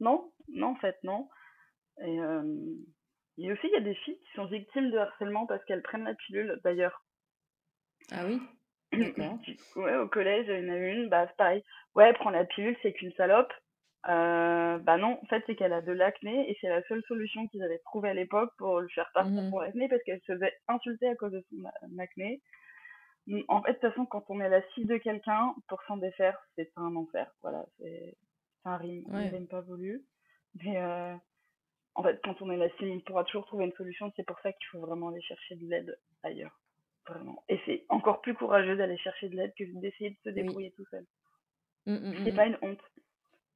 Non, 0.00 0.32
non, 0.48 0.68
en 0.68 0.76
fait, 0.76 0.96
non. 1.02 1.28
Et, 2.00 2.20
euh, 2.20 2.42
et 3.38 3.52
aussi, 3.52 3.66
il 3.66 3.72
y 3.72 3.76
a 3.76 3.80
des 3.80 3.94
filles 3.94 4.18
qui 4.18 4.32
sont 4.34 4.46
victimes 4.46 4.90
de 4.90 4.98
harcèlement 4.98 5.46
parce 5.46 5.64
qu'elles 5.64 5.82
prennent 5.82 6.04
la 6.04 6.14
pilule, 6.14 6.60
d'ailleurs. 6.62 7.04
Ah 8.12 8.24
oui 8.26 8.40
ouais, 9.76 9.96
au 9.96 10.08
collège, 10.08 10.46
il 10.48 10.64
y 10.64 10.70
en 10.70 10.72
a 10.72 10.76
une, 10.76 11.08
bah, 11.08 11.26
c'est 11.28 11.36
pareil. 11.36 11.62
Ouais, 11.94 12.12
prends 12.14 12.30
la 12.30 12.44
pilule, 12.44 12.76
c'est 12.82 12.92
qu'une 12.92 13.12
salope. 13.12 13.52
Euh, 14.06 14.78
bah 14.78 14.96
non, 14.96 15.18
en 15.22 15.26
fait, 15.26 15.42
c'est 15.46 15.56
qu'elle 15.56 15.72
a 15.72 15.82
de 15.82 15.92
l'acné 15.92 16.50
et 16.50 16.56
c'est 16.60 16.68
la 16.68 16.82
seule 16.84 17.02
solution 17.08 17.48
qu'ils 17.48 17.62
avaient 17.62 17.80
trouvée 17.80 18.10
à 18.10 18.14
l'époque 18.14 18.52
pour 18.56 18.80
lui 18.80 18.90
faire 18.92 19.10
partir 19.12 19.42
mmh 19.42 19.50
pour 19.50 19.60
l'acné 19.60 19.88
parce 19.88 20.02
qu'elle 20.04 20.20
se 20.20 20.34
faisait 20.34 20.54
insulter 20.68 21.08
à 21.08 21.16
cause 21.16 21.32
de 21.32 21.44
son 21.50 21.98
acné. 21.98 22.40
En 23.48 23.62
fait, 23.62 23.72
de 23.72 23.78
toute 23.78 23.90
façon, 23.90 24.06
quand 24.06 24.24
on 24.28 24.40
est 24.40 24.48
la 24.48 24.62
cible 24.70 24.88
de 24.88 24.96
quelqu'un, 24.98 25.54
pour 25.68 25.82
s'en 25.82 25.96
défaire, 25.96 26.38
c'est 26.56 26.70
un 26.76 26.94
enfer. 26.96 27.30
Voilà, 27.42 27.66
c'est 27.78 28.16
un 28.64 28.76
rime, 28.76 29.04
ouais. 29.08 29.28
rime 29.28 29.48
pas 29.48 29.60
voulu. 29.60 30.04
Mais 30.62 30.78
euh, 30.78 31.14
en 31.94 32.02
fait, 32.02 32.20
quand 32.24 32.40
on 32.40 32.50
est 32.50 32.56
la 32.56 32.70
cible, 32.76 32.92
on 32.92 33.00
pourra 33.00 33.24
toujours 33.24 33.46
trouver 33.46 33.66
une 33.66 33.72
solution. 33.72 34.10
C'est 34.16 34.26
pour 34.26 34.38
ça 34.40 34.52
qu'il 34.52 34.66
faut 34.68 34.80
vraiment 34.80 35.08
aller 35.08 35.20
chercher 35.20 35.56
de 35.56 35.68
l'aide 35.68 35.98
ailleurs. 36.22 36.58
Vraiment. 37.06 37.42
Et 37.48 37.60
c'est 37.66 37.84
encore 37.88 38.20
plus 38.20 38.34
courageux 38.34 38.76
d'aller 38.76 38.98
chercher 38.98 39.28
de 39.28 39.36
l'aide 39.36 39.52
que 39.58 39.64
d'essayer 39.80 40.10
de 40.10 40.16
se 40.24 40.30
débrouiller 40.30 40.72
tout 40.72 40.84
seul. 40.90 41.04
Mmh, 41.86 41.94
mmh, 41.94 42.14
c'est 42.24 42.32
mmh, 42.32 42.36
pas 42.36 42.46
une 42.46 42.58
honte. 42.62 42.82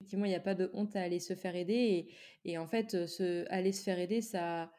Effectivement, 0.02 0.24
il 0.24 0.30
n'y 0.30 0.34
a 0.34 0.40
pas 0.40 0.56
de 0.56 0.68
honte 0.74 0.96
à 0.96 1.02
aller 1.02 1.20
se 1.20 1.34
faire 1.34 1.54
aider. 1.54 2.08
Et, 2.44 2.58
en 2.58 2.66
fait, 2.66 3.06
se, 3.06 3.48
aller 3.50 3.70
se 3.70 3.84
faire 3.84 4.00
aider, 4.00 4.20
ça, 4.20 4.72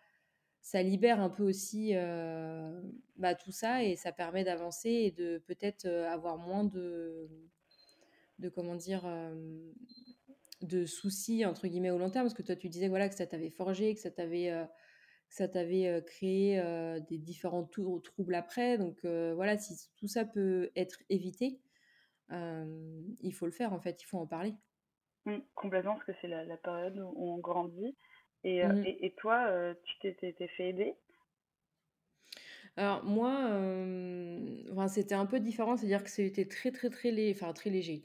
ça 0.59 0.83
libère 0.83 1.21
un 1.21 1.29
peu 1.29 1.43
aussi 1.43 1.91
euh, 1.93 2.81
bah, 3.15 3.33
tout 3.33 3.53
ça 3.53 3.85
et 3.85 3.95
ça 3.95 4.11
permet 4.11 4.43
d'avancer 4.43 4.89
et 4.89 5.11
de 5.11 5.37
peut-être 5.47 5.85
euh, 5.85 6.09
avoir 6.09 6.37
moins 6.37 6.65
de, 6.65 7.29
de 8.39 8.49
comment 8.49 8.75
dire, 8.75 9.03
euh, 9.05 9.71
de 10.61 10.85
soucis 10.85 11.45
entre 11.45 11.67
guillemets 11.67 11.91
au 11.91 11.97
long 11.97 12.09
terme. 12.09 12.25
Parce 12.25 12.33
que 12.33 12.43
toi, 12.43 12.57
tu 12.57 12.67
disais 12.67 12.89
voilà, 12.89 13.07
que 13.07 13.15
ça 13.15 13.25
t'avait 13.25 13.49
forgé, 13.49 13.95
que 13.95 14.01
ça 14.01 14.11
t'avait 14.11 14.51
ça 15.29 15.47
t'avait 15.47 16.03
créé 16.05 16.61
des 17.09 17.17
différents 17.17 17.65
troubles 17.65 18.35
après. 18.35 18.77
Donc 18.77 19.05
voilà, 19.05 19.57
si 19.57 19.73
tout 19.95 20.07
ça 20.07 20.25
peut 20.25 20.69
être 20.75 20.99
évité, 21.09 21.61
il 22.29 23.33
faut 23.33 23.45
le 23.45 23.51
faire 23.51 23.73
en 23.73 23.79
fait, 23.79 24.01
il 24.01 24.05
faut 24.05 24.19
en 24.19 24.27
parler. 24.27 24.53
Mmh, 25.25 25.37
complètement, 25.55 25.93
parce 25.93 26.05
que 26.05 26.11
c'est 26.21 26.27
la, 26.27 26.57
période 26.57 26.97
où 26.99 27.33
on 27.33 27.37
grandit. 27.37 27.95
Et, 28.43 28.65
mmh 28.65 28.83
et, 28.85 29.05
et, 29.05 29.11
toi, 29.11 29.73
tu 29.83 30.13
t'es 30.15 30.47
fait 30.57 30.69
aider? 30.69 30.95
Alors 32.75 33.03
moi, 33.03 33.31
enfin, 34.71 34.87
c'était 34.87 35.15
un 35.15 35.25
peu 35.25 35.39
différent, 35.39 35.77
c'est-à-dire 35.77 36.03
que 36.03 36.09
c'était 36.09 36.45
très 36.45 36.71
très 36.71 36.89
très, 36.89 37.11
léger, 37.11 37.39
enfin, 37.39 37.53
très 37.53 37.69
léger. 37.69 38.01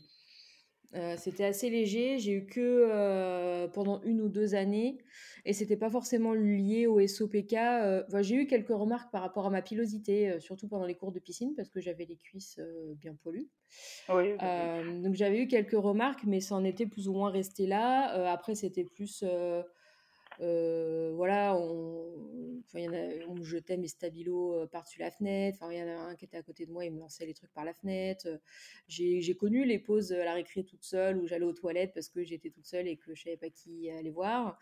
C'était 1.16 1.44
assez 1.44 1.70
léger. 1.70 2.18
J'ai 2.18 2.32
eu 2.32 2.46
que 2.46 3.66
pendant 3.68 4.00
une 4.02 4.20
ou 4.20 4.28
deux 4.28 4.54
années, 4.54 4.98
et 5.44 5.52
c'était 5.52 5.76
pas 5.76 5.90
forcément 5.90 6.32
lié 6.32 6.86
au 6.86 7.04
SOPK. 7.06 7.56
j'ai 8.20 8.34
eu 8.34 8.46
quelques 8.46 8.68
remarques 8.68 9.10
par 9.12 9.22
rapport 9.22 9.46
à 9.46 9.50
ma 9.50 9.62
pilosité, 9.62 10.38
surtout 10.40 10.68
pendant 10.68 10.86
les 10.86 10.94
cours 10.94 11.12
de 11.12 11.18
piscine, 11.18 11.54
parce 11.56 11.68
que 11.68 11.80
j'avais 11.80 12.04
les 12.04 12.16
cuisses 12.16 12.60
bien 12.96 13.14
poilues. 13.14 13.48
Oui, 14.08 14.32
donc 15.02 15.14
j'avais 15.14 15.40
eu 15.40 15.46
quelques 15.46 15.72
remarques, 15.72 16.24
mais 16.26 16.40
ça 16.40 16.54
en 16.54 16.64
était 16.64 16.86
plus 16.86 17.08
ou 17.08 17.12
moins 17.12 17.30
resté 17.30 17.66
là. 17.66 18.30
après, 18.32 18.54
c'était 18.54 18.84
plus 18.84 19.24
voilà, 20.38 21.56
on, 21.56 22.62
y 22.74 22.88
en 22.88 22.92
a, 22.92 23.26
on 23.28 23.34
me 23.34 23.44
jetait 23.44 23.76
mes 23.76 23.88
stabilos 23.88 24.66
par-dessus 24.68 25.00
la 25.00 25.10
fenêtre. 25.10 25.58
Enfin, 25.60 25.72
il 25.72 25.78
y 25.78 25.82
en 25.82 25.88
a 25.88 25.98
un 26.10 26.16
qui 26.16 26.24
était 26.24 26.36
à 26.36 26.42
côté 26.42 26.66
de 26.66 26.72
moi, 26.72 26.84
il 26.84 26.92
me 26.92 26.98
lançait 27.00 27.26
les 27.26 27.34
trucs 27.34 27.52
par 27.52 27.64
la 27.64 27.74
fenêtre. 27.74 28.28
J'ai 28.86 29.34
connu 29.34 29.64
les 29.64 29.78
pauses 29.78 30.12
à 30.12 30.24
la 30.24 30.34
récré 30.34 30.64
toute 30.64 30.84
seule 30.84 31.18
où 31.18 31.26
j'allais 31.26 31.44
aux 31.44 31.52
toilettes 31.52 31.92
parce 31.94 32.08
que 32.08 32.22
j'étais 32.22 32.50
toute 32.50 32.66
seule 32.66 32.86
et 32.86 32.96
que 32.96 33.14
je 33.14 33.22
savais 33.22 33.36
pas 33.36 33.50
qui 33.50 33.90
aller 33.90 34.10
voir. 34.10 34.58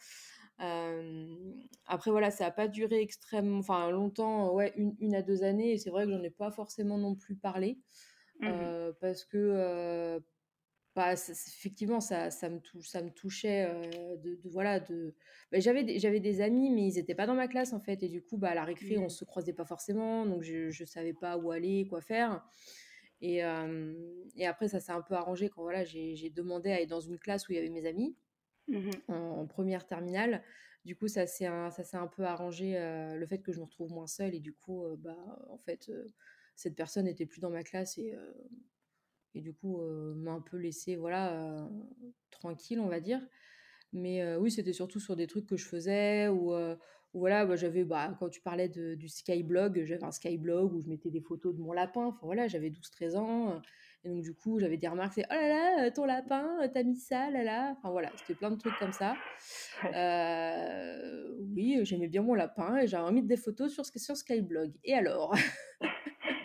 après, 0.59 2.11
voilà, 2.11 2.31
ça 2.31 2.45
n'a 2.45 2.51
pas 2.51 2.69
duré 2.69 3.01
extrêmement, 3.01 3.59
enfin 3.59 3.91
longtemps, 3.91 4.55
ouais, 4.55 4.73
une, 4.77 4.97
une 5.01 5.15
à 5.15 5.23
deux 5.23 5.43
années. 5.43 5.73
Et 5.73 5.79
c'est 5.79 5.91
vrai 5.91 6.05
que 6.07 6.11
j'en 6.13 6.23
ai 6.23 6.31
pas 6.31 6.51
forcément 6.51 6.99
non 6.99 7.15
plus 7.15 7.37
parlé. 7.37 7.79
Mmh 8.41 8.93
parce 9.01 9.25
que 9.25 10.21
bah, 10.97 11.13
effectivement, 11.13 12.01
ça, 12.01 12.31
ça, 12.31 12.49
me 12.49 12.59
touche, 12.59 12.89
ça 12.89 13.03
me 13.03 13.11
touchait 13.11 13.71
de, 14.25 14.41
voilà, 14.45 14.81
de... 14.81 15.15
Bah, 15.53 15.61
j'avais, 15.61 15.85
des, 15.85 15.99
j'avais 15.99 16.21
des 16.21 16.41
amis, 16.41 16.71
mais 16.71 16.89
ils 16.89 16.95
n'étaient 16.95 17.15
pas 17.15 17.27
dans 17.27 17.35
ma 17.35 17.49
classe, 17.49 17.75
en 17.75 17.81
fait. 17.81 18.03
Et 18.03 18.09
du 18.09 18.23
coup, 18.23 18.39
bah, 18.39 18.49
à 18.49 18.55
la 18.55 18.65
récré, 18.65 18.97
on 18.97 19.03
ne 19.03 19.07
mmh. 19.07 19.11
se 19.11 19.25
croisait 19.27 19.53
pas 19.53 19.67
forcément. 19.67 20.25
Donc, 20.25 20.43
je 20.43 20.69
ne 20.69 20.87
savais 20.87 21.13
pas 21.13 21.37
où 21.37 21.51
aller, 21.51 21.87
quoi 21.87 22.01
faire. 22.01 22.43
Et, 23.21 23.43
et 24.37 24.47
après, 24.47 24.69
ça 24.69 24.81
s'est 24.81 24.93
un 24.93 25.03
peu 25.03 25.13
arrangé 25.13 25.51
quand 25.51 25.61
voilà, 25.61 25.85
j'ai, 25.85 26.31
demandé 26.31 26.71
à 26.71 26.81
être 26.81 26.89
dans 26.89 27.01
une 27.01 27.19
classe 27.19 27.47
où 27.47 27.53
il 27.53 27.57
y 27.57 27.59
avait 27.59 27.69
mes 27.69 27.87
amis, 27.87 28.17
mmh 28.69 28.91
en, 29.09 29.47
première 29.47 29.87
terminale. 29.87 30.43
Du 30.87 30.97
coup, 30.97 31.09
ça 31.09 31.27
s'est 31.27 31.47
un, 31.47 31.71
ça 31.71 31.85
s'est 31.85 31.99
un 31.99 32.07
peu 32.07 32.25
arrangé, 32.25 32.73
le 32.73 33.27
fait 33.27 33.43
que 33.43 33.53
je 33.53 33.59
me 33.59 33.65
retrouve 33.65 33.93
moins 33.93 34.07
seule. 34.07 34.35
Et 34.35 34.41
du 34.41 34.55
coup, 34.55 34.83
bah, 34.97 35.17
en 35.51 35.59
fait, 35.59 35.91
cette 36.55 36.75
personne 36.75 37.05
n'était 37.05 37.27
plus 37.27 37.41
dans 37.41 37.51
ma 37.51 37.65
classe. 37.65 37.99
Et 37.99 38.15
et 39.37 39.41
du 39.41 39.53
coup 39.53 39.79
m'a 40.17 40.33
un 40.33 40.41
peu 40.41 40.57
laissé 40.57 40.97
voilà 40.97 41.69
tranquille 42.31 42.81
on 42.81 42.89
va 42.89 43.01
dire. 43.01 43.21
Mais 43.93 44.37
oui 44.37 44.51
c'était 44.51 44.73
surtout 44.73 44.99
sur 45.01 45.15
des 45.15 45.27
trucs 45.27 45.47
que 45.47 45.57
je 45.57 45.67
faisais 45.67 46.29
ou 46.29 46.53
voilà 47.15 47.47
bah, 47.47 47.57
j'avais 47.57 47.85
bah, 47.85 48.15
quand 48.19 48.29
tu 48.29 48.41
parlais 48.41 48.69
de, 48.69 48.95
du 48.95 49.09
skyblog 49.09 49.85
j'avais 49.85 50.05
un 50.05 50.11
skyblog 50.11 50.75
où 50.75 50.83
je 50.83 50.89
mettais 50.89 51.11
des 51.11 51.21
photos 51.21 51.55
de 51.55 51.61
mon 51.61 51.73
lapin. 51.73 52.07
Enfin 52.07 52.21
voilà 52.23 52.49
j'avais 52.49 52.71
12 52.71 52.91
13 52.91 53.17
ans 53.17 53.61
et 54.05 54.09
donc 54.09 54.23
du 54.23 54.35
coup 54.35 54.59
j'avais 54.59 54.77
des 54.77 54.89
remarques 54.89 55.15
c'est 55.15 55.27
oh 55.31 55.35
là 55.35 55.77
là 55.77 55.91
ton 55.91 56.05
lapin 56.05 56.49
t'as 56.73 56.83
mis 56.83 56.97
ça 56.97 57.31
là 57.31 57.43
là? 57.43 57.75
Enfin 57.77 57.91
voilà 57.91 58.11
c'était 58.17 58.35
plein 58.35 58.51
de 58.51 58.57
trucs 58.57 58.79
comme 58.79 58.93
ça. 58.93 59.17
Oui 61.55 61.79
j'aimais 61.85 62.09
bien 62.09 62.23
mon 62.23 62.35
lapin 62.35 62.79
et 62.79 62.87
j'avais 62.87 63.13
mis 63.13 63.23
des 63.23 63.37
photos 63.37 63.73
sur, 63.73 63.85
sur 63.85 64.17
skyblog. 64.17 64.73
Et 64.85 64.95
alors? 64.95 65.35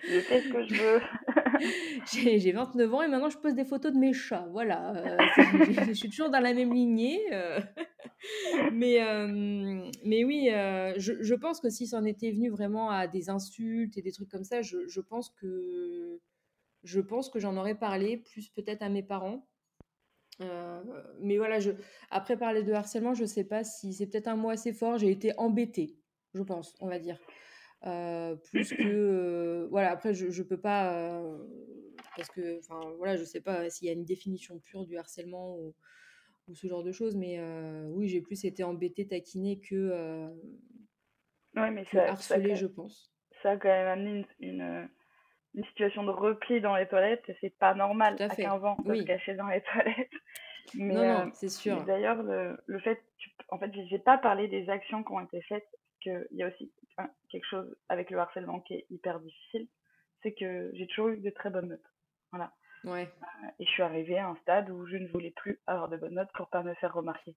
Je 0.04 0.20
fais 0.20 0.42
ce 0.42 0.50
que 0.50 0.64
je 0.64 0.82
veux 0.82 1.02
j'ai 2.14 2.52
29 2.52 2.94
ans 2.94 3.02
et 3.02 3.08
maintenant 3.08 3.30
je 3.30 3.38
pose 3.38 3.54
des 3.54 3.66
photos 3.66 3.94
de 3.94 3.98
mes 3.98 4.14
chats. 4.14 4.48
Voilà, 4.52 4.96
euh, 4.96 5.18
je 5.88 5.94
suis 5.94 6.10
toujours 6.10 6.30
dans 6.30 6.40
la 6.40 6.54
même 6.54 6.74
lignée. 6.74 7.22
Euh. 7.34 7.60
mais, 8.74 9.02
euh, 9.02 9.90
mais 10.06 10.24
oui, 10.24 10.50
je, 10.98 11.34
pense 11.36 11.60
que 11.60 11.70
si 11.70 11.88
ça 11.88 11.98
en 11.98 12.06
était 12.06 12.32
venu 12.32 12.50
vraiment 12.50 12.90
à 12.90 13.08
des 13.08 13.30
insultes 13.30 13.98
et 13.98 14.02
des 14.02 14.12
trucs 14.12 14.30
comme 14.30 14.44
ça, 14.44 14.62
je, 14.62 15.02
pense 15.02 15.30
que 15.30 16.20
je 16.84 17.00
pense 17.00 17.30
que 17.30 17.40
j'en 17.40 17.58
aurais 17.58 17.76
parlé 17.76 18.18
plus 18.18 18.50
peut-être 18.50 18.82
à 18.82 18.90
mes 18.90 19.04
parents. 19.04 19.48
mais 21.20 21.38
voilà, 21.38 21.60
après 22.10 22.38
parler 22.38 22.64
de 22.64 22.74
harcèlement, 22.74 23.14
je 23.14 23.26
sais 23.26 23.44
pas 23.44 23.64
si 23.64 23.94
c'est 23.94 24.08
peut-être 24.08 24.28
un 24.28 24.36
mot 24.36 24.50
assez 24.50 24.74
fort. 24.74 24.98
J'ai 24.98 25.12
été 25.12 25.34
embêtée, 25.38 25.98
je 26.34 26.44
pense, 26.44 26.76
on 26.80 26.88
va 26.88 27.00
dire. 27.00 27.20
Euh, 27.88 28.36
plus 28.36 28.74
que 28.76 29.68
voilà 29.72 29.90
après 29.90 30.14
je, 30.14 30.30
je 30.30 30.44
peux 30.44 30.60
pas 30.60 31.20
parce 32.16 32.30
que 32.30 32.60
enfin 32.60 32.80
voilà 32.98 33.16
je 33.18 33.24
sais 33.24 33.42
pas 33.42 33.72
s'il 33.72 33.88
y 33.88 33.90
a 33.90 33.94
une 33.94 34.06
définition 34.06 34.60
pure 34.60 34.86
du 34.86 34.98
harcèlement 34.98 35.56
ou, 35.56 35.74
ou 36.48 36.54
ce 36.54 36.68
genre 36.68 36.84
de 36.84 36.92
choses 36.92 37.16
mais 37.16 37.42
oui 37.88 38.08
j'ai 38.08 38.22
plus 38.22 38.46
été 38.46 38.64
embêtée 38.64 39.08
taquinée 39.08 39.60
que, 39.60 40.30
ouais, 41.56 41.72
mais 41.72 41.84
ça, 41.92 42.10
harcelée 42.10 42.56
je 42.56 42.68
pense. 42.68 43.12
ça 43.42 43.52
a 43.52 43.58
quand 43.58 43.70
même 43.70 43.88
amené 43.88 44.26
une, 44.42 44.88
une, 45.56 45.66
situation 45.66 46.04
de 46.04 46.12
repli 46.12 46.62
dans 46.62 46.76
les 46.76 46.88
toilettes 46.88 47.28
et 47.30 47.38
c'est 47.42 47.58
pas 47.58 47.74
normal 47.74 48.16
à, 48.20 48.30
15 48.30 48.64
ans 48.64 48.78
de 48.86 48.94
se 48.94 49.02
cacher 49.02 49.34
dans 49.34 49.48
les 49.48 49.62
toilettes. 49.74 50.12
Mais, 50.76 50.94
non, 50.94 51.26
non 51.26 51.32
c'est 51.34 51.50
sûr. 51.50 51.84
d'ailleurs 51.86 52.22
le, 52.22 52.60
le 52.68 52.80
fait 52.82 53.02
en 53.50 53.58
fait 53.58 53.72
j'ai 53.90 53.98
pas 53.98 54.20
parlé 54.20 54.48
des 54.48 54.70
actions 54.70 55.04
qui 55.04 55.12
ont 55.14 55.22
été 55.22 55.42
faites 55.42 55.68
qu'il 56.02 56.28
y 56.32 56.44
a 56.44 56.48
aussi 56.48 56.72
quelque 57.30 57.48
chose 57.48 57.76
avec 57.90 58.10
le 58.10 58.20
harcèlement 58.20 58.60
qui 58.62 58.76
est 58.76 58.86
hyper 58.90 59.20
difficile, 59.20 59.68
c'est 60.22 60.34
que 60.34 60.72
j'ai 60.74 60.88
toujours 60.88 61.10
eu 61.10 61.18
de 61.18 61.30
très 61.30 61.50
bonnes 61.50 61.70
notes. 61.70 61.92
Voilà. 62.32 62.52
Ouais. 62.84 63.08
Euh, 63.22 63.48
et 63.60 63.66
je 63.66 63.70
suis 63.70 63.84
arrivée 63.84 64.18
à 64.18 64.28
un 64.28 64.36
stade 64.38 64.70
où 64.70 64.86
je 64.88 64.98
ne 64.98 65.08
voulais 65.08 65.34
plus 65.36 65.60
avoir 65.68 65.90
de 65.90 65.98
bonnes 65.98 66.16
notes 66.16 66.32
pour 66.34 66.50
pas 66.50 66.64
me 66.64 66.74
faire 66.76 66.94
remarquer. 66.94 67.36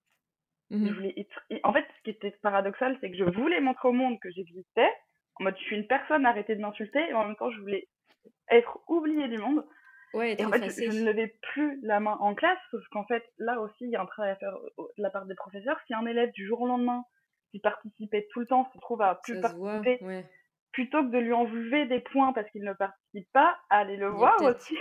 Mmh 0.71 0.89
je 0.89 0.93
voulais 0.95 1.29
En 1.63 1.73
fait, 1.73 1.87
ce 1.99 2.03
qui 2.03 2.11
était 2.11 2.31
paradoxal, 2.43 2.97
c'est 3.01 3.11
que 3.11 3.17
je 3.17 3.25
voulais 3.25 3.61
montrer 3.61 3.89
au 3.89 3.93
monde 3.93 4.19
que 4.21 4.31
j'existais, 4.31 4.91
en 5.37 5.45
mode 5.45 5.57
je 5.59 5.65
suis 5.65 5.77
une 5.77 5.87
personne, 5.87 6.25
arrêtez 6.25 6.57
de 6.57 6.61
m'insulter, 6.61 7.01
et 7.11 7.13
en 7.13 7.27
même 7.27 7.37
temps 7.37 7.51
je 7.51 7.61
voulais 7.61 7.89
être 8.49 8.79
oubliée 8.89 9.29
du 9.29 9.39
monde. 9.39 9.65
Ouais, 10.15 10.37
et 10.39 10.45
en 10.45 10.51
fait, 10.51 10.71
je, 10.71 11.01
ne 11.01 11.05
levais 11.05 11.37
plus 11.43 11.81
la 11.83 11.99
main 11.99 12.17
en 12.21 12.35
classe, 12.35 12.59
sauf 12.71 12.83
qu'en 12.93 13.05
fait, 13.05 13.25
là 13.39 13.61
aussi, 13.61 13.75
il 13.81 13.91
y 13.91 13.97
a 13.97 14.01
un 14.01 14.07
travail 14.07 14.31
à 14.31 14.37
faire 14.37 14.57
de 14.79 15.03
la 15.03 15.11
part 15.11 15.27
des 15.27 15.35
professeurs. 15.35 15.79
Si 15.87 15.93
un 15.93 16.07
élève 16.07 16.31
du 16.33 16.47
jour 16.47 16.61
au 16.61 16.69
lendemain 16.69 17.05
qui 17.55 17.61
participait 17.61 18.27
tout 18.33 18.41
le 18.41 18.47
temps 18.47 18.69
se 18.75 18.79
trouve 18.81 19.01
à 19.01 19.21
plus 19.23 19.41
participer, 19.41 20.01
plutôt 20.73 21.05
que 21.05 21.13
de 21.13 21.19
lui 21.19 21.33
enlever 21.33 21.87
des 21.87 22.01
points 22.01 22.33
parce 22.33 22.51
qu'il 22.51 22.65
ne 22.65 22.73
participe 22.73 23.29
pas, 23.33 23.57
aller 23.71 23.97
le 23.97 24.09
voir 24.09 24.43
aussi. 24.43 24.75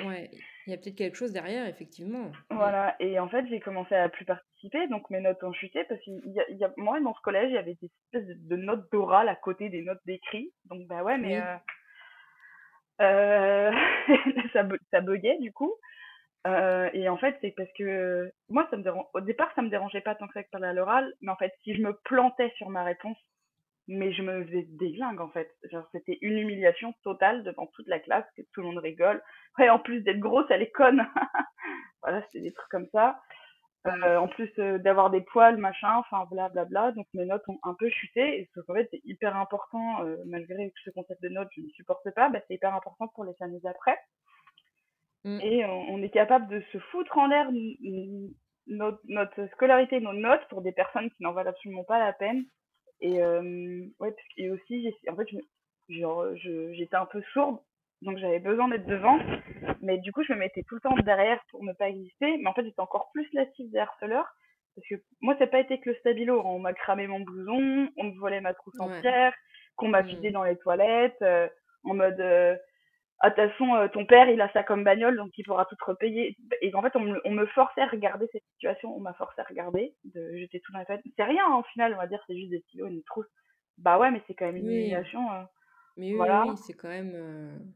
Il 0.65 0.71
y 0.71 0.73
a 0.73 0.77
peut-être 0.77 0.95
quelque 0.95 1.17
chose 1.17 1.33
derrière, 1.33 1.67
effectivement. 1.67 2.31
Voilà, 2.49 2.95
et 2.99 3.19
en 3.19 3.29
fait, 3.29 3.45
j'ai 3.47 3.59
commencé 3.59 3.93
à 3.93 4.09
plus 4.09 4.25
participer, 4.25 4.87
donc 4.87 5.07
mes 5.11 5.19
notes 5.19 5.43
ont 5.43 5.53
chuté 5.53 5.83
parce 5.83 6.01
qu'il 6.01 6.19
y, 6.25 6.63
a, 6.63 6.73
moi, 6.77 6.99
dans 6.99 7.13
ce 7.13 7.21
collège, 7.21 7.49
il 7.51 7.55
y 7.55 7.59
avait 7.59 7.77
des 7.79 7.91
espèces 8.05 8.37
de, 8.39 8.55
notes 8.55 8.91
d'oral 8.91 9.29
à 9.29 9.35
côté 9.35 9.69
des 9.69 9.83
notes 9.83 10.01
d'écrit. 10.07 10.51
Donc, 10.65 10.87
bah 10.87 11.03
ouais, 11.03 11.19
mais 11.19 11.39
euh, 11.41 11.55
euh, 13.01 13.71
ça, 14.53 14.67
ça 14.89 15.01
buguait 15.01 15.37
du 15.39 15.53
coup. 15.53 15.75
Euh, 16.45 16.89
et 16.93 17.07
en 17.07 17.17
fait, 17.17 17.37
c'est 17.41 17.51
parce 17.51 17.71
que 17.77 18.31
moi, 18.49 18.67
ça 18.69 18.77
me 18.77 18.83
dérange... 18.83 19.05
au 19.13 19.21
départ, 19.21 19.51
ça 19.55 19.61
me 19.61 19.69
dérangeait 19.69 20.01
pas 20.01 20.15
tant 20.15 20.27
que 20.27 20.33
ça 20.33 20.41
de 20.41 20.47
parler 20.51 20.67
à 20.67 20.73
l'oral, 20.73 21.13
mais 21.21 21.31
en 21.31 21.37
fait, 21.37 21.53
si 21.63 21.75
je 21.75 21.81
me 21.81 21.93
plantais 22.03 22.51
sur 22.57 22.69
ma 22.69 22.83
réponse, 22.83 23.17
mais 23.87 24.13
je 24.13 24.21
me 24.21 24.45
faisais 24.45 24.65
déglingue 24.69 25.19
en 25.19 25.29
fait. 25.29 25.49
Genre, 25.71 25.87
c'était 25.91 26.17
une 26.21 26.37
humiliation 26.37 26.93
totale 27.03 27.43
devant 27.43 27.67
toute 27.67 27.87
la 27.87 27.99
classe, 27.99 28.25
que 28.37 28.41
tout 28.53 28.61
le 28.61 28.67
monde 28.67 28.77
rigole. 28.77 29.21
Et 29.59 29.69
en 29.69 29.79
plus 29.79 30.01
d'être 30.01 30.19
grosse, 30.19 30.45
elle 30.49 30.61
est 30.61 30.71
conne. 30.71 31.05
voilà, 32.01 32.21
c'était 32.23 32.41
des 32.41 32.53
trucs 32.53 32.69
comme 32.69 32.87
ça. 32.91 33.19
Euh, 33.85 34.15
en 34.15 34.29
plus 34.29 34.49
euh, 34.59 34.77
d'avoir 34.77 35.09
des 35.09 35.19
poils, 35.19 35.57
machin, 35.57 35.95
enfin 35.97 36.25
blablabla. 36.31 36.93
Donc 36.93 37.07
mes 37.13 37.25
notes 37.25 37.43
ont 37.49 37.59
un 37.63 37.73
peu 37.73 37.89
chuté. 37.89 38.39
Et 38.39 38.49
ce 38.55 38.61
qu'en 38.61 38.73
fait, 38.73 38.87
c'est 38.91 39.01
hyper 39.03 39.35
important, 39.35 40.03
euh, 40.05 40.17
malgré 40.25 40.69
que 40.69 40.79
ce 40.85 40.89
concept 40.91 41.21
de 41.21 41.29
notes, 41.29 41.49
je 41.55 41.61
ne 41.61 41.69
supporte 41.69 42.09
pas, 42.11 42.29
bah, 42.29 42.39
c'est 42.47 42.55
hyper 42.55 42.73
important 42.73 43.07
pour 43.09 43.25
les 43.25 43.35
années 43.41 43.61
après. 43.65 43.97
Mm. 45.23 45.39
Et 45.41 45.65
on, 45.65 46.01
est 46.01 46.09
capable 46.09 46.47
de 46.49 46.61
se 46.71 46.77
foutre 46.77 47.17
en 47.17 47.27
l'air 47.27 47.49
notre, 48.67 49.01
notre, 49.07 49.47
scolarité, 49.51 49.99
nos 49.99 50.13
notes 50.13 50.45
pour 50.49 50.61
des 50.61 50.71
personnes 50.71 51.09
qui 51.11 51.23
n'en 51.23 51.31
valent 51.31 51.49
absolument 51.49 51.83
pas 51.83 51.99
la 51.99 52.13
peine. 52.13 52.45
Et, 53.01 53.21
euh, 53.21 53.85
ouais, 53.99 54.15
et 54.37 54.49
aussi, 54.49 54.93
en 55.09 55.15
fait, 55.15 55.27
j'étais 55.89 56.95
un 56.95 57.05
peu 57.05 57.21
sourde 57.33 57.59
donc 58.03 58.17
j'avais 58.17 58.39
besoin 58.39 58.67
d'être 58.67 58.85
devant. 58.85 59.17
Mais 59.81 59.97
du 59.97 60.11
coup, 60.11 60.23
je 60.23 60.33
me 60.33 60.39
mettais 60.39 60.63
tout 60.63 60.75
le 60.75 60.81
temps 60.81 60.95
derrière 61.03 61.41
pour 61.49 61.63
ne 61.63 61.73
pas 61.73 61.89
exister. 61.89 62.37
Mais 62.37 62.47
en 62.47 62.53
fait, 62.53 62.63
j'étais 62.63 62.81
encore 62.81 63.09
plus 63.13 63.27
la 63.33 63.49
cible 63.51 63.71
des 63.71 63.79
harceleurs. 63.79 64.29
Parce 64.75 64.87
que 64.87 64.95
moi, 65.21 65.35
ça 65.35 65.45
n'a 65.45 65.51
pas 65.51 65.59
été 65.59 65.79
que 65.79 65.89
le 65.89 65.95
stabilo. 65.97 66.41
On 66.45 66.59
m'a 66.59 66.73
cramé 66.73 67.07
mon 67.07 67.19
blouson, 67.19 67.89
on 67.97 68.03
me 68.03 68.19
volait 68.19 68.41
ma 68.41 68.53
trousse 68.53 68.79
entière, 68.79 69.33
qu'on 69.75 69.87
m'a 69.87 70.01
vidé 70.01 70.29
mmh. 70.29 70.33
dans 70.33 70.43
les 70.43 70.57
toilettes, 70.57 71.21
euh, 71.21 71.47
en 71.83 71.93
mode 71.93 72.19
euh, 72.19 72.55
Ah, 73.25 73.29
de 73.29 73.35
toute 73.35 73.51
façon, 73.51 73.73
euh, 73.75 73.87
ton 73.87 74.05
père, 74.05 74.29
il 74.29 74.41
a 74.41 74.51
ça 74.51 74.63
comme 74.63 74.83
bagnole, 74.83 75.15
donc 75.15 75.31
il 75.37 75.43
pourra 75.43 75.65
tout 75.65 75.77
repayer. 75.87 76.35
Et 76.61 76.75
en 76.75 76.81
fait, 76.81 76.95
on 76.95 76.99
me, 76.99 77.21
on 77.23 77.31
me 77.31 77.45
forçait 77.47 77.81
à 77.81 77.87
regarder 77.87 78.27
cette 78.31 78.43
situation, 78.53 78.93
on 78.95 78.99
m'a 78.99 79.13
forcé 79.13 79.39
à 79.39 79.45
regarder. 79.45 79.93
J'étais 80.13 80.59
tout 80.59 80.73
dans 80.73 80.79
les 80.79 80.85
toilettes. 80.85 81.05
C'est 81.15 81.23
rien, 81.23 81.43
hein, 81.47 81.57
au 81.59 81.63
final, 81.71 81.93
on 81.93 81.97
va 81.97 82.07
dire, 82.07 82.21
c'est 82.27 82.35
juste 82.35 82.49
des 82.49 82.59
stylos, 82.67 82.87
une 82.87 83.03
trousse. 83.03 83.29
Bah 83.77 83.97
ouais, 83.97 84.11
mais 84.11 84.21
c'est 84.27 84.33
quand 84.33 84.45
même 84.45 84.57
une 84.57 84.69
humiliation. 84.69 85.21
mais 85.97 86.13
voilà. 86.13 86.43
oui 86.47 86.57
c'est 86.57 86.73
quand 86.73 86.89
même. 86.89 87.73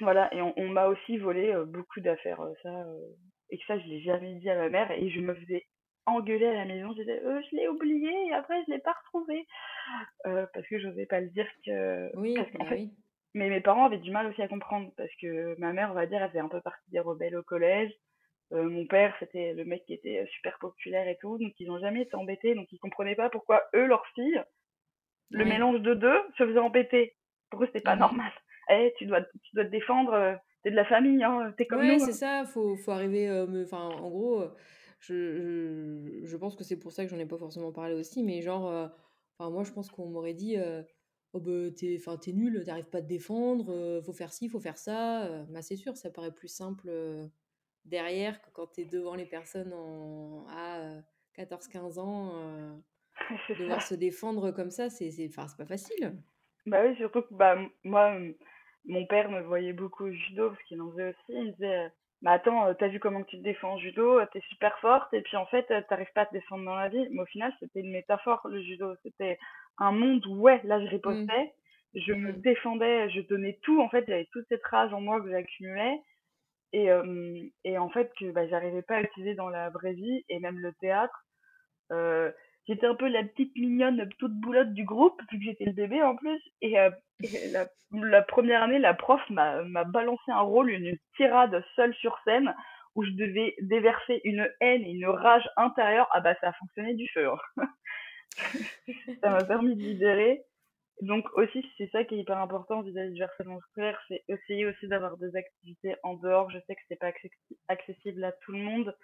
Voilà, 0.00 0.32
et 0.34 0.42
on, 0.42 0.68
m'a 0.68 0.88
aussi 0.88 1.16
volé 1.16 1.52
euh, 1.52 1.64
beaucoup 1.64 2.00
d'affaires, 2.00 2.40
euh, 2.42 2.52
ça, 2.62 2.68
euh, 2.68 3.00
et 3.48 3.56
que 3.56 3.64
ça, 3.66 3.78
je 3.78 3.86
l'ai 3.86 4.02
jamais 4.02 4.34
dit 4.34 4.50
à 4.50 4.56
ma 4.56 4.68
mère, 4.68 4.90
et 4.90 5.08
je 5.08 5.20
me 5.20 5.34
faisais 5.34 5.64
engueuler 6.04 6.46
à 6.46 6.52
la 6.52 6.64
maison. 6.66 6.92
Je 6.92 7.00
disais, 7.00 7.22
je 7.24 7.56
l'ai 7.56 7.68
oublié, 7.68 8.10
et 8.28 8.34
après, 8.34 8.62
je 8.66 8.72
l'ai 8.72 8.78
pas 8.78 8.94
retrouvé. 9.04 9.46
parce 10.24 10.66
que 10.68 10.78
je 10.78 10.88
n'osais 10.88 11.06
pas 11.06 11.20
le 11.20 11.30
dire 11.30 11.48
que. 11.64 12.14
Oui, 12.16 12.34
parce 12.34 12.52
bah 12.52 12.66
fait, 12.66 12.90
Mais 13.36 13.50
mes 13.50 13.60
parents 13.60 13.84
avaient 13.84 13.98
du 13.98 14.10
mal 14.10 14.26
aussi 14.26 14.40
à 14.40 14.48
comprendre, 14.48 14.90
parce 14.96 15.14
que 15.20 15.54
ma 15.60 15.74
mère, 15.74 15.90
on 15.90 15.94
va 15.94 16.06
dire, 16.06 16.22
elle 16.22 16.30
faisait 16.30 16.40
un 16.40 16.48
peu 16.48 16.62
partie 16.62 16.90
des 16.90 17.00
rebelles 17.00 17.36
au 17.36 17.42
collège. 17.42 17.92
mon 18.50 18.86
père, 18.86 19.14
c'était 19.20 19.52
le 19.52 19.66
mec 19.66 19.84
qui 19.84 19.92
était 19.92 20.24
super 20.32 20.58
populaire 20.58 21.06
et 21.06 21.18
tout, 21.20 21.36
donc 21.36 21.52
ils 21.58 21.68
n'ont 21.68 21.78
jamais 21.78 22.00
été 22.00 22.14
embêtés, 22.14 22.54
donc 22.54 22.66
ils 22.72 22.78
comprenaient 22.78 23.14
pas 23.14 23.28
pourquoi 23.28 23.62
eux, 23.74 23.84
leurs 23.84 24.06
filles, 24.14 24.42
le 25.28 25.44
mélange 25.44 25.82
de 25.82 25.92
deux, 25.92 26.18
se 26.38 26.46
faisaient 26.46 26.58
embêter. 26.58 27.14
Pour 27.50 27.62
eux, 27.62 27.66
c'était 27.66 27.82
pas 27.82 27.94
mmh 27.94 28.00
normal. 28.00 28.32
Eh, 28.70 28.94
tu, 28.96 29.04
dois, 29.04 29.20
tu 29.20 29.54
dois 29.54 29.66
te 29.66 29.70
défendre, 29.70 30.14
euh, 30.14 30.34
t'es 30.62 30.70
de 30.70 30.76
la 30.76 30.86
famille, 30.86 31.22
hein, 31.22 31.52
t'es 31.58 31.66
comme 31.66 31.80
ouais, 31.80 31.98
nous. 31.98 32.06
c'est 32.06 32.12
ça, 32.12 32.46
faut, 32.46 32.74
faut 32.76 32.90
arriver. 32.90 33.28
Euh, 33.28 33.64
enfin, 33.64 33.90
en 33.90 34.08
gros, 34.08 34.40
euh, 34.40 34.48
je, 35.00 35.36
je, 35.36 36.24
je 36.24 36.36
pense 36.38 36.56
que 36.56 36.64
c'est 36.64 36.78
pour 36.78 36.90
ça 36.90 37.04
que 37.04 37.10
j'en 37.10 37.18
ai 37.18 37.26
pas 37.26 37.36
forcément 37.36 37.70
parlé 37.70 37.92
aussi, 37.92 38.22
mais 38.22 38.40
genre, 38.40 38.90
enfin, 39.38 39.50
moi, 39.50 39.62
je 39.62 39.72
pense 39.72 39.90
qu'on 39.90 40.06
m'aurait 40.06 40.32
dit. 40.32 40.56
Oh 41.36 41.40
bah, 41.40 41.70
t'es, 41.76 42.00
t'es 42.22 42.32
nul, 42.32 42.62
t'arrives 42.64 42.88
pas 42.88 42.98
à 42.98 43.02
te 43.02 43.06
défendre, 43.06 44.00
faut 44.04 44.12
faire 44.14 44.32
ci, 44.32 44.48
faut 44.48 44.60
faire 44.60 44.78
ça. 44.78 45.44
bah, 45.50 45.60
c'est 45.60 45.76
sûr, 45.76 45.96
ça 45.96 46.10
paraît 46.10 46.34
plus 46.34 46.48
simple 46.48 46.90
derrière 47.84 48.40
que 48.40 48.50
quand 48.52 48.68
t'es 48.68 48.84
devant 48.84 49.14
les 49.14 49.26
personnes 49.26 49.72
en, 49.74 50.46
à 50.48 51.02
14-15 51.36 51.98
ans. 51.98 52.80
devoir 53.58 53.82
se 53.82 53.94
défendre 53.94 54.50
comme 54.50 54.70
ça, 54.70 54.88
c'est, 54.90 55.10
c'est, 55.10 55.28
c'est 55.28 55.56
pas 55.56 55.66
facile. 55.66 56.16
Bah 56.66 56.82
oui, 56.84 56.96
surtout 56.96 57.22
que 57.22 57.34
bah, 57.34 57.56
moi, 57.84 58.18
mon 58.86 59.06
père 59.06 59.30
me 59.30 59.42
voyait 59.42 59.72
beaucoup 59.72 60.04
au 60.04 60.12
judo 60.12 60.50
parce 60.50 60.62
qu'il 60.64 60.80
en 60.80 60.90
faisait 60.90 61.10
aussi. 61.10 61.16
Il 61.28 61.46
me 61.46 61.52
disait 61.52 61.92
Mais 62.22 62.30
attends, 62.30 62.66
euh, 62.66 62.74
t'as 62.74 62.88
vu 62.88 63.00
comment 63.00 63.22
tu 63.22 63.38
te 63.38 63.42
défends 63.42 63.74
en 63.74 63.78
judo 63.78 64.24
T'es 64.32 64.40
super 64.48 64.78
forte 64.80 65.12
et 65.14 65.22
puis 65.22 65.36
en 65.36 65.46
fait, 65.46 65.70
euh, 65.70 65.80
t'arrives 65.88 66.12
pas 66.14 66.22
à 66.22 66.26
te 66.26 66.32
défendre 66.32 66.64
dans 66.64 66.74
la 66.74 66.88
vie. 66.88 67.06
Mais 67.10 67.22
au 67.22 67.26
final, 67.26 67.52
c'était 67.60 67.80
une 67.80 67.92
métaphore 67.92 68.46
le 68.48 68.62
judo. 68.62 68.94
C'était 69.02 69.38
un 69.78 69.92
monde 69.92 70.24
où, 70.26 70.36
ouais, 70.40 70.60
là, 70.64 70.80
je 70.80 70.88
ripostais, 70.88 71.52
je 71.94 72.12
me 72.12 72.32
défendais, 72.32 73.10
je 73.10 73.20
donnais 73.22 73.58
tout. 73.62 73.80
En 73.80 73.88
fait, 73.88 74.04
j'avais 74.06 74.28
toute 74.32 74.46
cette 74.48 74.64
rage 74.64 74.92
en 74.92 75.00
moi 75.00 75.20
que 75.20 75.30
j'accumulais 75.30 76.00
et, 76.72 76.90
euh, 76.90 77.42
et 77.64 77.78
en 77.78 77.88
fait, 77.88 78.12
que 78.18 78.30
bah, 78.32 78.46
j'arrivais 78.48 78.82
pas 78.82 78.96
à 78.96 79.02
utiliser 79.02 79.34
dans 79.34 79.48
la 79.48 79.70
vraie 79.70 79.94
vie 79.94 80.24
et 80.28 80.38
même 80.40 80.58
le 80.58 80.72
théâtre. 80.74 81.24
Euh, 81.92 82.30
j'étais 82.66 82.86
un 82.86 82.94
peu 82.94 83.08
la 83.08 83.22
petite 83.22 83.54
mignonne 83.56 84.08
toute 84.18 84.34
boulotte 84.34 84.72
du 84.72 84.84
groupe 84.84 85.20
vu 85.30 85.38
que 85.38 85.44
j'étais 85.44 85.64
le 85.64 85.72
bébé 85.72 86.02
en 86.02 86.16
plus 86.16 86.40
et, 86.60 86.78
euh, 86.78 86.90
la, 87.52 87.66
la, 87.92 88.22
première 88.22 88.64
année 88.64 88.80
la 88.80 88.92
prof 88.92 89.20
m'a 89.30 89.62
balancé 89.84 90.32
un 90.32 90.40
rôle 90.40 90.70
une 90.70 90.98
tirade 91.16 91.64
seule 91.76 91.94
sur 91.94 92.18
scène 92.24 92.54
où 92.96 93.04
je 93.04 93.10
devais 93.10 93.54
déverser 93.60 94.20
une 94.24 94.50
haine 94.60 94.82
et 94.82 94.90
une 94.90 95.06
rage 95.06 95.48
intérieure 95.56 96.08
ah 96.10 96.20
bah 96.20 96.34
ça 96.40 96.48
a 96.48 96.52
fonctionné 96.54 96.94
du 96.94 97.06
feu 97.08 97.28
hein. 97.28 97.38
ça 99.22 99.30
m'a 99.30 99.44
permis 99.44 99.76
de 99.76 99.82
libérer. 99.82 100.42
Donc 101.02 101.26
aussi 101.36 101.64
c'est 101.76 101.90
ça 101.90 102.04
qui 102.04 102.14
est 102.14 102.18
hyper 102.18 102.38
important 102.38 102.80
vis-à-vis 102.80 103.12
du 103.12 103.22
harcèlement 103.22 103.60
scolaire 103.70 104.00
c'est 104.08 104.24
essayer 104.28 104.64
aussi 104.64 104.88
d'avoir 104.88 105.18
des 105.18 105.36
activités 105.36 105.94
en 106.02 106.14
dehors. 106.14 106.50
Je 106.50 106.58
sais 106.66 106.74
que 106.74 106.80
c'est 106.88 106.98
pas 106.98 107.12
accessible 107.68 108.24
à 108.24 108.32
tout 108.32 108.52
le 108.52 108.60
monde 108.60 108.96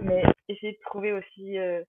mais 0.00 0.22
essayer 0.48 0.72
de 0.72 0.80
trouver 0.80 1.12
aussi 1.12 1.58
euh, 1.58 1.82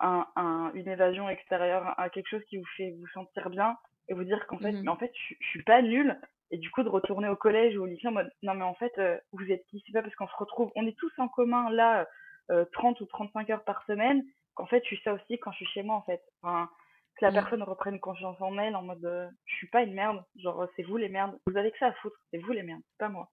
un, 0.00 0.70
une 0.74 0.88
évasion 0.88 1.28
extérieure, 1.28 1.94
à 1.98 2.10
quelque 2.10 2.28
chose 2.28 2.44
qui 2.48 2.58
vous 2.58 2.68
fait 2.76 2.94
vous 2.98 3.08
sentir 3.08 3.50
bien 3.50 3.76
et 4.08 4.14
vous 4.14 4.24
dire 4.24 4.44
qu'en 4.46 4.58
fait, 4.58 4.72
mmh. 4.72 4.82
mais 4.82 4.90
en 4.90 4.96
fait, 4.96 5.12
je, 5.14 5.34
je, 5.40 5.46
suis 5.48 5.62
pas 5.62 5.82
nulle. 5.82 6.18
Et 6.52 6.58
du 6.58 6.70
coup, 6.70 6.82
de 6.82 6.88
retourner 6.88 7.28
au 7.28 7.36
collège 7.36 7.76
ou 7.76 7.82
au 7.82 7.86
lycée 7.86 8.08
en 8.08 8.12
mode, 8.12 8.30
non, 8.42 8.54
mais 8.54 8.64
en 8.64 8.74
fait, 8.74 8.92
euh, 8.98 9.16
vous 9.32 9.50
êtes 9.50 9.64
qui? 9.66 9.82
C'est 9.86 9.92
pas 9.92 10.02
parce 10.02 10.14
qu'on 10.16 10.26
se 10.26 10.36
retrouve, 10.36 10.72
on 10.74 10.86
est 10.86 10.98
tous 10.98 11.12
en 11.18 11.28
commun 11.28 11.70
là, 11.70 12.08
euh, 12.50 12.64
30 12.72 13.00
ou 13.00 13.06
35 13.06 13.50
heures 13.50 13.64
par 13.64 13.84
semaine, 13.86 14.24
qu'en 14.60 14.66
fait, 14.66 14.82
je 14.82 14.88
suis 14.88 15.00
ça 15.02 15.14
aussi 15.14 15.38
quand 15.38 15.52
je 15.52 15.56
suis 15.56 15.66
chez 15.66 15.82
moi, 15.82 15.96
en 15.96 16.02
fait. 16.02 16.22
Enfin, 16.42 16.68
que 17.16 17.24
la 17.24 17.30
mmh. 17.30 17.34
personne 17.34 17.62
reprenne 17.62 18.00
confiance 18.00 18.40
en 18.40 18.58
elle 18.58 18.76
en 18.76 18.82
mode, 18.82 19.04
euh, 19.04 19.28
je 19.46 19.54
suis 19.56 19.68
pas 19.68 19.82
une 19.82 19.94
merde, 19.94 20.22
genre, 20.36 20.66
c'est 20.76 20.82
vous 20.82 20.96
les 20.96 21.08
merdes. 21.08 21.38
Vous 21.46 21.56
avez 21.56 21.70
que 21.70 21.78
ça 21.78 21.86
à 21.86 21.92
foutre, 21.94 22.16
c'est 22.30 22.38
vous 22.38 22.52
les 22.52 22.62
merdes, 22.62 22.82
pas 22.98 23.08
moi. 23.08 23.30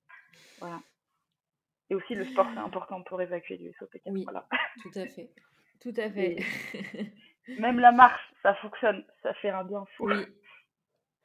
Voilà. 0.59 0.79
Et 1.89 1.95
aussi, 1.95 2.15
le 2.15 2.25
sport, 2.25 2.47
c'est 2.53 2.59
important 2.59 3.01
pour 3.03 3.21
évacuer 3.21 3.57
du 3.57 3.71
SOPK. 3.73 4.01
Oui, 4.07 4.23
voilà. 4.23 4.47
tout 4.81 4.91
à 4.95 5.05
fait. 5.05 5.29
Tout 5.81 5.93
à 5.97 6.09
fait. 6.09 6.37
même 7.59 7.79
la 7.79 7.91
marche, 7.91 8.21
ça 8.41 8.55
fonctionne, 8.55 9.05
ça 9.21 9.33
fait 9.35 9.49
un 9.49 9.63
bien 9.63 9.85
fou. 9.95 10.09
Oui. 10.09 10.25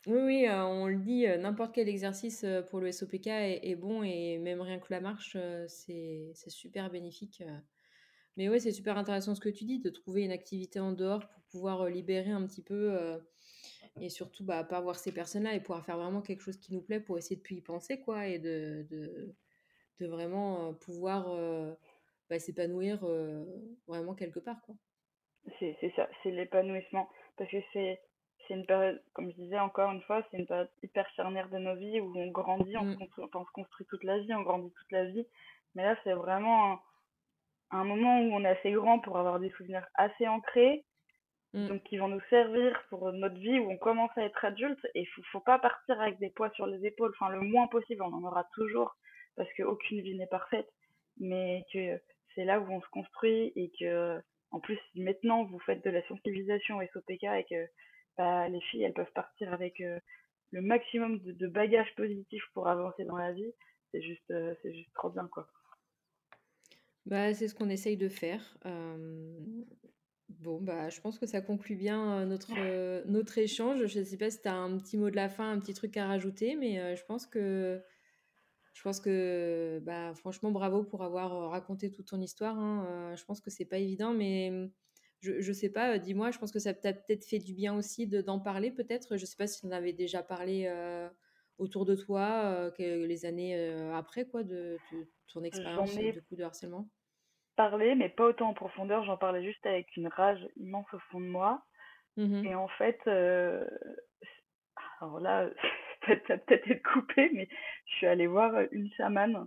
Oui, 0.08 0.18
oui, 0.20 0.46
euh, 0.48 0.64
on 0.64 0.88
le 0.88 0.96
dit, 0.96 1.28
euh, 1.28 1.36
n'importe 1.36 1.72
quel 1.76 1.88
exercice 1.88 2.42
euh, 2.42 2.60
pour 2.60 2.80
le 2.80 2.90
SOPK 2.90 3.28
est, 3.28 3.76
bon 3.76 4.02
et 4.02 4.38
même 4.38 4.60
rien 4.60 4.80
que 4.80 4.88
la 4.90 5.00
marche, 5.00 5.36
c'est 5.68 6.32
super 6.34 6.90
bénéfique. 6.90 7.44
Mais 8.36 8.48
oui, 8.48 8.60
c'est 8.60 8.72
super 8.72 8.96
intéressant 8.96 9.34
ce 9.34 9.40
que 9.40 9.48
tu 9.48 9.64
dis, 9.64 9.80
de 9.80 9.90
trouver 9.90 10.22
une 10.22 10.32
activité 10.32 10.80
en 10.80 10.92
dehors 10.92 11.28
pour 11.28 11.42
pouvoir 11.50 11.86
libérer 11.88 12.30
un 12.30 12.46
petit 12.46 12.62
peu 12.62 13.20
et 14.00 14.08
surtout 14.08 14.44
bah, 14.44 14.64
pas 14.64 14.80
voir 14.80 14.96
ces 14.96 15.12
personnes-là 15.12 15.54
et 15.54 15.60
pouvoir 15.60 15.84
faire 15.84 15.98
vraiment 15.98 16.22
quelque 16.22 16.40
chose 16.40 16.56
qui 16.56 16.72
nous 16.72 16.80
plaît 16.80 17.00
pour 17.00 17.18
essayer 17.18 17.36
de 17.36 17.42
plus 17.42 17.56
y 17.56 17.60
penser 17.60 18.00
quoi 18.00 18.26
et 18.26 18.38
de, 18.38 18.86
de, 18.90 19.34
de 20.00 20.06
vraiment 20.06 20.72
pouvoir 20.72 21.28
bah, 22.30 22.38
s'épanouir 22.38 23.06
vraiment 23.86 24.14
quelque 24.14 24.40
part. 24.40 24.62
quoi. 24.62 24.74
C'est 25.58 25.92
ça, 25.96 26.08
c'est 26.22 26.30
l'épanouissement. 26.30 27.08
Parce 27.36 27.50
que 27.50 27.58
c'est 27.72 28.00
une 28.50 28.66
période, 28.66 29.02
comme 29.12 29.30
je 29.30 29.36
disais 29.36 29.58
encore 29.58 29.90
une 29.90 30.02
fois, 30.02 30.26
c'est 30.30 30.38
une 30.38 30.46
période 30.46 30.70
hyper 30.82 31.08
charnière 31.16 31.48
de 31.48 31.58
nos 31.58 31.74
vies 31.74 32.00
où 32.00 32.16
on 32.16 32.30
grandit, 32.30 32.76
on, 32.76 32.84
mmh. 32.84 32.98
se 33.16 33.52
construit, 33.52 33.86
toute 33.86 34.04
la 34.04 34.18
vie, 34.18 34.34
on 34.34 34.42
grandit 34.42 34.70
toute 34.70 34.92
la 34.92 35.06
vie. 35.06 35.26
Mais 35.74 35.84
là, 35.84 35.96
c'est 36.04 36.12
vraiment 36.12 36.80
un, 37.72 37.84
moment 37.84 38.20
où 38.20 38.34
on 38.34 38.44
est 38.44 38.58
assez 38.58 38.72
grand 38.72 38.98
pour 39.00 39.18
avoir 39.18 39.40
des 39.40 39.50
souvenirs 39.50 39.86
assez 39.94 40.26
ancrés, 40.28 40.84
mmh. 41.54 41.68
donc 41.68 41.82
qui 41.84 41.96
vont 41.96 42.08
nous 42.08 42.20
servir 42.30 42.80
pour 42.88 43.12
notre 43.12 43.36
vie 43.36 43.58
où 43.58 43.70
on 43.70 43.78
commence 43.78 44.16
à 44.16 44.24
être 44.24 44.44
adulte. 44.44 44.84
Et 44.94 45.02
il 45.02 45.06
faut, 45.06 45.22
faut 45.32 45.40
pas 45.40 45.58
partir 45.58 46.00
avec 46.00 46.18
des 46.18 46.30
poids 46.30 46.50
sur 46.50 46.66
les 46.66 46.84
épaules, 46.86 47.12
enfin 47.18 47.32
le 47.32 47.40
moins 47.40 47.66
possible, 47.68 48.02
on 48.02 48.14
en 48.14 48.24
aura 48.24 48.44
toujours, 48.54 48.94
parce 49.36 49.52
qu'aucune 49.54 50.00
vie 50.00 50.16
n'est 50.16 50.26
parfaite. 50.26 50.68
Mais 51.18 51.64
que 51.72 52.00
c'est 52.34 52.44
là 52.44 52.60
où 52.60 52.70
on 52.70 52.80
se 52.80 52.88
construit 52.88 53.52
et 53.56 53.70
que, 53.78 54.20
en 54.50 54.60
plus, 54.60 54.78
maintenant 54.94 55.44
vous 55.44 55.58
faites 55.60 55.84
de 55.84 55.90
la 55.90 56.06
sensibilisation 56.08 56.80
SOPK 56.92 57.24
et 57.24 57.46
que 57.48 57.66
bah, 58.16 58.48
les 58.48 58.60
filles, 58.62 58.84
elles 58.84 58.92
peuvent 58.92 59.12
partir 59.14 59.52
avec 59.52 59.80
euh, 59.80 59.98
le 60.50 60.60
maximum 60.60 61.18
de, 61.20 61.46
bagages 61.46 61.94
positifs 61.96 62.44
pour 62.52 62.68
avancer 62.68 63.04
dans 63.04 63.16
la 63.16 63.32
vie, 63.32 63.52
c'est 63.90 64.02
juste, 64.02 64.30
euh, 64.30 64.54
c'est 64.62 64.72
juste 64.72 64.92
trop 64.94 65.10
bien, 65.10 65.26
quoi. 65.28 65.46
Bah, 67.06 67.34
c'est 67.34 67.48
ce 67.48 67.54
qu'on 67.54 67.68
essaye 67.68 67.96
de 67.96 68.08
faire. 68.08 68.58
Bon, 70.28 70.60
bah, 70.60 70.88
je 70.88 71.00
pense 71.00 71.18
que 71.18 71.26
ça 71.26 71.40
conclut 71.40 71.76
bien 71.76 72.24
notre, 72.26 73.38
échange. 73.38 73.86
Je 73.86 73.98
ne 74.00 74.04
sais 74.04 74.16
pas 74.16 74.30
si 74.30 74.40
tu 74.40 74.48
as 74.48 74.54
un 74.54 74.78
petit 74.78 74.96
mot 74.96 75.10
de 75.10 75.16
la 75.16 75.28
fin, 75.28 75.50
un 75.50 75.58
petit 75.58 75.74
truc 75.74 75.96
à 75.96 76.06
rajouter, 76.06 76.56
mais 76.56 76.96
je 76.96 77.04
pense 77.04 77.26
que 77.26 77.82
je 78.72 78.82
pense 78.82 79.00
que, 79.00 79.82
bah, 79.84 80.14
franchement, 80.14 80.50
bravo 80.50 80.82
pour 80.82 81.02
avoir 81.02 81.50
raconté 81.50 81.90
toute 81.90 82.06
ton 82.06 82.20
histoire. 82.20 82.58
Hein. 82.58 83.14
je 83.16 83.24
pense 83.24 83.40
que 83.40 83.50
c'est 83.50 83.66
pas 83.66 83.78
évident, 83.78 84.14
mais 84.14 84.70
je, 85.20 85.40
je 85.40 85.52
sais 85.52 85.68
pas, 85.68 85.98
dis-moi, 85.98 86.30
je 86.30 86.38
pense 86.38 86.50
que 86.50 86.58
ça 86.58 86.72
t'a 86.72 86.92
peut-être 86.92 87.24
fait 87.24 87.38
du 87.38 87.54
bien 87.54 87.76
aussi 87.76 88.06
d'en 88.06 88.40
parler, 88.40 88.70
peut-être. 88.70 89.16
Je 89.16 89.26
sais 89.26 89.36
pas 89.36 89.46
si 89.46 89.60
tu 89.60 89.66
en 89.66 89.70
avais 89.70 89.92
déjà 89.92 90.22
parlé 90.22 90.68
autour 91.58 91.84
de 91.86 91.94
toi 91.96 92.70
que 92.76 93.04
les 93.06 93.24
années 93.26 93.56
après, 93.94 94.26
quoi, 94.26 94.42
de, 94.42 94.78
ton 95.32 95.44
expérience 95.44 95.96
du 95.96 96.22
coup 96.22 96.36
de 96.36 96.42
harcèlement? 96.44 96.88
parlé, 97.56 97.94
mais 97.94 98.08
pas 98.08 98.26
autant 98.26 98.48
en 98.50 98.54
profondeur. 98.54 99.04
J'en 99.04 99.16
parlais 99.16 99.42
juste 99.44 99.64
avec 99.66 99.96
une 99.96 100.08
rage 100.08 100.46
immense 100.56 100.86
au 100.92 100.98
fond 101.10 101.20
de 101.20 101.26
moi. 101.26 101.62
Mmh 102.16 102.46
Et 102.46 102.54
en 102.54 102.68
fait, 102.68 102.98
alors 105.00 105.20
là, 105.20 105.48
ça 106.06 106.14
va 106.28 106.38
peut-être 106.38 106.70
être 106.70 106.82
coupé, 106.82 107.30
mais 107.32 107.48
je 107.86 107.94
suis 107.96 108.06
allée 108.06 108.26
voir 108.26 108.52
une 108.72 108.90
chamane 108.96 109.46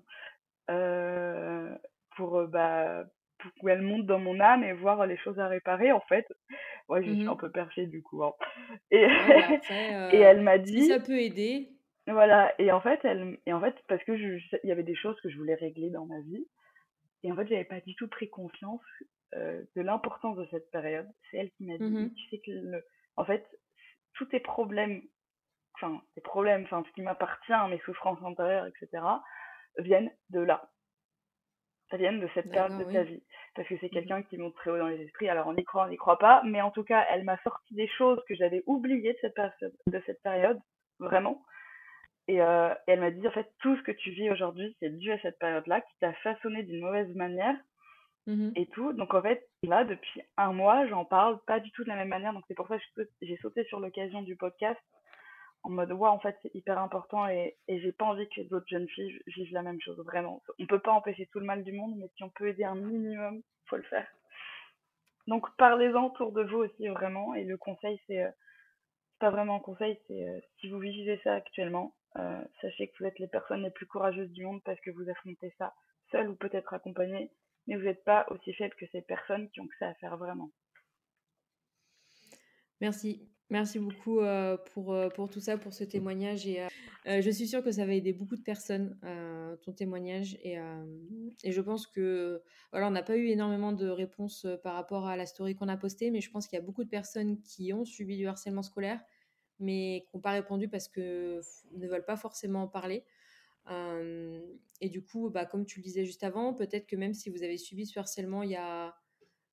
euh, 0.71 1.75
pour, 2.17 2.47
bah, 2.47 3.05
pour 3.39 3.51
qu'elle 3.61 3.81
monte 3.81 4.05
dans 4.05 4.19
mon 4.19 4.39
âme 4.39 4.63
et 4.63 4.73
voir 4.73 5.05
les 5.07 5.17
choses 5.17 5.39
à 5.39 5.47
réparer. 5.47 5.91
En 5.91 6.01
fait, 6.01 6.27
ouais, 6.89 7.03
je 7.03 7.13
suis 7.13 7.29
un 7.29 7.35
Mmh 7.35 7.37
peu 7.37 7.51
perchée 7.51 7.87
du 7.87 8.03
coup. 8.03 8.23
hein. 8.23 8.33
Et, 8.91 9.05
Ouais, 9.17 9.33
bah, 9.33 9.57
et 10.11 10.19
elle 10.19 10.41
m'a 10.41 10.57
si 10.63 10.81
dit, 10.81 10.83
ça 10.83 10.99
peut 10.99 11.19
aider. 11.19 11.74
Voilà. 12.07 12.53
Et 12.59 12.71
en 12.71 12.81
fait, 12.81 12.99
elle, 13.03 13.37
et 13.45 13.53
en 13.53 13.59
fait, 13.61 13.75
parce 13.87 14.03
que 14.03 14.15
je, 14.17 14.37
je- 14.37 14.57
il 14.63 14.69
y 14.69 14.71
avait 14.71 14.83
des 14.83 14.95
choses 14.95 15.19
que 15.21 15.29
je 15.29 15.37
voulais 15.37 15.55
régler 15.55 15.89
dans 15.89 16.05
ma 16.05 16.19
vie. 16.21 16.47
Et 17.23 17.31
en 17.31 17.35
fait, 17.35 17.47
j'avais 17.47 17.65
pas 17.65 17.81
du 17.81 17.95
tout 17.95 18.07
pris 18.07 18.29
conscience 18.29 18.81
euh, 19.33 19.63
de 19.75 19.81
l'importance 19.81 20.37
de 20.37 20.47
cette 20.51 20.69
période. 20.71 21.07
C'est 21.31 21.37
elle 21.37 21.51
qui 21.51 21.65
m'a 21.65 21.77
dit, 21.77 21.83
Mmh 21.83 22.13
tu 22.15 22.29
sais 22.29 22.39
que 22.45 22.51
le, 22.51 22.83
en 23.17 23.25
fait, 23.25 23.45
tous 24.13 24.25
tes 24.25 24.39
problèmes, 24.39 25.01
enfin, 25.75 26.01
tes 26.13 26.21
problèmes, 26.21 26.63
enfin, 26.63 26.83
ce 26.87 26.91
qui 26.93 27.01
m'appartient, 27.01 27.51
mes 27.69 27.79
souffrances 27.79 28.21
intérieures, 28.23 28.67
etc., 28.67 29.03
viennent 29.79 30.11
de 30.29 30.39
là. 30.41 30.69
Ça 31.89 31.97
viennent 31.97 32.19
de 32.19 32.29
cette 32.33 32.49
période 32.51 32.77
de 32.79 32.83
ta 32.93 33.03
vie. 33.03 33.23
Parce 33.55 33.67
que 33.67 33.75
c'est 33.79 33.87
Mmh 33.87 33.89
quelqu'un 33.89 34.23
qui 34.23 34.37
monte 34.37 34.55
très 34.55 34.71
haut 34.71 34.77
dans 34.77 34.87
les 34.87 35.01
esprits. 35.01 35.29
Alors, 35.29 35.47
on 35.47 35.55
y 35.55 35.63
croit, 35.63 35.85
on 35.85 35.89
n'y 35.89 35.97
croit 35.97 36.19
pas. 36.19 36.41
Mais 36.45 36.61
en 36.61 36.71
tout 36.71 36.83
cas, 36.83 37.05
elle 37.09 37.23
m'a 37.23 37.37
sorti 37.43 37.73
des 37.75 37.87
choses 37.87 38.21
que 38.27 38.35
j'avais 38.35 38.63
oubliées 38.67 39.13
de 39.13 39.17
cette, 39.21 39.33
période, 39.35 39.73
de 39.87 40.01
cette 40.05 40.21
période, 40.21 40.59
vraiment. 40.99 41.43
Et, 42.27 42.41
euh, 42.41 42.73
et 42.87 42.91
elle 42.91 43.01
m'a 43.01 43.11
dit, 43.11 43.27
en 43.27 43.31
fait, 43.31 43.51
tout 43.59 43.75
ce 43.77 43.83
que 43.83 43.91
tu 43.91 44.11
vis 44.11 44.31
aujourd'hui, 44.31 44.75
c'est 44.79 44.89
dû 44.89 45.11
à 45.11 45.19
cette 45.19 45.39
période-là, 45.39 45.81
qui 45.81 45.93
t'a 45.99 46.13
façonné 46.13 46.63
d'une 46.63 46.81
mauvaise 46.81 47.13
manière 47.15 47.55
Mmh 48.27 48.51
et 48.55 48.65
tout. 48.67 48.93
Donc 48.93 49.13
en 49.13 49.21
fait, 49.21 49.47
là, 49.63 49.83
depuis 49.83 50.21
un 50.37 50.51
mois, 50.51 50.87
j'en 50.87 51.05
parle 51.05 51.39
pas 51.45 51.59
du 51.59 51.71
tout 51.71 51.83
de 51.83 51.89
la 51.89 51.95
même 51.95 52.07
manière. 52.07 52.33
Donc 52.33 52.43
c'est 52.47 52.55
pour 52.55 52.67
ça 52.67 52.77
que 52.79 53.07
j'ai 53.21 53.37
sauté 53.37 53.63
sur 53.65 53.79
l'occasion 53.79 54.21
du 54.23 54.35
podcast 54.35 54.79
en 55.63 55.69
mode, 55.69 55.91
ouais, 55.91 56.09
en 56.09 56.19
fait, 56.19 56.37
c'est 56.43 56.53
hyper 56.53 56.77
important 56.77 57.27
et, 57.27 57.55
et 57.67 57.79
j'ai 57.79 57.91
pas 57.91 58.05
envie 58.05 58.29
que 58.29 58.41
d'autres 58.41 58.67
jeunes 58.67 58.87
filles 58.87 59.19
vivent 59.25 59.53
la 59.53 59.63
même 59.63 59.81
chose, 59.81 59.97
vraiment. 60.05 60.43
On 60.59 60.67
peut 60.67 60.79
pas 60.79 60.91
empêcher 60.91 61.27
tout 61.31 61.39
le 61.39 61.45
mal 61.45 61.63
du 61.63 61.71
monde, 61.71 61.95
mais 61.97 62.07
si 62.15 62.23
on 62.23 62.29
peut 62.29 62.49
aider 62.49 62.63
un 62.63 62.75
minimum, 62.75 63.41
faut 63.65 63.77
le 63.77 63.83
faire. 63.83 64.07
Donc 65.25 65.47
parlez-en 65.57 66.05
autour 66.05 66.33
de 66.33 66.43
vous 66.43 66.57
aussi, 66.57 66.87
vraiment. 66.87 67.33
Et 67.33 67.43
le 67.45 67.57
conseil, 67.57 67.99
c'est 68.05 68.23
euh, 68.23 68.29
pas 69.19 69.31
vraiment 69.31 69.55
un 69.55 69.59
conseil, 69.59 69.99
c'est 70.07 70.27
euh, 70.27 70.39
si 70.59 70.69
vous 70.69 70.77
vivez 70.77 71.19
ça 71.23 71.33
actuellement, 71.33 71.95
euh, 72.17 72.43
sachez 72.61 72.87
que 72.89 72.93
vous 72.99 73.05
êtes 73.05 73.19
les 73.19 73.27
personnes 73.27 73.63
les 73.63 73.71
plus 73.71 73.85
courageuses 73.87 74.31
du 74.31 74.45
monde 74.45 74.61
parce 74.63 74.79
que 74.81 74.91
vous 74.91 75.09
affrontez 75.09 75.53
ça 75.57 75.73
seul 76.11 76.29
ou 76.29 76.35
peut-être 76.35 76.73
accompagné, 76.73 77.31
mais 77.67 77.75
vous 77.75 77.83
n'êtes 77.83 78.03
pas 78.03 78.25
aussi 78.29 78.53
faible 78.53 78.75
que 78.75 78.85
ces 78.91 79.01
personnes 79.01 79.49
qui 79.49 79.61
ont 79.61 79.67
que 79.67 79.77
ça 79.79 79.89
à 79.89 79.93
faire 79.95 80.17
vraiment. 80.17 80.51
Merci. 82.81 83.29
Merci 83.51 83.77
beaucoup, 83.77 84.21
heu, 84.21 84.57
pour, 84.73 84.93
heu, 84.95 85.09
pour 85.13 85.29
tout 85.29 85.39
ça, 85.39 85.57
pour 85.57 85.71
ce 85.71 85.83
témoignage 85.83 86.47
et 86.47 86.61
je 87.05 87.29
suis 87.29 87.47
sûre 87.47 87.63
que 87.63 87.71
ça 87.71 87.85
va 87.85 87.93
aider 87.93 88.11
beaucoup 88.11 88.35
de 88.35 88.41
personnes, 88.41 88.97
ton 89.61 89.71
témoignage 89.71 90.35
et 90.41 90.57
et 91.43 91.51
je 91.51 91.61
pense 91.61 91.85
que, 91.85 92.41
voilà, 92.71 92.87
on 92.87 92.91
n'a 92.91 93.03
pas 93.03 93.15
eu 93.17 93.27
énormément 93.27 93.71
de 93.71 93.87
réponses, 93.87 94.47
par 94.63 94.73
rapport 94.73 95.05
à 95.05 95.15
la 95.15 95.27
story 95.27 95.53
qu'on 95.55 95.67
a 95.67 95.77
postée, 95.77 96.09
mais 96.09 96.21
je 96.21 96.31
pense 96.31 96.47
qu'il 96.47 96.57
y 96.57 96.61
a 96.61 96.65
beaucoup 96.65 96.83
de 96.83 96.89
personnes 96.89 97.39
qui 97.43 97.71
ont 97.73 97.85
subi 97.85 98.17
du 98.17 98.25
harcèlement 98.25 98.63
scolaire, 98.63 98.99
mais 99.59 100.05
qui 100.09 100.15
ont 100.15 100.19
pas 100.19 100.31
répondu 100.31 100.67
parce 100.67 100.87
que 100.87 101.41
ne 101.73 101.87
veulent 101.87 102.05
pas 102.05 102.17
forcément 102.17 102.63
en 102.63 102.67
parler. 102.67 103.03
Et 104.81 104.89
du 104.89 105.03
coup, 105.03 105.29
bah, 105.29 105.45
comme 105.45 105.65
tu 105.65 105.79
le 105.79 105.83
disais 105.83 106.05
juste 106.05 106.23
avant, 106.23 106.53
peut-être 106.53 106.85
que 106.85 106.95
même 106.95 107.13
si 107.13 107.29
vous 107.29 107.43
avez 107.43 107.57
subi 107.57 107.85
ce 107.85 107.97
harcèlement 107.97 108.43
il 108.43 108.51
y 108.51 108.55
a 108.55 108.95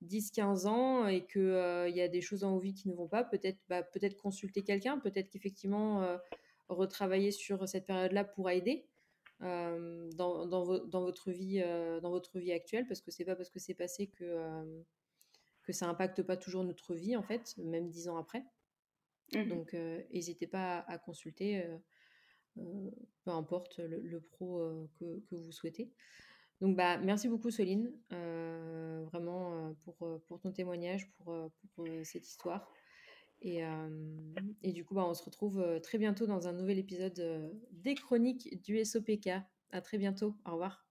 10-15 0.04 0.66
ans 0.66 1.06
et 1.06 1.24
qu'il 1.24 1.40
il 1.88 1.96
y 1.96 2.00
a 2.00 2.08
des 2.08 2.20
choses 2.20 2.40
dans 2.40 2.52
vos 2.52 2.58
vies 2.58 2.74
qui 2.74 2.88
ne 2.88 2.94
vont 2.94 3.08
pas, 3.08 3.24
peut-être 3.24 3.58
bah, 3.68 3.82
peut-être 3.82 4.16
consulter 4.16 4.62
quelqu'un, 4.62 4.98
peut-être 4.98 5.30
qu'effectivement, 5.30 6.18
retravailler 6.68 7.30
sur 7.30 7.66
cette 7.68 7.86
période-là 7.86 8.24
pourra 8.24 8.54
aider, 8.54 8.86
dans 9.40 10.46
dans 10.46 10.64
vo 10.64 10.78
dans 10.80 11.00
votre 11.00 11.30
vie, 11.30 11.60
dans 12.02 12.10
votre 12.10 12.38
vie 12.38 12.52
actuelle. 12.52 12.86
Parce 12.86 13.00
que 13.00 13.10
c'est 13.10 13.24
pas 13.24 13.36
parce 13.36 13.50
que 13.50 13.58
c'est 13.58 13.74
passé 13.74 14.08
que, 14.08 14.82
que 15.62 15.72
ça 15.72 15.88
impacte 15.88 16.22
pas 16.22 16.36
toujours 16.36 16.64
notre 16.64 16.94
vie, 16.94 17.16
en 17.16 17.22
fait, 17.22 17.54
même 17.58 17.88
10 17.88 18.08
ans 18.08 18.18
après. 18.18 18.44
Mmh 19.34 19.48
Donc 19.48 19.74
heu, 19.74 20.04
hésitez 20.10 20.46
pas 20.46 20.80
à 20.80 20.98
consulter, 20.98 21.64
peu 22.54 23.30
importe 23.30 23.78
le 23.78 24.20
pro, 24.20 24.88
que 24.98 25.34
vous 25.34 25.52
souhaitez. 25.52 25.90
Donc 26.60 26.76
bah, 26.76 26.98
merci 26.98 27.28
beaucoup 27.28 27.50
Soline, 27.50 27.92
vraiment, 28.10 29.74
pour, 29.84 30.20
pour 30.28 30.40
ton 30.40 30.52
témoignage, 30.52 31.10
pour, 31.16 31.50
pour, 31.74 31.86
cette 32.04 32.28
histoire 32.28 32.70
et 33.40 33.62
et 34.62 34.72
du 34.72 34.84
coup, 34.84 34.94
bah, 34.94 35.04
on 35.06 35.14
se 35.14 35.24
retrouve, 35.24 35.80
très 35.82 35.98
bientôt 35.98 36.26
dans 36.26 36.46
un 36.46 36.52
nouvel 36.52 36.78
épisode, 36.78 37.50
des 37.72 37.94
chroniques 37.94 38.62
du 38.62 38.84
SOPK. 38.84 39.30
À 39.72 39.80
très 39.80 39.98
bientôt. 39.98 40.36
Au 40.44 40.52
revoir. 40.52 40.86